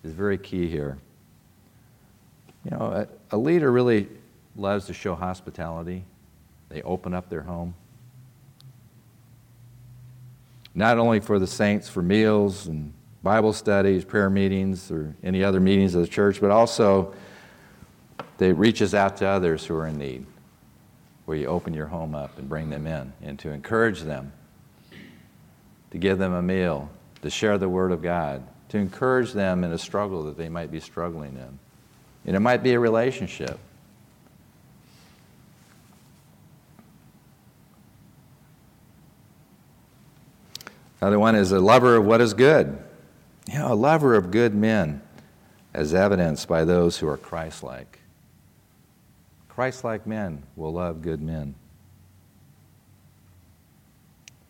is 0.03 0.13
very 0.13 0.39
key 0.39 0.69
here. 0.69 0.99
You 2.65 2.73
know, 2.73 3.07
a, 3.31 3.35
a 3.35 3.39
leader 3.39 3.71
really 3.71 4.09
loves 4.57 4.87
to 4.87 4.95
show 4.95 5.15
hospitality. 5.15 6.05
They 6.69 6.83
open 6.83 7.15
up 7.15 7.29
their 7.29 7.43
home. 7.43 7.75
Not 10.75 10.99
only 10.99 11.21
for 11.21 11.39
the 11.39 11.47
saints 11.47 11.89
for 11.89 12.03
meals 12.03 12.67
and 12.67 12.93
Bible 13.23 13.53
studies, 13.53 14.05
prayer 14.05 14.31
meetings, 14.31 14.91
or 14.91 15.15
any 15.23 15.45
other 15.45 15.61
meetings 15.61 15.95
of 15.95 16.03
the 16.03 16.09
church, 16.09 16.41
but 16.41 16.51
also 16.51 17.15
they 18.39 18.53
reaches 18.53 18.95
out 18.95 19.19
to 19.19 19.27
others 19.27 19.67
who 19.67 19.77
are 19.77 19.87
in 19.87 19.99
need, 19.99 20.25
where 21.27 21.37
you 21.37 21.47
open 21.47 21.75
your 21.75 21.87
home 21.87 22.15
up 22.15 22.39
and 22.39 22.49
bring 22.49 22.71
them 22.71 22.87
in, 22.87 23.13
and 23.21 23.39
to 23.41 23.51
encourage 23.51 24.03
them, 24.03 24.33
to 25.91 25.99
give 25.99 26.19
them 26.19 26.33
a 26.33 26.43
meal, 26.43 26.89
to 27.23 27.29
share 27.29 27.59
the 27.59 27.69
Word 27.69 27.93
of 27.93 28.01
God, 28.01 28.43
to 28.71 28.79
encourage 28.79 29.33
them 29.33 29.65
in 29.65 29.73
a 29.73 29.79
struggle 29.79 30.23
that 30.25 30.39
they 30.39 30.49
might 30.49 30.71
be 30.71 30.81
struggling 30.81 31.37
in. 31.37 31.59
And 32.27 32.37
it 32.37 32.41
might 32.41 32.63
be 32.63 32.73
a 32.73 32.79
relationship. 32.79 33.59
Another 41.01 41.19
one 41.19 41.35
is 41.35 41.51
a 41.53 41.61
lover 41.61 41.97
of 41.97 42.05
what 42.05 42.21
is 42.21 42.35
good. 42.35 42.79
You 43.51 43.59
know, 43.59 43.73
a 43.73 43.75
lover 43.75 44.15
of 44.15 44.31
good 44.31 44.55
men, 44.55 45.01
as 45.73 45.95
evidenced 45.95 46.47
by 46.47 46.65
those 46.65 46.99
who 46.99 47.09
are 47.09 47.17
Christ 47.17 47.63
like. 47.63 48.01
Christ 49.49 49.83
like 49.83 50.07
men 50.07 50.43
will 50.57 50.73
love 50.73 51.03
good 51.03 51.23
men. 51.23 51.55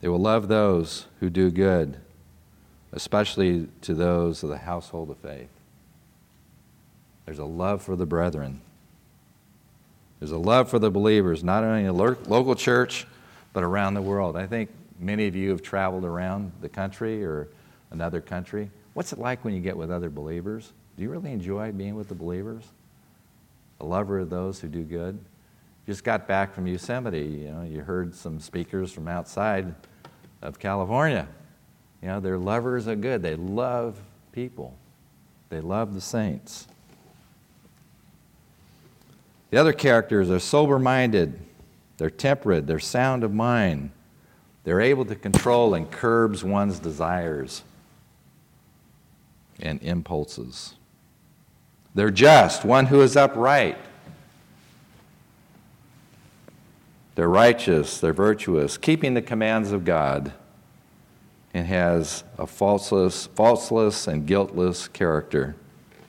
They 0.01 0.09
will 0.09 0.19
love 0.19 0.49
those 0.49 1.07
who 1.21 1.31
do 1.31 1.51
good, 1.51 1.99
especially 2.93 3.69
to 3.83 3.95
those 3.95 4.43
of 4.43 4.49
the 4.49 4.59
household 4.59 5.11
of 5.11 5.19
faith. 5.19 5.51
There's 7.27 7.39
a 7.39 7.45
love 7.45 7.83
for 7.83 7.97
the 7.97 8.07
brethren. 8.07 8.61
There's 10.19 10.33
a 10.33 10.39
love 10.39 10.69
for 10.69 10.79
the 10.79 10.91
believers, 10.91 11.45
not 11.45 11.65
only 11.65 11.81
in 11.81 11.87
the 11.87 11.93
local 11.93 12.55
church, 12.55 13.07
but 13.53 13.63
around 13.63 13.95
the 13.95 14.03
world. 14.03 14.37
I 14.37 14.47
think 14.47 14.71
many 15.01 15.27
of 15.27 15.35
you 15.35 15.51
have 15.51 15.63
traveled 15.63 16.05
around 16.05 16.53
the 16.61 16.69
country 16.69 17.25
or 17.25 17.49
another 17.91 18.21
country. 18.21 18.71
What's 18.95 19.13
it 19.13 19.19
like 19.19 19.45
when 19.45 19.55
you 19.55 19.61
get 19.61 19.77
with 19.77 19.91
other 19.91 20.11
believers? 20.11 20.73
Do 20.97 21.03
you 21.03 21.11
really 21.11 21.33
enjoy 21.33 21.73
being 21.73 21.95
with 21.95 22.09
the 22.09 22.15
believers? 22.15 22.65
A 23.81 23.85
lover 23.85 24.19
of 24.19 24.31
those 24.31 24.61
who 24.61 24.69
do 24.69 24.83
good? 24.83 25.19
Just 25.87 26.05
got 26.05 26.29
back 26.29 26.55
from 26.55 26.67
Yosemite. 26.67 27.19
You 27.19 27.51
know, 27.51 27.63
you 27.63 27.81
heard 27.81 28.15
some 28.15 28.39
speakers 28.39 28.93
from 28.93 29.09
outside 29.09 29.75
of 30.43 30.59
California. 30.59 31.27
You 32.03 32.09
know, 32.09 32.21
they're 32.21 32.39
lovers 32.39 32.87
of 32.87 33.01
good. 33.01 33.23
They 33.23 33.37
love 33.37 34.01
people. 34.33 34.75
They 35.49 35.61
love 35.61 35.95
the 35.95 36.01
saints. 36.01 36.67
The 39.51 39.59
other 39.59 39.73
characters 39.73 40.31
are 40.31 40.39
sober 40.39 40.79
minded, 40.79 41.39
they're 41.97 42.09
temperate, 42.09 42.67
they're 42.69 42.79
sound 42.79 43.25
of 43.25 43.35
mind, 43.35 43.91
they're 44.71 44.81
able 44.81 45.05
to 45.05 45.17
control 45.17 45.75
and 45.75 45.91
curbs 45.91 46.45
one's 46.45 46.79
desires 46.79 47.65
and 49.59 49.83
impulses. 49.83 50.77
They're 51.97 52.13
just, 52.13 52.65
one 52.65 52.87
who 52.87 53.01
is 53.01 53.17
upright. 53.17 53.77
They're 57.17 57.29
righteous, 57.29 57.99
they're 57.99 58.13
virtuous, 58.13 58.79
keeping 58.79 59.15
the 59.15 59.23
commands 59.23 59.73
of 59.73 59.85
God, 59.85 60.33
and 61.53 61.67
has 61.67 62.23
a 62.39 62.47
falseless, 62.47 63.27
falseless 63.27 64.07
and 64.07 64.25
guiltless 64.25 64.87
character. 64.87 65.57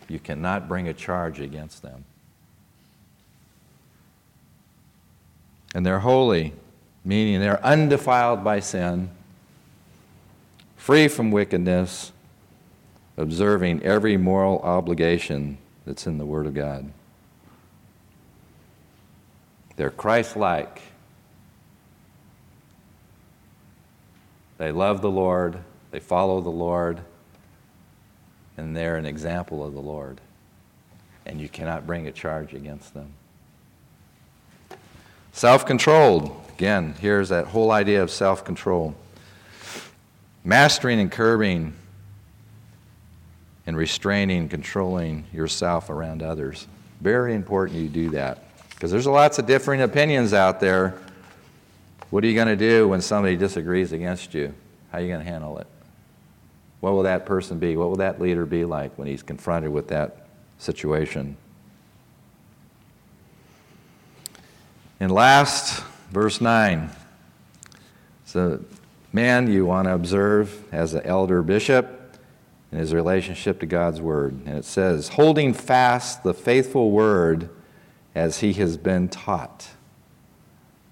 You 0.08 0.20
cannot 0.20 0.68
bring 0.68 0.88
a 0.88 0.94
charge 0.94 1.40
against 1.40 1.82
them. 1.82 2.06
And 5.74 5.84
they're 5.84 6.02
holy, 6.02 6.54
meaning 7.04 7.40
they're 7.40 7.64
undefiled 7.66 8.44
by 8.44 8.60
sin, 8.60 9.10
free 10.78 11.08
from 11.08 11.32
wickedness, 11.32 12.12
observing 13.18 13.84
every 13.84 14.18
moral 14.18 14.60
obligation 14.60 15.58
that's 15.86 16.08
in 16.08 16.18
the 16.18 16.26
Word 16.26 16.46
of 16.46 16.54
God. 16.54 16.92
They're 19.76 19.90
Christ 19.90 20.36
like. 20.36 20.82
They 24.58 24.72
love 24.72 25.02
the 25.02 25.10
Lord, 25.10 25.58
they 25.90 26.00
follow 26.00 26.40
the 26.40 26.50
Lord, 26.50 27.02
and 28.58 28.76
they're 28.76 28.98
an 28.98 29.08
example 29.08 29.66
of 29.66 29.74
the 29.74 29.82
Lord. 29.82 30.22
And 31.26 31.42
you 31.42 31.50
cannot 31.50 31.88
bring 31.88 32.08
a 32.08 32.12
charge 32.12 32.54
against 32.54 32.94
them. 32.94 33.14
Self 35.32 35.66
controlled. 35.66 36.41
Again, 36.62 36.94
here's 37.00 37.30
that 37.30 37.48
whole 37.48 37.72
idea 37.72 38.04
of 38.04 38.12
self 38.12 38.46
control. 38.46 38.94
Mastering 40.44 41.00
and 41.00 41.12
curbing 41.12 41.74
and 43.66 43.76
restraining, 43.76 44.48
controlling 44.48 45.26
yourself 45.34 45.90
around 45.90 46.22
others. 46.22 46.68
Very 47.00 47.34
important 47.34 47.80
you 47.80 47.90
do 47.90 48.12
that. 48.12 48.44
Because 48.70 48.92
there's 48.92 49.08
lots 49.08 49.40
of 49.40 49.48
differing 49.48 49.82
opinions 49.82 50.36
out 50.36 50.60
there. 50.60 50.94
What 52.12 52.24
are 52.24 52.28
you 52.28 52.36
going 52.36 52.48
to 52.48 52.56
do 52.56 52.88
when 52.88 53.02
somebody 53.02 53.36
disagrees 53.36 53.92
against 53.92 54.36
you? 54.36 54.54
How 54.92 55.00
are 55.00 55.02
you 55.02 55.08
going 55.08 55.26
to 55.26 55.32
handle 55.32 55.58
it? 55.58 55.68
What 56.80 56.94
will 56.94 57.04
that 57.04 57.26
person 57.26 57.58
be? 57.58 57.76
What 57.76 57.90
will 57.90 57.96
that 57.96 58.22
leader 58.22 58.46
be 58.46 58.66
like 58.66 58.96
when 59.00 59.08
he's 59.08 59.24
confronted 59.24 59.72
with 59.72 59.88
that 59.88 60.28
situation? 60.60 61.38
And 65.00 65.12
last, 65.12 65.84
verse 66.12 66.42
9. 66.42 66.90
So, 68.26 68.64
man 69.14 69.52
you 69.52 69.66
want 69.66 69.88
to 69.88 69.94
observe 69.94 70.64
as 70.72 70.94
an 70.94 71.04
elder 71.06 71.42
bishop 71.42 72.18
in 72.72 72.78
his 72.78 72.94
relationship 72.94 73.60
to 73.62 73.66
God's 73.66 74.00
word. 74.00 74.34
And 74.46 74.58
it 74.58 74.66
says, 74.66 75.10
holding 75.10 75.54
fast 75.54 76.24
the 76.24 76.34
faithful 76.34 76.92
word 76.92 77.50
as 78.14 78.40
he 78.40 78.54
has 78.54 78.78
been 78.78 79.10
taught, 79.10 79.70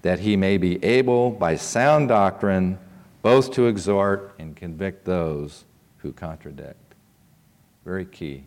that 0.02 0.20
he 0.20 0.36
may 0.36 0.58
be 0.58 0.82
able 0.84 1.30
by 1.30 1.56
sound 1.56 2.08
doctrine 2.08 2.78
both 3.22 3.52
to 3.52 3.66
exhort 3.66 4.34
and 4.38 4.56
convict 4.56 5.04
those 5.04 5.64
who 5.98 6.12
contradict. 6.12 6.94
Very 7.84 8.06
key. 8.06 8.44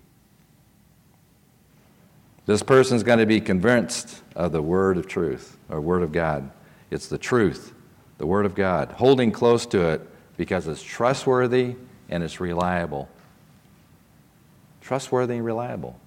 This 2.45 2.63
person 2.63 2.97
is 2.97 3.03
going 3.03 3.19
to 3.19 3.25
be 3.25 3.39
convinced 3.39 4.21
of 4.35 4.51
the 4.51 4.61
word 4.61 4.97
of 4.97 5.07
truth 5.07 5.57
or 5.69 5.79
word 5.79 6.01
of 6.01 6.11
God. 6.11 6.49
It's 6.93 7.07
the 7.07 7.17
truth, 7.17 7.73
the 8.19 8.27
word 8.27 8.45
of 8.45 8.53
God, 8.53 8.91
holding 8.91 9.31
close 9.31 9.65
to 9.67 9.89
it 9.89 10.07
because 10.37 10.67
it's 10.67 10.83
trustworthy 10.83 11.75
and 12.07 12.21
it's 12.21 12.39
reliable. 12.39 13.09
Trustworthy 14.79 15.37
and 15.37 15.45
reliable. 15.45 15.99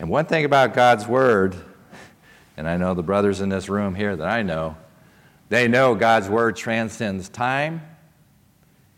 And 0.00 0.08
one 0.08 0.26
thing 0.26 0.44
about 0.44 0.74
God's 0.74 1.06
word, 1.06 1.54
and 2.56 2.68
I 2.68 2.76
know 2.76 2.94
the 2.94 3.04
brothers 3.04 3.40
in 3.40 3.50
this 3.50 3.68
room 3.68 3.94
here 3.94 4.16
that 4.16 4.26
I 4.26 4.42
know, 4.42 4.76
they 5.48 5.68
know 5.68 5.94
God's 5.94 6.28
word 6.28 6.56
transcends 6.56 7.28
time, 7.28 7.82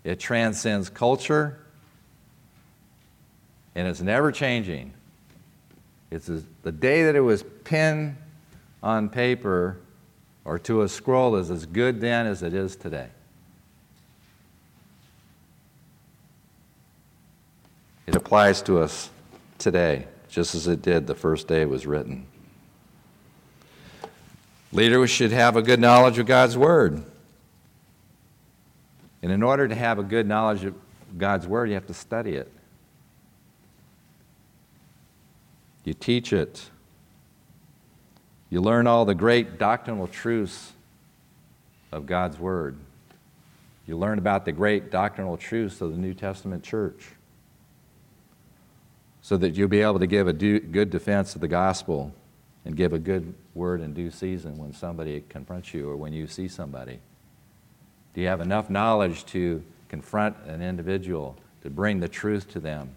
it 0.03 0.19
transcends 0.19 0.89
culture, 0.89 1.59
and 3.75 3.87
it's 3.87 4.01
never 4.01 4.33
changing. 4.33 4.95
It's 6.11 6.31
the 6.63 6.73
day 6.73 7.05
that 7.05 7.17
it 7.17 7.21
was 7.21 7.45
penned 7.65 8.17
on 8.83 9.09
paper 9.09 9.79
or 10.45 10.59
to 10.59 10.83
a 10.83 10.89
scroll 10.89 11.37
is 11.37 11.51
as 11.51 11.67
good 11.67 12.01
then 12.01 12.27
as 12.27 12.43
it 12.43 12.55
is 12.55 12.77
today. 12.77 13.09
It 18.07 18.17
applies 18.17 18.63
to 18.63 18.79
us 18.79 19.11
today, 19.59 20.07
just 20.29 20.55
as 20.55 20.67
it 20.67 20.83
did 20.83 21.07
the 21.07 21.15
first 21.15 21.47
day 21.47 21.63
it 21.63 21.69
was 21.69 21.87
written. 21.87 22.27
Leaders 24.73 25.11
should 25.11 25.33
have 25.33 25.57
a 25.57 25.63
good 25.63 25.79
knowledge 25.79 26.19
of 26.19 26.27
God's 26.27 26.57
Word. 26.57 27.05
And 29.23 29.31
in 29.31 29.43
order 29.43 29.69
to 29.69 29.75
have 29.75 29.99
a 29.99 30.03
good 30.03 30.27
knowledge 30.27 30.65
of 30.65 30.75
God's 31.17 31.47
Word, 31.47 31.69
you 31.69 31.75
have 31.75 31.87
to 31.87 31.95
study 31.95 32.33
it. 32.33 32.51
You 35.85 35.95
teach 35.95 36.33
it. 36.33 36.71
You 38.53 38.61
learn 38.61 38.87
all 38.87 39.07
the 39.07 39.15
great 39.15 39.59
doctrinal 39.59 40.07
truths 40.07 40.75
of 41.91 42.05
God's 42.05 42.39
Word. 42.39 42.77
You 43.87 43.97
learn 43.97 44.19
about 44.19 44.45
the 44.45 44.53
great 44.53 44.91
doctrinal 44.91 45.39
truths 45.39 45.81
of 45.81 45.93
the 45.93 45.97
New 45.97 46.13
Testament 46.13 46.63
church 46.63 47.13
so 49.23 49.39
that 49.39 49.55
you'll 49.55 49.69
be 49.69 49.81
able 49.81 50.01
to 50.01 50.07
give 50.07 50.29
a 50.29 50.35
good 50.35 50.91
defense 50.91 51.35
of 51.35 51.41
the 51.41 51.49
gospel 51.49 52.13
and 52.67 52.77
give 52.77 52.93
a 52.93 52.99
good 52.99 53.33
word 53.55 53.81
in 53.81 53.95
due 53.95 54.11
season 54.11 54.59
when 54.59 54.75
somebody 54.75 55.25
confronts 55.31 55.73
you 55.73 55.89
or 55.89 55.97
when 55.97 56.13
you 56.13 56.27
see 56.27 56.47
somebody. 56.47 56.99
Do 58.13 58.21
you 58.21 58.27
have 58.27 58.43
enough 58.43 58.69
knowledge 58.69 59.25
to 59.29 59.63
confront 59.89 60.37
an 60.45 60.61
individual, 60.61 61.39
to 61.63 61.71
bring 61.71 62.01
the 62.01 62.09
truth 62.09 62.51
to 62.51 62.61
them 62.61 62.97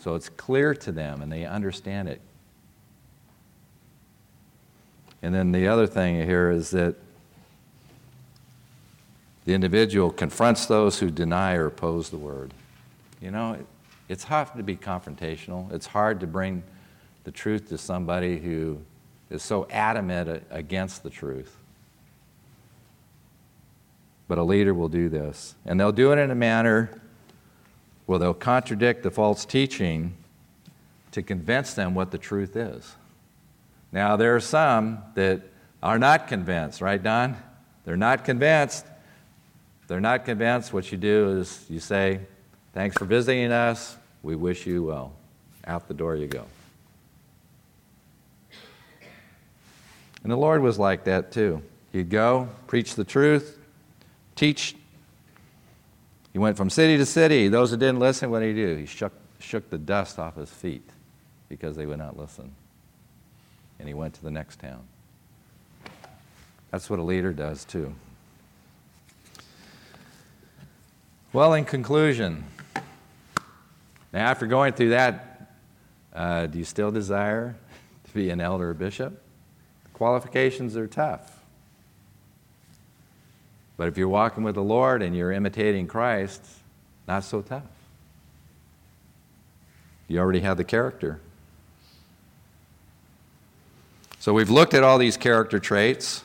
so 0.00 0.16
it's 0.16 0.28
clear 0.28 0.74
to 0.74 0.90
them 0.90 1.22
and 1.22 1.30
they 1.30 1.44
understand 1.44 2.08
it? 2.08 2.20
And 5.22 5.34
then 5.34 5.52
the 5.52 5.68
other 5.68 5.86
thing 5.86 6.16
here 6.26 6.50
is 6.50 6.70
that 6.70 6.96
the 9.44 9.54
individual 9.54 10.10
confronts 10.10 10.66
those 10.66 10.98
who 10.98 11.10
deny 11.10 11.54
or 11.54 11.66
oppose 11.66 12.10
the 12.10 12.16
word. 12.16 12.52
You 13.20 13.30
know, 13.30 13.58
it's 14.08 14.24
hard 14.24 14.48
to 14.56 14.62
be 14.62 14.76
confrontational. 14.76 15.72
It's 15.72 15.86
hard 15.86 16.20
to 16.20 16.26
bring 16.26 16.62
the 17.24 17.30
truth 17.30 17.68
to 17.68 17.78
somebody 17.78 18.38
who 18.38 18.78
is 19.30 19.42
so 19.42 19.66
adamant 19.70 20.44
against 20.50 21.02
the 21.02 21.10
truth. 21.10 21.56
But 24.28 24.38
a 24.38 24.42
leader 24.42 24.74
will 24.74 24.88
do 24.88 25.08
this. 25.08 25.54
And 25.64 25.78
they'll 25.78 25.92
do 25.92 26.12
it 26.12 26.18
in 26.18 26.30
a 26.30 26.34
manner 26.34 27.00
where 28.06 28.18
they'll 28.18 28.34
contradict 28.34 29.02
the 29.02 29.10
false 29.10 29.44
teaching 29.44 30.14
to 31.12 31.22
convince 31.22 31.74
them 31.74 31.94
what 31.94 32.10
the 32.10 32.18
truth 32.18 32.56
is. 32.56 32.94
Now, 33.92 34.16
there 34.16 34.34
are 34.34 34.40
some 34.40 34.98
that 35.14 35.42
are 35.82 35.98
not 35.98 36.26
convinced, 36.26 36.80
right, 36.80 37.02
Don? 37.02 37.36
They're 37.84 37.96
not 37.96 38.24
convinced. 38.24 38.86
they're 39.86 40.00
not 40.00 40.24
convinced. 40.24 40.72
What 40.72 40.90
you 40.90 40.98
do 40.98 41.38
is 41.38 41.66
you 41.68 41.78
say, 41.78 42.20
Thanks 42.72 42.96
for 42.96 43.04
visiting 43.04 43.52
us. 43.52 43.96
We 44.22 44.34
wish 44.34 44.66
you 44.66 44.84
well. 44.84 45.12
Out 45.66 45.88
the 45.88 45.94
door 45.94 46.16
you 46.16 46.26
go. 46.26 46.46
And 50.22 50.32
the 50.32 50.36
Lord 50.36 50.62
was 50.62 50.78
like 50.78 51.04
that 51.04 51.32
too. 51.32 51.62
He'd 51.92 52.08
go, 52.08 52.48
preach 52.66 52.94
the 52.94 53.04
truth, 53.04 53.58
teach. 54.34 54.74
He 56.32 56.38
went 56.38 56.56
from 56.56 56.70
city 56.70 56.96
to 56.96 57.04
city. 57.04 57.48
Those 57.48 57.72
that 57.72 57.76
didn't 57.78 57.98
listen, 57.98 58.30
what 58.30 58.40
did 58.40 58.56
he 58.56 58.62
do? 58.62 58.76
He 58.76 58.86
shook, 58.86 59.12
shook 59.40 59.68
the 59.68 59.78
dust 59.78 60.18
off 60.18 60.36
his 60.36 60.50
feet 60.50 60.88
because 61.48 61.76
they 61.76 61.84
would 61.84 61.98
not 61.98 62.16
listen. 62.16 62.54
And 63.82 63.88
he 63.88 63.94
went 63.94 64.14
to 64.14 64.22
the 64.22 64.30
next 64.30 64.60
town. 64.60 64.84
That's 66.70 66.88
what 66.88 67.00
a 67.00 67.02
leader 67.02 67.32
does 67.32 67.64
too. 67.64 67.92
Well, 71.32 71.54
in 71.54 71.64
conclusion, 71.64 72.44
now, 74.12 74.30
after 74.30 74.46
going 74.46 74.74
through 74.74 74.90
that, 74.90 75.50
uh, 76.14 76.46
do 76.46 76.58
you 76.58 76.64
still 76.64 76.92
desire 76.92 77.56
to 78.04 78.14
be 78.14 78.30
an 78.30 78.40
elder 78.40 78.70
or 78.70 78.74
bishop? 78.74 79.20
The 79.82 79.90
qualifications 79.90 80.76
are 80.76 80.86
tough. 80.86 81.40
But 83.76 83.88
if 83.88 83.98
you're 83.98 84.06
walking 84.06 84.44
with 84.44 84.54
the 84.54 84.62
Lord 84.62 85.02
and 85.02 85.16
you're 85.16 85.32
imitating 85.32 85.88
Christ, 85.88 86.40
not 87.08 87.24
so 87.24 87.42
tough. 87.42 87.64
You 90.06 90.20
already 90.20 90.40
have 90.40 90.56
the 90.56 90.62
character. 90.62 91.18
So 94.22 94.32
we've 94.32 94.50
looked 94.50 94.72
at 94.72 94.84
all 94.84 94.98
these 94.98 95.16
character 95.16 95.58
traits. 95.58 96.22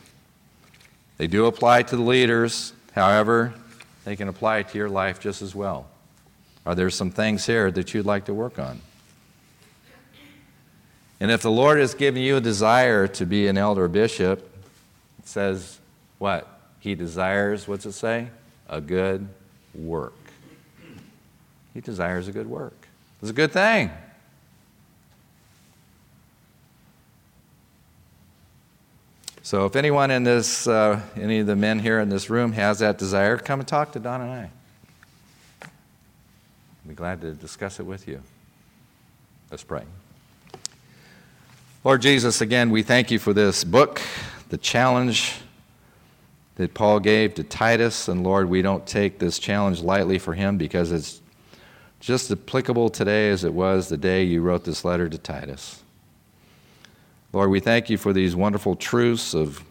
They 1.17 1.25
do 1.25 1.47
apply 1.47 1.81
to 1.81 1.95
the 1.95 2.03
leaders, 2.03 2.71
however, 2.91 3.55
they 4.05 4.15
can 4.15 4.27
apply 4.27 4.61
to 4.61 4.77
your 4.77 4.87
life 4.87 5.19
just 5.19 5.41
as 5.41 5.55
well. 5.55 5.87
Are 6.63 6.75
there 6.75 6.91
some 6.91 7.09
things 7.09 7.47
here 7.47 7.71
that 7.71 7.95
you'd 7.95 8.05
like 8.05 8.25
to 8.25 8.35
work 8.35 8.59
on? 8.59 8.81
And 11.19 11.31
if 11.31 11.41
the 11.41 11.49
Lord 11.49 11.79
has 11.79 11.95
given 11.95 12.21
you 12.21 12.37
a 12.37 12.39
desire 12.39 13.07
to 13.07 13.25
be 13.25 13.47
an 13.47 13.57
elder 13.57 13.87
bishop, 13.87 14.47
it 15.17 15.27
says 15.27 15.79
what? 16.19 16.47
He 16.79 16.93
desires, 16.93 17.67
what's 17.67 17.87
it 17.87 17.93
say? 17.93 18.27
A 18.69 18.79
good 18.79 19.27
work. 19.73 20.13
He 21.73 21.81
desires 21.81 22.27
a 22.27 22.31
good 22.31 22.47
work. 22.47 22.77
It's 23.23 23.31
a 23.31 23.33
good 23.33 23.51
thing. 23.51 23.89
So 29.47 29.65
if 29.65 29.77
anyone 29.77 30.11
in 30.11 30.25
this, 30.25 30.67
uh, 30.67 30.99
any 31.15 31.39
of 31.39 31.47
the 31.47 31.55
men 31.55 31.79
here 31.79 32.01
in 32.01 32.09
this 32.09 32.29
room 32.29 32.51
has 32.51 32.79
that 32.79 32.97
desire, 32.97 33.37
come 33.37 33.61
and 33.61 33.67
talk 33.67 33.93
to 33.93 33.99
Don 33.99 34.19
and 34.19 34.29
I. 34.29 34.49
I'd 35.61 35.69
be 36.85 36.93
glad 36.93 37.21
to 37.21 37.31
discuss 37.31 37.79
it 37.79 37.85
with 37.85 38.09
you. 38.09 38.21
Let's 39.49 39.63
pray. 39.63 39.83
Lord 41.85 42.01
Jesus, 42.01 42.41
again, 42.41 42.71
we 42.71 42.83
thank 42.83 43.09
you 43.09 43.19
for 43.19 43.31
this 43.31 43.63
book, 43.63 44.01
the 44.49 44.57
challenge 44.57 45.35
that 46.55 46.73
Paul 46.73 46.99
gave 46.99 47.35
to 47.35 47.43
Titus. 47.45 48.09
And 48.09 48.25
Lord, 48.25 48.49
we 48.49 48.61
don't 48.61 48.85
take 48.85 49.17
this 49.17 49.39
challenge 49.39 49.79
lightly 49.79 50.19
for 50.19 50.33
him 50.33 50.57
because 50.57 50.91
it's 50.91 51.21
just 52.01 52.29
applicable 52.29 52.89
today 52.89 53.29
as 53.29 53.45
it 53.45 53.53
was 53.53 53.87
the 53.87 53.95
day 53.95 54.25
you 54.25 54.41
wrote 54.41 54.65
this 54.65 54.83
letter 54.83 55.07
to 55.07 55.17
Titus. 55.17 55.83
Lord, 57.33 57.49
we 57.49 57.59
thank 57.59 57.89
you 57.89 57.97
for 57.97 58.13
these 58.13 58.35
wonderful 58.35 58.75
truths 58.75 59.33
of 59.33 59.63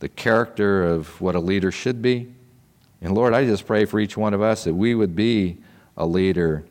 the 0.00 0.08
character 0.08 0.84
of 0.84 1.20
what 1.20 1.34
a 1.34 1.40
leader 1.40 1.72
should 1.72 2.00
be. 2.00 2.32
And 3.00 3.14
Lord, 3.14 3.34
I 3.34 3.44
just 3.44 3.66
pray 3.66 3.84
for 3.84 4.00
each 4.00 4.16
one 4.16 4.32
of 4.32 4.40
us 4.40 4.64
that 4.64 4.74
we 4.74 4.94
would 4.94 5.14
be 5.14 5.58
a 5.96 6.06
leader, 6.06 6.64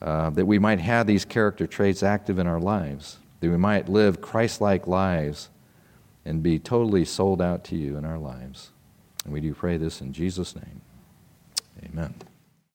uh, 0.00 0.30
that 0.30 0.46
we 0.46 0.58
might 0.58 0.80
have 0.80 1.06
these 1.06 1.24
character 1.24 1.66
traits 1.66 2.02
active 2.02 2.38
in 2.38 2.46
our 2.46 2.60
lives, 2.60 3.18
that 3.40 3.50
we 3.50 3.56
might 3.56 3.88
live 3.88 4.20
Christ 4.20 4.60
like 4.60 4.86
lives 4.86 5.48
and 6.24 6.42
be 6.42 6.58
totally 6.58 7.04
sold 7.04 7.40
out 7.40 7.64
to 7.64 7.76
you 7.76 7.96
in 7.96 8.04
our 8.04 8.18
lives. 8.18 8.70
And 9.24 9.32
we 9.32 9.40
do 9.40 9.54
pray 9.54 9.76
this 9.76 10.00
in 10.00 10.12
Jesus' 10.12 10.54
name. 10.54 10.80
Amen. 11.84 12.14